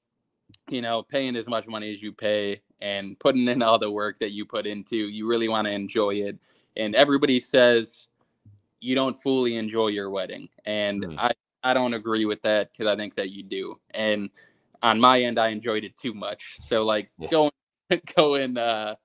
you 0.68 0.82
know, 0.82 1.02
paying 1.02 1.36
as 1.36 1.46
much 1.46 1.66
money 1.66 1.92
as 1.94 2.02
you 2.02 2.12
pay 2.12 2.60
and 2.80 3.18
putting 3.18 3.48
in 3.48 3.62
all 3.62 3.78
the 3.78 3.90
work 3.90 4.18
that 4.18 4.32
you 4.32 4.44
put 4.44 4.66
into, 4.66 4.96
you 4.96 5.26
really 5.26 5.48
want 5.48 5.66
to 5.66 5.72
enjoy 5.72 6.14
it. 6.14 6.38
And 6.76 6.94
everybody 6.94 7.40
says 7.40 8.08
you 8.84 8.94
don't 8.94 9.14
fully 9.14 9.56
enjoy 9.56 9.88
your 9.88 10.10
wedding, 10.10 10.48
and 10.66 11.02
mm. 11.02 11.18
I 11.18 11.32
I 11.62 11.72
don't 11.72 11.94
agree 11.94 12.26
with 12.26 12.42
that 12.42 12.72
because 12.72 12.86
I 12.86 12.96
think 12.96 13.14
that 13.14 13.30
you 13.30 13.42
do. 13.42 13.80
And 13.92 14.28
on 14.82 15.00
my 15.00 15.22
end, 15.22 15.38
I 15.38 15.48
enjoyed 15.48 15.84
it 15.84 15.96
too 15.96 16.12
much. 16.12 16.58
So 16.60 16.84
like 16.84 17.10
yeah. 17.18 17.28
going 17.30 17.50
going 18.16 18.58
uh 18.58 18.96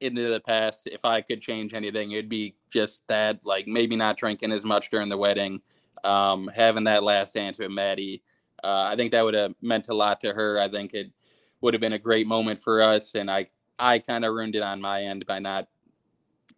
into 0.00 0.28
the 0.28 0.40
past, 0.40 0.86
if 0.86 1.04
I 1.04 1.22
could 1.22 1.40
change 1.40 1.74
anything, 1.74 2.12
it'd 2.12 2.28
be 2.28 2.54
just 2.70 3.02
that, 3.08 3.40
like 3.44 3.66
maybe 3.66 3.96
not 3.96 4.16
drinking 4.16 4.52
as 4.52 4.64
much 4.64 4.90
during 4.90 5.08
the 5.08 5.16
wedding, 5.16 5.60
um, 6.04 6.50
having 6.54 6.84
that 6.84 7.02
last 7.02 7.34
dance 7.34 7.58
with 7.58 7.70
Maddie. 7.70 8.22
Uh, 8.62 8.88
I 8.90 8.96
think 8.96 9.12
that 9.12 9.22
would 9.22 9.34
have 9.34 9.54
meant 9.62 9.88
a 9.88 9.94
lot 9.94 10.20
to 10.22 10.32
her. 10.32 10.58
I 10.58 10.68
think 10.68 10.94
it 10.94 11.10
would 11.60 11.74
have 11.74 11.80
been 11.80 11.94
a 11.94 11.98
great 11.98 12.26
moment 12.26 12.60
for 12.60 12.82
us, 12.82 13.14
and 13.14 13.30
I 13.30 13.46
I 13.78 13.98
kind 13.98 14.26
of 14.26 14.34
ruined 14.34 14.54
it 14.54 14.62
on 14.62 14.82
my 14.82 15.02
end 15.02 15.24
by 15.24 15.38
not 15.38 15.68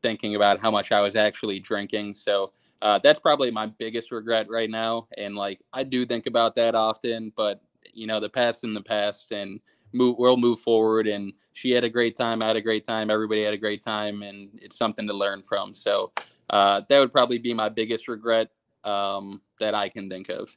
thinking 0.02 0.34
about 0.34 0.60
how 0.60 0.70
much 0.70 0.92
I 0.92 1.00
was 1.00 1.16
actually 1.16 1.60
drinking. 1.60 2.14
So 2.14 2.52
uh, 2.82 2.98
that's 3.02 3.20
probably 3.20 3.50
my 3.50 3.66
biggest 3.66 4.10
regret 4.10 4.48
right 4.50 4.70
now. 4.70 5.06
And 5.16 5.36
like 5.36 5.60
I 5.72 5.84
do 5.84 6.04
think 6.04 6.26
about 6.26 6.56
that 6.56 6.74
often, 6.74 7.32
but 7.36 7.62
you 7.94 8.06
know 8.06 8.20
the 8.20 8.28
past 8.28 8.64
in 8.64 8.74
the 8.74 8.82
past, 8.82 9.32
and 9.32 9.60
move 9.92 10.16
we'll 10.18 10.36
move 10.36 10.60
forward. 10.60 11.06
And 11.06 11.32
she 11.52 11.70
had 11.70 11.84
a 11.84 11.90
great 11.90 12.16
time. 12.16 12.42
I 12.42 12.48
had 12.48 12.56
a 12.56 12.62
great 12.62 12.84
time. 12.84 13.10
Everybody 13.10 13.44
had 13.44 13.54
a 13.54 13.58
great 13.58 13.82
time, 13.82 14.22
and 14.22 14.50
it's 14.60 14.76
something 14.76 15.06
to 15.06 15.14
learn 15.14 15.42
from. 15.42 15.74
So 15.74 16.12
uh, 16.50 16.82
that 16.88 16.98
would 16.98 17.12
probably 17.12 17.38
be 17.38 17.54
my 17.54 17.68
biggest 17.68 18.08
regret 18.08 18.48
um, 18.84 19.40
that 19.60 19.74
I 19.74 19.88
can 19.88 20.10
think 20.10 20.28
of. 20.28 20.54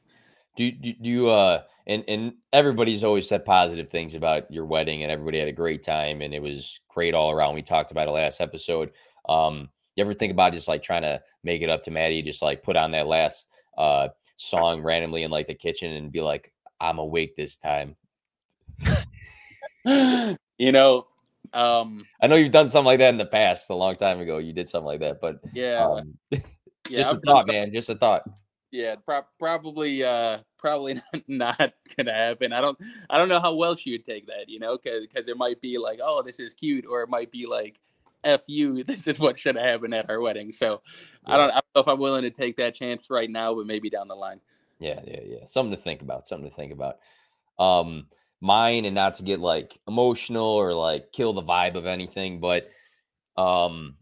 Do, 0.56 0.70
do, 0.72 0.94
do 0.94 1.08
you 1.08 1.28
uh 1.28 1.62
and 1.86 2.02
and 2.08 2.32
everybody's 2.52 3.04
always 3.04 3.28
said 3.28 3.44
positive 3.44 3.90
things 3.90 4.14
about 4.14 4.50
your 4.50 4.64
wedding 4.64 5.02
and 5.02 5.12
everybody 5.12 5.38
had 5.38 5.48
a 5.48 5.52
great 5.52 5.82
time 5.82 6.22
and 6.22 6.32
it 6.32 6.40
was 6.40 6.80
great 6.88 7.14
all 7.14 7.30
around. 7.30 7.54
We 7.54 7.62
talked 7.62 7.90
about 7.90 8.08
it 8.08 8.12
last 8.12 8.40
episode. 8.40 8.90
Um 9.28 9.68
you 9.94 10.04
ever 10.04 10.14
think 10.14 10.32
about 10.32 10.52
just 10.52 10.68
like 10.68 10.82
trying 10.82 11.02
to 11.02 11.20
make 11.42 11.62
it 11.62 11.70
up 11.70 11.82
to 11.82 11.90
Maddie, 11.90 12.22
just 12.22 12.42
like 12.42 12.62
put 12.62 12.76
on 12.76 12.90
that 12.92 13.06
last 13.06 13.48
uh 13.78 14.08
song 14.36 14.82
randomly 14.82 15.22
in 15.22 15.30
like 15.30 15.46
the 15.46 15.54
kitchen 15.54 15.92
and 15.92 16.12
be 16.12 16.20
like, 16.20 16.52
I'm 16.80 16.98
awake 16.98 17.36
this 17.36 17.56
time. 17.56 17.96
you 19.84 20.72
know, 20.72 21.06
um 21.52 22.04
I 22.20 22.26
know 22.26 22.36
you've 22.36 22.52
done 22.52 22.68
something 22.68 22.86
like 22.86 22.98
that 22.98 23.10
in 23.10 23.18
the 23.18 23.26
past 23.26 23.70
a 23.70 23.74
long 23.74 23.96
time 23.96 24.20
ago. 24.20 24.38
You 24.38 24.52
did 24.52 24.68
something 24.68 24.86
like 24.86 25.00
that, 25.00 25.20
but 25.20 25.40
yeah. 25.54 25.86
Um, 25.86 26.18
yeah 26.30 26.40
just 26.90 27.12
a 27.12 27.20
thought, 27.24 27.46
man. 27.46 27.72
Just 27.72 27.88
a 27.88 27.94
thought 27.94 28.24
yeah, 28.76 28.96
pro- 28.96 29.26
probably 29.38 30.02
uh 30.04 30.38
probably 30.58 30.94
not, 31.14 31.22
not, 31.28 31.72
gonna 31.96 32.12
happen. 32.12 32.52
I 32.52 32.60
don't 32.60 32.78
I 33.08 33.18
don't 33.18 33.28
know 33.28 33.40
how 33.40 33.54
well 33.54 33.74
she 33.74 33.92
would 33.92 34.04
take 34.04 34.26
that, 34.26 34.48
you 34.48 34.58
know, 34.58 34.76
because 34.76 35.06
because 35.06 35.28
it 35.28 35.36
might 35.36 35.60
be 35.60 35.78
like, 35.78 36.00
oh, 36.02 36.22
this 36.22 36.40
is 36.40 36.54
cute, 36.54 36.86
or 36.86 37.02
it 37.02 37.08
might 37.08 37.30
be 37.30 37.46
like, 37.46 37.80
f 38.26 38.42
you, 38.46 38.84
this 38.84 39.06
is 39.06 39.18
what 39.18 39.38
should 39.38 39.56
have 39.56 39.64
happened 39.64 39.94
at 39.94 40.10
our 40.10 40.20
wedding. 40.20 40.52
So 40.52 40.82
yeah. 41.26 41.34
I 41.34 41.36
don't 41.36 41.50
I 41.50 41.54
don't 41.54 41.66
know 41.74 41.80
if 41.80 41.88
I'm 41.88 41.98
willing 41.98 42.22
to 42.22 42.30
take 42.30 42.56
that 42.56 42.74
chance 42.74 43.08
right 43.10 43.30
now, 43.30 43.54
but 43.54 43.66
maybe 43.66 43.90
down 43.90 44.08
the 44.08 44.14
line. 44.14 44.40
Yeah, 44.78 45.00
yeah, 45.06 45.20
yeah. 45.24 45.46
Something 45.46 45.76
to 45.76 45.82
think 45.82 46.02
about. 46.02 46.26
Something 46.26 46.50
to 46.50 46.54
think 46.54 46.72
about. 46.72 46.98
Um, 47.58 48.08
mine, 48.40 48.84
and 48.84 48.94
not 48.94 49.14
to 49.14 49.22
get 49.22 49.40
like 49.40 49.78
emotional 49.88 50.46
or 50.46 50.74
like 50.74 51.12
kill 51.12 51.32
the 51.32 51.42
vibe 51.42 51.74
of 51.74 51.86
anything, 51.86 52.40
but 52.40 52.68
um, 53.38 53.96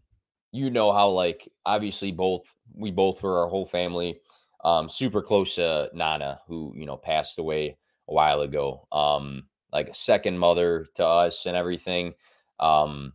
you 0.51 0.69
know 0.69 0.91
how 0.91 1.09
like 1.09 1.49
obviously 1.65 2.11
both 2.11 2.53
we 2.73 2.91
both 2.91 3.23
were 3.23 3.39
our 3.39 3.47
whole 3.47 3.65
family 3.65 4.19
um, 4.65 4.89
super 4.89 5.21
close 5.21 5.55
to 5.55 5.89
Nana, 5.93 6.41
who 6.47 6.73
you 6.75 6.85
know 6.85 6.97
passed 6.97 7.37
away 7.37 7.77
a 8.09 8.13
while 8.13 8.41
ago. 8.41 8.87
Um, 8.91 9.43
like 9.71 9.89
a 9.89 9.93
second 9.93 10.39
mother 10.39 10.87
to 10.95 11.05
us 11.05 11.45
and 11.45 11.55
everything. 11.55 12.13
Um, 12.59 13.13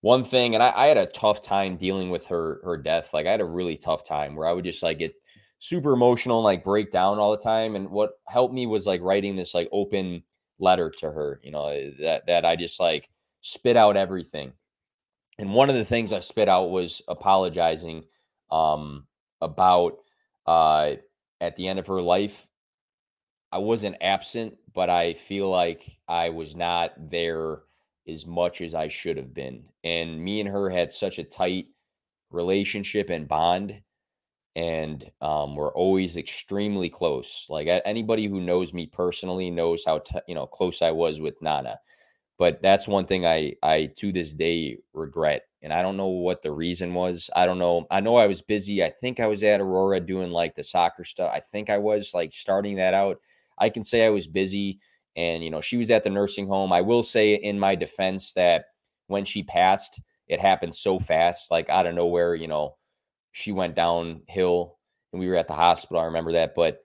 one 0.00 0.24
thing, 0.24 0.54
and 0.54 0.62
I, 0.62 0.72
I, 0.74 0.86
had 0.86 0.98
a 0.98 1.06
tough 1.06 1.42
time 1.42 1.76
dealing 1.76 2.10
with 2.10 2.26
her 2.26 2.60
her 2.64 2.76
death. 2.76 3.10
Like 3.12 3.26
I 3.26 3.30
had 3.30 3.40
a 3.40 3.46
really 3.46 3.76
tough 3.76 4.06
time 4.06 4.36
where 4.36 4.46
I 4.46 4.52
would 4.52 4.64
just 4.64 4.82
like 4.82 4.98
get 4.98 5.14
super 5.58 5.92
emotional 5.92 6.38
and 6.38 6.44
like 6.44 6.64
break 6.64 6.90
down 6.90 7.18
all 7.18 7.30
the 7.30 7.42
time. 7.42 7.76
And 7.76 7.90
what 7.90 8.12
helped 8.28 8.54
me 8.54 8.66
was 8.66 8.86
like 8.86 9.00
writing 9.00 9.36
this 9.36 9.54
like 9.54 9.68
open 9.72 10.22
letter 10.58 10.90
to 10.98 11.10
her. 11.10 11.40
You 11.42 11.50
know 11.50 11.68
eh, 11.68 11.90
that 12.00 12.26
that 12.26 12.44
I 12.44 12.56
just 12.56 12.78
like 12.78 13.08
spit 13.40 13.76
out 13.76 13.96
everything. 13.96 14.52
And 15.38 15.52
one 15.52 15.70
of 15.70 15.76
the 15.76 15.84
things 15.84 16.12
I 16.12 16.20
spit 16.20 16.48
out 16.48 16.70
was 16.70 17.02
apologizing 17.08 18.04
um, 18.50 19.06
about 19.40 19.98
uh, 20.46 20.94
at 21.40 21.56
the 21.56 21.68
end 21.68 21.78
of 21.78 21.86
her 21.88 22.00
life, 22.00 22.46
I 23.52 23.58
wasn't 23.58 23.96
absent, 24.00 24.56
but 24.74 24.88
I 24.88 25.12
feel 25.14 25.50
like 25.50 25.98
I 26.08 26.30
was 26.30 26.56
not 26.56 26.92
there 27.10 27.60
as 28.08 28.26
much 28.26 28.60
as 28.60 28.74
I 28.74 28.88
should 28.88 29.16
have 29.16 29.34
been. 29.34 29.64
And 29.84 30.20
me 30.22 30.40
and 30.40 30.48
her 30.48 30.70
had 30.70 30.92
such 30.92 31.18
a 31.18 31.24
tight 31.24 31.66
relationship 32.30 33.10
and 33.10 33.28
bond. 33.28 33.80
And 34.54 35.10
um, 35.20 35.54
we're 35.54 35.74
always 35.74 36.16
extremely 36.16 36.88
close. 36.88 37.46
Like 37.50 37.68
anybody 37.84 38.26
who 38.26 38.40
knows 38.40 38.72
me 38.72 38.86
personally 38.86 39.50
knows 39.50 39.84
how 39.84 39.98
t- 39.98 40.18
you 40.26 40.34
know 40.34 40.46
close 40.46 40.80
I 40.80 40.92
was 40.92 41.20
with 41.20 41.40
Nana. 41.42 41.78
But 42.38 42.62
that's 42.62 42.88
one 42.88 43.04
thing 43.04 43.26
I 43.26 43.54
I 43.62 43.90
to 43.96 44.12
this 44.12 44.32
day 44.32 44.78
regret 44.94 45.42
and 45.66 45.72
I 45.72 45.82
don't 45.82 45.96
know 45.96 46.06
what 46.06 46.42
the 46.42 46.52
reason 46.52 46.94
was. 46.94 47.28
I 47.34 47.44
don't 47.44 47.58
know. 47.58 47.88
I 47.90 47.98
know 47.98 48.14
I 48.14 48.28
was 48.28 48.40
busy. 48.40 48.84
I 48.84 48.88
think 48.90 49.18
I 49.18 49.26
was 49.26 49.42
at 49.42 49.60
Aurora 49.60 49.98
doing 49.98 50.30
like 50.30 50.54
the 50.54 50.62
soccer 50.62 51.02
stuff. 51.02 51.32
I 51.34 51.40
think 51.40 51.70
I 51.70 51.76
was 51.76 52.14
like 52.14 52.32
starting 52.32 52.76
that 52.76 52.94
out. 52.94 53.20
I 53.58 53.68
can 53.68 53.82
say 53.82 54.06
I 54.06 54.10
was 54.10 54.28
busy 54.28 54.78
and 55.16 55.42
you 55.42 55.50
know, 55.50 55.60
she 55.60 55.76
was 55.76 55.90
at 55.90 56.04
the 56.04 56.10
nursing 56.10 56.46
home. 56.46 56.72
I 56.72 56.80
will 56.80 57.02
say 57.02 57.34
in 57.34 57.58
my 57.58 57.74
defense 57.74 58.32
that 58.34 58.66
when 59.08 59.24
she 59.24 59.42
passed, 59.42 60.00
it 60.28 60.40
happened 60.40 60.74
so 60.74 60.98
fast, 60.98 61.50
like 61.50 61.68
out 61.68 61.86
of 61.86 61.94
nowhere, 61.94 62.34
you 62.34 62.48
know, 62.48 62.76
she 63.32 63.52
went 63.52 63.74
downhill 63.76 64.78
and 65.12 65.20
we 65.20 65.28
were 65.28 65.36
at 65.36 65.48
the 65.48 65.54
hospital. 65.54 66.00
I 66.00 66.06
remember 66.06 66.32
that, 66.32 66.54
but 66.54 66.82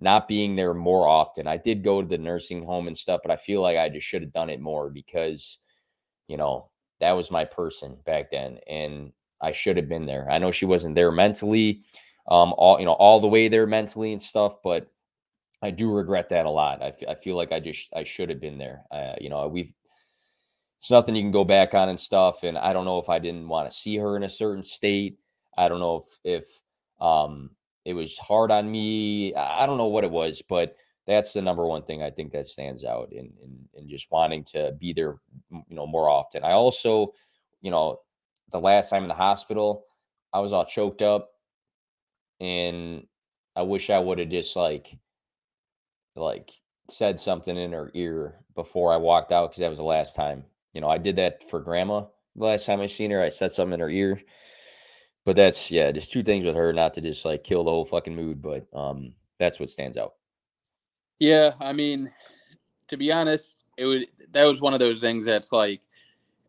not 0.00 0.26
being 0.28 0.54
there 0.56 0.74
more 0.74 1.06
often. 1.06 1.46
I 1.46 1.56
did 1.56 1.84
go 1.84 2.02
to 2.02 2.08
the 2.08 2.18
nursing 2.18 2.64
home 2.64 2.88
and 2.88 2.96
stuff, 2.96 3.20
but 3.22 3.30
I 3.30 3.36
feel 3.36 3.60
like 3.60 3.76
I 3.76 3.88
just 3.88 4.06
should 4.06 4.22
have 4.22 4.32
done 4.32 4.50
it 4.50 4.60
more 4.60 4.90
because 4.90 5.58
you 6.28 6.36
know, 6.36 6.70
that 7.00 7.12
was 7.12 7.30
my 7.30 7.44
person 7.44 7.96
back 8.06 8.30
then, 8.30 8.58
and 8.68 9.12
I 9.40 9.52
should 9.52 9.76
have 9.76 9.88
been 9.88 10.06
there. 10.06 10.30
I 10.30 10.38
know 10.38 10.52
she 10.52 10.66
wasn't 10.66 10.94
there 10.94 11.12
mentally, 11.12 11.82
um, 12.28 12.54
all 12.56 12.78
you 12.78 12.86
know, 12.86 12.92
all 12.92 13.20
the 13.20 13.28
way 13.28 13.48
there 13.48 13.66
mentally 13.66 14.12
and 14.12 14.22
stuff, 14.22 14.62
but 14.62 14.90
I 15.62 15.70
do 15.70 15.92
regret 15.92 16.28
that 16.30 16.46
a 16.46 16.50
lot. 16.50 16.82
I, 16.82 16.88
f- 16.88 17.08
I 17.08 17.14
feel 17.14 17.36
like 17.36 17.52
I 17.52 17.60
just 17.60 17.88
I 17.94 18.04
should 18.04 18.30
have 18.30 18.40
been 18.40 18.58
there. 18.58 18.84
Uh, 18.90 19.14
you 19.20 19.28
know, 19.28 19.46
we've 19.48 19.72
it's 20.78 20.90
nothing 20.90 21.14
you 21.14 21.22
can 21.22 21.30
go 21.30 21.44
back 21.44 21.74
on 21.74 21.88
and 21.88 21.98
stuff. 22.00 22.42
And 22.42 22.58
I 22.58 22.72
don't 22.72 22.84
know 22.84 22.98
if 22.98 23.08
I 23.08 23.18
didn't 23.18 23.48
want 23.48 23.70
to 23.70 23.76
see 23.76 23.96
her 23.98 24.16
in 24.16 24.24
a 24.24 24.28
certain 24.28 24.62
state. 24.62 25.18
I 25.56 25.68
don't 25.68 25.80
know 25.80 26.04
if 26.24 26.42
if 26.42 26.60
um 27.00 27.50
it 27.84 27.94
was 27.94 28.16
hard 28.18 28.50
on 28.50 28.70
me. 28.70 29.34
I 29.34 29.66
don't 29.66 29.78
know 29.78 29.86
what 29.86 30.04
it 30.04 30.10
was, 30.10 30.42
but 30.48 30.76
that's 31.06 31.32
the 31.32 31.42
number 31.42 31.66
one 31.66 31.82
thing 31.82 32.02
I 32.02 32.10
think 32.10 32.32
that 32.32 32.46
stands 32.46 32.84
out 32.84 33.12
in, 33.12 33.32
in 33.42 33.58
in 33.74 33.88
just 33.88 34.10
wanting 34.10 34.44
to 34.44 34.72
be 34.78 34.92
there, 34.92 35.16
you 35.50 35.76
know, 35.76 35.86
more 35.86 36.08
often. 36.08 36.44
I 36.44 36.52
also, 36.52 37.12
you 37.60 37.70
know, 37.70 38.00
the 38.50 38.60
last 38.60 38.90
time 38.90 39.02
in 39.02 39.08
the 39.08 39.14
hospital, 39.14 39.84
I 40.32 40.40
was 40.40 40.52
all 40.52 40.64
choked 40.64 41.02
up, 41.02 41.30
and 42.40 43.06
I 43.54 43.62
wish 43.62 43.90
I 43.90 43.98
would 43.98 44.18
have 44.18 44.28
just 44.28 44.56
like, 44.56 44.96
like 46.14 46.50
said 46.88 47.18
something 47.18 47.56
in 47.56 47.72
her 47.72 47.90
ear 47.94 48.40
before 48.54 48.92
I 48.92 48.96
walked 48.96 49.32
out 49.32 49.50
because 49.50 49.60
that 49.60 49.68
was 49.68 49.78
the 49.78 49.84
last 49.84 50.14
time. 50.14 50.44
You 50.74 50.80
know, 50.80 50.88
I 50.88 50.98
did 50.98 51.16
that 51.16 51.48
for 51.48 51.60
grandma 51.60 52.04
the 52.36 52.44
last 52.46 52.66
time 52.66 52.80
I 52.80 52.86
seen 52.86 53.10
her. 53.10 53.22
I 53.22 53.28
said 53.28 53.52
something 53.52 53.74
in 53.74 53.80
her 53.80 53.90
ear. 53.90 54.20
But 55.24 55.36
that's 55.36 55.70
yeah, 55.70 55.92
just 55.92 56.10
two 56.10 56.22
things 56.22 56.44
with 56.44 56.56
her, 56.56 56.72
not 56.72 56.94
to 56.94 57.00
just 57.00 57.24
like 57.24 57.44
kill 57.44 57.64
the 57.64 57.70
whole 57.70 57.84
fucking 57.84 58.14
mood, 58.14 58.42
but 58.42 58.66
um 58.74 59.14
that's 59.38 59.60
what 59.60 59.70
stands 59.70 59.96
out. 59.96 60.14
Yeah, 61.18 61.52
I 61.60 61.72
mean, 61.72 62.10
to 62.88 62.96
be 62.96 63.12
honest, 63.12 63.58
it 63.76 63.86
would 63.86 64.06
that 64.32 64.44
was 64.44 64.60
one 64.60 64.74
of 64.74 64.80
those 64.80 65.00
things 65.00 65.24
that's 65.24 65.52
like 65.52 65.80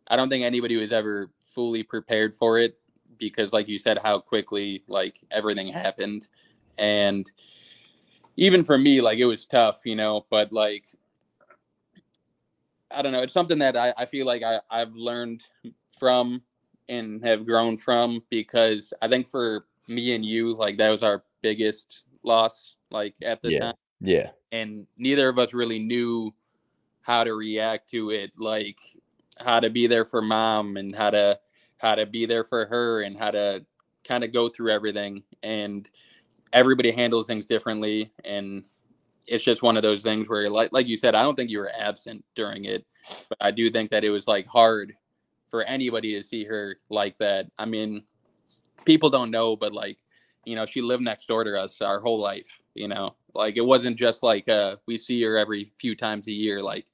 I 0.07 0.15
don't 0.15 0.29
think 0.29 0.43
anybody 0.43 0.75
was 0.75 0.91
ever 0.91 1.29
fully 1.39 1.83
prepared 1.83 2.33
for 2.33 2.57
it 2.57 2.77
because 3.19 3.53
like 3.53 3.67
you 3.67 3.77
said 3.77 3.99
how 4.01 4.19
quickly 4.19 4.83
like 4.87 5.19
everything 5.29 5.67
happened 5.67 6.27
and 6.79 7.31
even 8.35 8.63
for 8.63 8.77
me 8.77 9.01
like 9.01 9.19
it 9.19 9.25
was 9.25 9.45
tough 9.45 9.81
you 9.85 9.95
know 9.95 10.25
but 10.29 10.51
like 10.51 10.85
i 12.91 13.01
don't 13.01 13.11
know 13.11 13.21
it's 13.21 13.33
something 13.33 13.59
that 13.59 13.75
i, 13.77 13.93
I 13.97 14.05
feel 14.05 14.25
like 14.25 14.43
I, 14.43 14.59
i've 14.71 14.93
learned 14.95 15.43
from 15.97 16.41
and 16.89 17.23
have 17.23 17.45
grown 17.45 17.77
from 17.77 18.23
because 18.29 18.93
i 19.01 19.07
think 19.07 19.27
for 19.27 19.65
me 19.87 20.15
and 20.15 20.25
you 20.25 20.55
like 20.55 20.77
that 20.77 20.89
was 20.89 21.03
our 21.03 21.23
biggest 21.41 22.05
loss 22.23 22.75
like 22.91 23.15
at 23.21 23.41
the 23.41 23.51
yeah. 23.51 23.59
time 23.59 23.75
Yeah. 23.99 24.29
and 24.51 24.87
neither 24.97 25.29
of 25.29 25.39
us 25.39 25.53
really 25.53 25.79
knew 25.79 26.33
how 27.01 27.23
to 27.23 27.33
react 27.33 27.89
to 27.89 28.11
it 28.11 28.31
like 28.37 28.79
how 29.37 29.59
to 29.59 29.69
be 29.69 29.87
there 29.87 30.05
for 30.05 30.21
mom 30.21 30.77
and 30.77 30.95
how 30.95 31.09
to 31.09 31.39
how 31.77 31.95
to 31.95 32.05
be 32.05 32.25
there 32.25 32.43
for 32.43 32.65
her 32.65 33.01
and 33.01 33.17
how 33.17 33.31
to 33.31 33.65
kind 34.05 34.23
of 34.23 34.31
go 34.31 34.47
through 34.47 34.71
everything 34.71 35.23
and 35.43 35.89
everybody 36.53 36.91
handles 36.91 37.27
things 37.27 37.45
differently 37.45 38.11
and 38.23 38.63
it's 39.27 39.43
just 39.43 39.61
one 39.61 39.75
of 39.75 39.83
those 39.83 40.03
things 40.03 40.29
where 40.29 40.49
like 40.49 40.69
like 40.71 40.87
you 40.87 40.97
said 40.97 41.15
i 41.15 41.21
don't 41.21 41.35
think 41.35 41.49
you 41.49 41.59
were 41.59 41.71
absent 41.77 42.23
during 42.35 42.65
it 42.65 42.85
but 43.27 43.37
i 43.41 43.51
do 43.51 43.69
think 43.69 43.91
that 43.91 44.03
it 44.03 44.09
was 44.09 44.27
like 44.27 44.47
hard 44.47 44.95
for 45.53 45.61
anybody 45.65 46.15
to 46.15 46.23
see 46.23 46.43
her 46.43 46.77
like 46.89 47.15
that. 47.19 47.45
I 47.59 47.65
mean 47.65 48.05
people 48.85 49.11
don't 49.11 49.29
know 49.29 49.55
but 49.55 49.71
like 49.71 49.99
you 50.45 50.55
know 50.55 50.65
she 50.65 50.81
lived 50.81 51.03
next 51.03 51.27
door 51.27 51.43
to 51.43 51.61
us 51.61 51.79
our 51.79 51.99
whole 51.99 52.19
life 52.19 52.59
you 52.73 52.87
know? 52.87 53.13
Like 53.35 53.55
it 53.55 53.61
wasn't 53.61 53.95
just 53.95 54.23
like 54.23 54.49
uh 54.49 54.77
we 54.87 54.97
see 54.97 55.21
her 55.21 55.37
every 55.37 55.71
few 55.77 55.95
times 55.95 56.27
a 56.27 56.31
year 56.31 56.63
like 56.63 56.87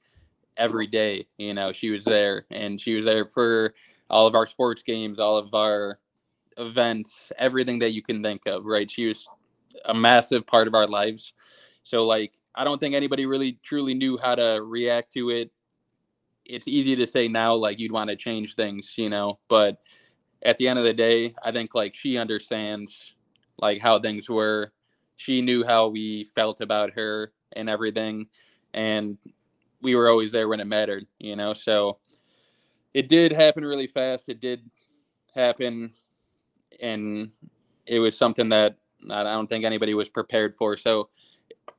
every 0.58 0.86
day 0.86 1.26
you 1.38 1.54
know? 1.54 1.72
She 1.72 1.88
was 1.88 2.04
there 2.04 2.44
and 2.50 2.78
she 2.78 2.94
was 2.96 3.06
there 3.06 3.24
for 3.24 3.72
all 4.10 4.26
of 4.26 4.34
our 4.34 4.46
sports 4.46 4.82
games 4.82 5.18
all 5.18 5.38
of 5.38 5.54
our 5.54 5.98
events 6.58 7.32
everything 7.38 7.78
that 7.78 7.92
you 7.92 8.02
can 8.02 8.22
think 8.22 8.42
of 8.44 8.66
right? 8.66 8.90
She 8.90 9.06
was 9.06 9.26
a 9.84 9.94
massive 9.94 10.46
part 10.46 10.66
of 10.66 10.74
our 10.74 10.86
lives. 10.86 11.32
So 11.82 12.02
like 12.02 12.32
i 12.54 12.64
don't 12.64 12.78
think 12.80 12.94
anybody 12.94 13.26
really 13.26 13.58
truly 13.62 13.94
knew 13.94 14.18
how 14.18 14.34
to 14.34 14.60
react 14.64 15.12
to 15.12 15.30
it. 15.30 15.50
It's 16.44 16.66
easy 16.66 16.96
to 16.96 17.06
say 17.06 17.28
now 17.28 17.54
like 17.54 17.78
you'd 17.78 17.92
want 17.92 18.10
to 18.10 18.16
change 18.16 18.54
things 18.54 18.94
you 18.96 19.08
know 19.08 19.38
but 19.48 19.78
at 20.42 20.58
the 20.58 20.66
end 20.66 20.78
of 20.78 20.84
the 20.84 20.92
day 20.92 21.34
i 21.44 21.52
think 21.52 21.74
like 21.74 21.94
she 21.94 22.18
understands 22.18 23.14
like 23.58 23.80
how 23.80 23.98
things 23.98 24.28
were. 24.28 24.72
She 25.16 25.42
knew 25.42 25.64
how 25.64 25.88
we 25.88 26.24
felt 26.34 26.60
about 26.60 26.92
her 26.94 27.32
and 27.52 27.68
everything 27.68 28.26
and 28.72 29.18
we 29.82 29.94
were 29.94 30.08
always 30.08 30.32
there 30.32 30.48
when 30.48 30.60
it 30.60 30.66
mattered 30.66 31.06
you 31.18 31.36
know? 31.36 31.52
So 31.54 31.98
it 32.94 33.08
did 33.08 33.32
happen 33.32 33.64
really 33.64 33.86
fast. 33.86 34.28
It 34.28 34.40
did 34.40 34.68
happen 35.34 35.92
and 36.80 37.30
it 37.86 37.98
was 38.00 38.16
something 38.16 38.48
that 38.48 38.76
i 39.08 39.22
don't 39.22 39.48
think 39.48 39.64
anybody 39.64 39.94
was 39.94 40.08
prepared 40.08 40.54
for 40.54 40.76
so 40.76 41.08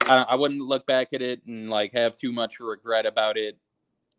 I, 0.02 0.26
I 0.30 0.36
wouldn't 0.36 0.62
look 0.62 0.86
back 0.88 1.10
at 1.14 1.22
it 1.22 1.46
and 1.46 1.70
like 1.70 1.94
have 1.94 2.16
too 2.16 2.32
much 2.32 2.60
regret 2.60 3.06
about 3.06 3.38
it 3.38 3.58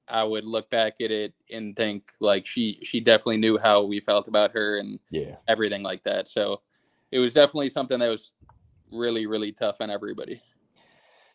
i 0.09 0.23
would 0.23 0.45
look 0.45 0.71
back 0.71 0.95
at 1.01 1.11
it 1.11 1.35
and 1.51 1.75
think 1.77 2.13
like 2.21 2.47
she 2.47 2.79
she 2.83 3.01
definitely 3.01 3.39
knew 3.39 3.59
how 3.59 3.83
we 3.83 4.01
felt 4.01 4.29
about 4.29 4.53
her 4.53 4.79
and 4.79 4.99
Yeah. 5.11 5.37
everything 5.49 5.83
like 5.83 6.05
that 6.05 6.29
so 6.29 6.61
it 7.11 7.19
was 7.19 7.35
definitely 7.35 7.71
something 7.71 7.99
that 7.99 8.09
was 8.09 8.33
really 8.93 9.27
really 9.27 9.53
tough 9.53 9.81
on 9.81 9.91
everybody 9.91 10.41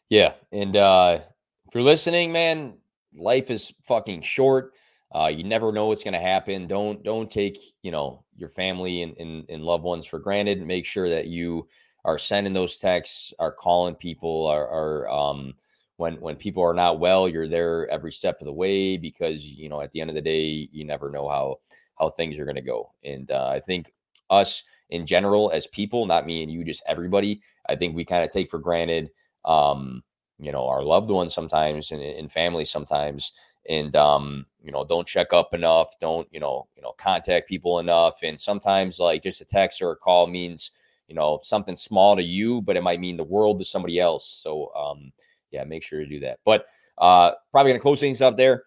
Yeah. 0.09 0.34
And 0.53 0.78
uh 0.78 1.20
if 1.68 1.76
you're 1.76 1.84
listening, 1.84 2.32
man, 2.32 2.78
life 3.13 3.51
is 3.51 3.74
fucking 3.84 4.22
short. 4.22 4.74
Uh 5.14 5.28
you 5.28 5.43
never 5.43 5.72
know 5.72 5.88
what's 5.88 6.03
gonna 6.03 6.20
happen. 6.20 6.68
Don't 6.68 7.03
don't 7.03 7.30
take, 7.32 7.58
you 7.82 7.91
know, 7.91 8.24
your 8.36 8.49
family 8.49 9.03
and, 9.03 9.18
and, 9.18 9.45
and 9.49 9.64
loved 9.64 9.84
ones 9.84 10.05
for 10.05 10.20
granted. 10.20 10.66
Make 10.66 10.86
sure 10.86 11.10
that 11.10 11.28
you 11.28 11.68
are 12.05 12.18
sending 12.18 12.53
those 12.53 12.78
texts, 12.78 13.34
are 13.39 13.51
calling 13.51 13.95
people, 13.95 14.45
are, 14.47 14.68
are 14.68 15.10
um 15.10 15.53
when 15.97 16.16
when 16.22 16.36
people 16.36 16.64
are 16.64 16.74
not 16.74 16.99
well, 16.99 17.28
you're 17.28 17.47
there 17.47 17.88
every 17.89 18.12
step 18.12 18.39
of 18.41 18.45
the 18.45 18.53
way 18.53 18.97
because 18.97 19.45
you 19.47 19.70
know 19.70 19.82
at 19.82 19.91
the 19.91 20.01
end 20.01 20.10
of 20.10 20.16
the 20.16 20.22
day, 20.22 20.70
you 20.72 20.84
never 20.86 21.10
know 21.10 21.28
how 21.28 21.58
how 21.97 22.10
things 22.10 22.38
are 22.38 22.45
gonna 22.45 22.62
go. 22.62 22.91
And 23.03 23.32
uh, 23.32 23.47
I 23.47 23.60
think 23.60 23.93
us 24.30 24.64
in 24.89 25.05
general 25.05 25.51
as 25.51 25.68
people, 25.68 26.05
not 26.05 26.26
me 26.26 26.43
and 26.43 26.51
you, 26.51 26.64
just 26.64 26.84
everybody, 26.88 27.41
I 27.68 27.76
think 27.76 27.95
we 27.95 28.05
kind 28.05 28.24
of 28.24 28.30
take 28.32 28.49
for 28.49 28.60
granted 28.60 29.10
um, 29.45 30.03
you 30.39 30.51
know, 30.51 30.68
our 30.68 30.84
loved 30.84 31.10
ones 31.10 31.34
sometimes 31.34 31.91
and, 31.91 32.01
and 32.01 32.32
family 32.32 32.66
sometimes. 32.66 33.32
And 33.70 33.95
um, 33.95 34.45
you 34.68 34.72
know, 34.72 34.86
don't 34.86 35.07
check 35.07 35.34
up 35.34 35.53
enough, 35.53 35.97
don't, 35.99 36.28
you 36.32 36.39
know, 36.39 36.68
you 36.76 36.84
know, 36.84 36.91
contact 36.97 37.47
people 37.47 37.80
enough. 37.80 38.20
And 38.22 38.39
sometimes 38.39 38.99
like 38.99 39.24
just 39.24 39.41
a 39.41 39.45
text 39.45 39.82
or 39.82 39.91
a 39.91 39.95
call 39.95 40.28
means, 40.28 40.72
you 41.07 41.15
know, 41.15 41.39
something 41.41 41.76
small 41.76 42.15
to 42.15 42.22
you, 42.22 42.61
but 42.61 42.78
it 42.78 42.84
might 42.84 42.99
mean 42.99 43.18
the 43.18 43.24
world 43.24 43.57
to 43.59 43.65
somebody 43.65 43.99
else. 43.99 44.30
So 44.43 44.72
um, 44.76 45.11
yeah, 45.49 45.63
make 45.63 45.82
sure 45.82 45.99
to 45.99 46.05
do 46.05 46.20
that. 46.20 46.39
But 46.45 46.68
uh 46.97 47.32
probably 47.51 47.72
gonna 47.72 47.80
close 47.80 47.99
things 47.99 48.22
up 48.22 48.38
there 48.38 48.63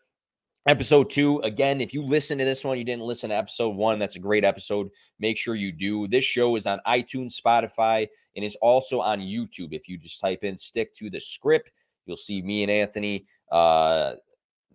episode 0.67 1.11
two 1.11 1.39
again 1.41 1.81
if 1.81 1.95
you 1.95 2.03
listen 2.03 2.39
to 2.39 2.45
this 2.45 2.65
one 2.65 2.79
you 2.79 2.85
didn't 2.85 3.03
listen 3.03 3.31
to 3.31 3.37
episode 3.37 3.75
one 3.75 3.99
that's 3.99 4.17
a 4.17 4.21
great 4.21 4.45
episode 4.45 4.89
make 5.19 5.37
sure 5.37 5.55
you 5.55 5.73
do 5.73 6.07
this 6.07 6.23
show 6.23 6.55
is 6.55 6.67
on 6.67 6.79
itunes 6.87 7.41
spotify 7.41 8.07
and 8.37 8.45
it's 8.45 8.57
also 8.57 9.01
on 9.01 9.19
youtube 9.19 9.73
if 9.73 9.89
you 9.89 9.97
just 9.97 10.21
type 10.21 10.45
in 10.45 10.57
Stick 10.57 10.95
to 10.95 11.11
the 11.11 11.19
Skrip 11.19 11.63
you'll 12.07 12.17
see 12.17 12.43
me 12.43 12.63
and 12.63 12.71
anthony 12.71 13.25
uh 13.51 14.13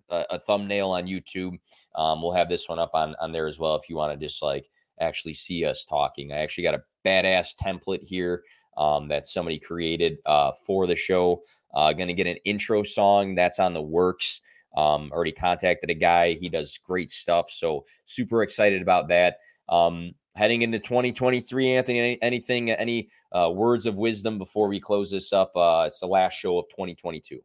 a, 0.10 0.26
a 0.32 0.40
thumbnail 0.40 0.92
on 0.92 1.06
youtube 1.06 1.58
um, 1.96 2.22
we'll 2.22 2.32
have 2.32 2.50
this 2.50 2.68
one 2.70 2.80
up 2.80 2.92
on 2.94 3.16
on 3.20 3.32
there 3.32 3.48
as 3.48 3.60
well 3.60 3.76
if 3.76 3.90
you 3.90 3.96
want 3.96 4.18
to 4.18 4.26
just 4.26 4.42
like 4.42 4.70
actually 5.02 5.34
see 5.34 5.66
us 5.66 5.86
talking 5.86 6.32
i 6.32 6.38
actually 6.38 6.64
got 6.64 6.76
a 6.76 6.84
badass 7.06 7.56
template 7.62 8.04
here 8.04 8.44
um, 8.78 9.08
that 9.08 9.26
somebody 9.26 9.58
created 9.58 10.18
uh, 10.26 10.52
for 10.66 10.86
the 10.88 10.96
show 10.96 11.42
uh, 11.74 11.94
gonna 11.94 12.14
get 12.14 12.28
an 12.28 12.38
intro 12.46 12.84
song 12.84 13.36
that's 13.36 13.60
on 13.60 13.74
the 13.74 13.82
works 13.82 14.42
um, 14.76 15.12
already 15.14 15.32
contacted 15.32 15.90
a 15.90 15.94
guy. 15.94 16.34
He 16.34 16.50
does 16.50 16.78
great 16.78 17.10
stuff. 17.10 17.50
So 17.50 17.86
super 18.06 18.44
excited 18.44 18.82
about 18.82 19.08
that. 19.10 19.38
Um, 19.70 20.14
heading 20.36 20.62
into 20.62 20.80
2023, 20.80 21.74
Anthony, 21.74 22.00
any, 22.00 22.22
anything, 22.22 22.72
any 22.72 23.10
uh, 23.32 23.52
words 23.54 23.86
of 23.86 23.98
wisdom 23.98 24.38
before 24.38 24.68
we 24.68 24.80
close 24.80 25.10
this 25.12 25.34
up? 25.34 25.56
Uh, 25.56 25.86
it's 25.88 26.00
the 26.00 26.08
last 26.08 26.34
show 26.34 26.58
of 26.58 26.68
2022. 26.70 27.40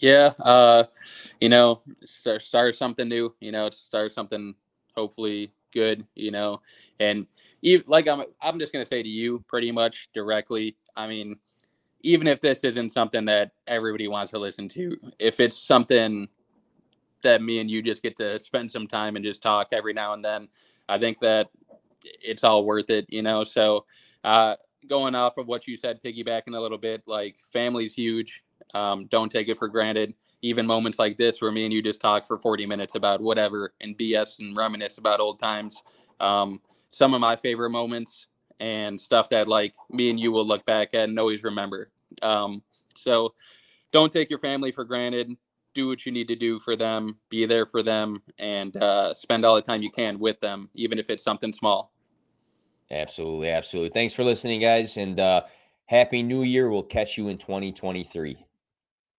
Yeah 0.00 0.32
uh 0.40 0.84
you 1.40 1.48
know 1.48 1.80
start, 2.04 2.42
start 2.42 2.74
something 2.74 3.08
new 3.08 3.34
you 3.40 3.52
know 3.52 3.70
start 3.70 4.10
something 4.12 4.54
hopefully 4.96 5.52
good 5.72 6.04
you 6.14 6.30
know 6.30 6.60
and 6.98 7.26
even 7.62 7.84
like 7.86 8.08
i'm 8.08 8.22
i'm 8.40 8.58
just 8.58 8.72
to 8.72 8.84
say 8.84 9.02
to 9.02 9.08
you 9.08 9.44
pretty 9.46 9.70
much 9.70 10.08
directly 10.12 10.76
i 10.96 11.06
mean 11.06 11.36
even 12.02 12.26
if 12.26 12.40
this 12.40 12.64
isn't 12.64 12.90
something 12.90 13.26
that 13.26 13.52
everybody 13.66 14.08
wants 14.08 14.30
to 14.30 14.38
listen 14.38 14.68
to 14.68 14.96
if 15.18 15.38
it's 15.38 15.58
something 15.58 16.26
that 17.22 17.42
me 17.42 17.60
and 17.60 17.70
you 17.70 17.82
just 17.82 18.02
get 18.02 18.16
to 18.16 18.38
spend 18.38 18.70
some 18.70 18.86
time 18.86 19.16
and 19.16 19.24
just 19.24 19.42
talk 19.42 19.68
every 19.72 19.92
now 19.92 20.14
and 20.14 20.24
then 20.24 20.48
i 20.88 20.98
think 20.98 21.18
that 21.20 21.48
it's 22.02 22.44
all 22.44 22.64
worth 22.64 22.88
it 22.88 23.04
you 23.10 23.22
know 23.22 23.44
so 23.44 23.84
uh 24.24 24.56
going 24.88 25.14
off 25.14 25.36
of 25.36 25.46
what 25.46 25.66
you 25.68 25.76
said 25.76 26.02
piggybacking 26.02 26.56
a 26.56 26.60
little 26.60 26.78
bit 26.78 27.02
like 27.06 27.36
family's 27.52 27.94
huge 27.94 28.42
um, 28.74 29.06
don't 29.06 29.30
take 29.30 29.48
it 29.48 29.58
for 29.58 29.68
granted. 29.68 30.14
Even 30.42 30.66
moments 30.66 30.98
like 30.98 31.18
this, 31.18 31.42
where 31.42 31.52
me 31.52 31.64
and 31.64 31.72
you 31.72 31.82
just 31.82 32.00
talk 32.00 32.26
for 32.26 32.38
40 32.38 32.64
minutes 32.64 32.94
about 32.94 33.20
whatever 33.20 33.74
and 33.80 33.96
BS 33.98 34.40
and 34.40 34.56
reminisce 34.56 34.98
about 34.98 35.20
old 35.20 35.38
times. 35.38 35.82
Um, 36.18 36.60
some 36.90 37.14
of 37.14 37.20
my 37.20 37.36
favorite 37.36 37.70
moments 37.70 38.26
and 38.58 39.00
stuff 39.00 39.28
that 39.30 39.48
like 39.48 39.74
me 39.90 40.10
and 40.10 40.18
you 40.18 40.32
will 40.32 40.46
look 40.46 40.64
back 40.66 40.90
at 40.94 41.08
and 41.08 41.18
always 41.18 41.42
remember. 41.42 41.90
Um, 42.22 42.62
so 42.94 43.34
don't 43.92 44.12
take 44.12 44.30
your 44.30 44.38
family 44.38 44.72
for 44.72 44.84
granted. 44.84 45.32
Do 45.74 45.88
what 45.88 46.04
you 46.04 46.12
need 46.12 46.28
to 46.28 46.36
do 46.36 46.58
for 46.58 46.74
them. 46.74 47.16
Be 47.28 47.46
there 47.46 47.64
for 47.64 47.82
them, 47.82 48.22
and 48.38 48.76
uh, 48.76 49.14
spend 49.14 49.44
all 49.44 49.54
the 49.54 49.62
time 49.62 49.82
you 49.82 49.90
can 49.90 50.18
with 50.18 50.40
them, 50.40 50.68
even 50.74 50.98
if 50.98 51.10
it's 51.10 51.22
something 51.22 51.52
small. 51.52 51.92
Absolutely. 52.90 53.50
Absolutely. 53.50 53.90
Thanks 53.90 54.12
for 54.12 54.24
listening, 54.24 54.60
guys. 54.60 54.96
And 54.96 55.20
uh, 55.20 55.42
Happy 55.86 56.22
New 56.22 56.42
Year. 56.42 56.70
We'll 56.70 56.82
catch 56.82 57.16
you 57.16 57.28
in 57.28 57.38
2023. 57.38 58.44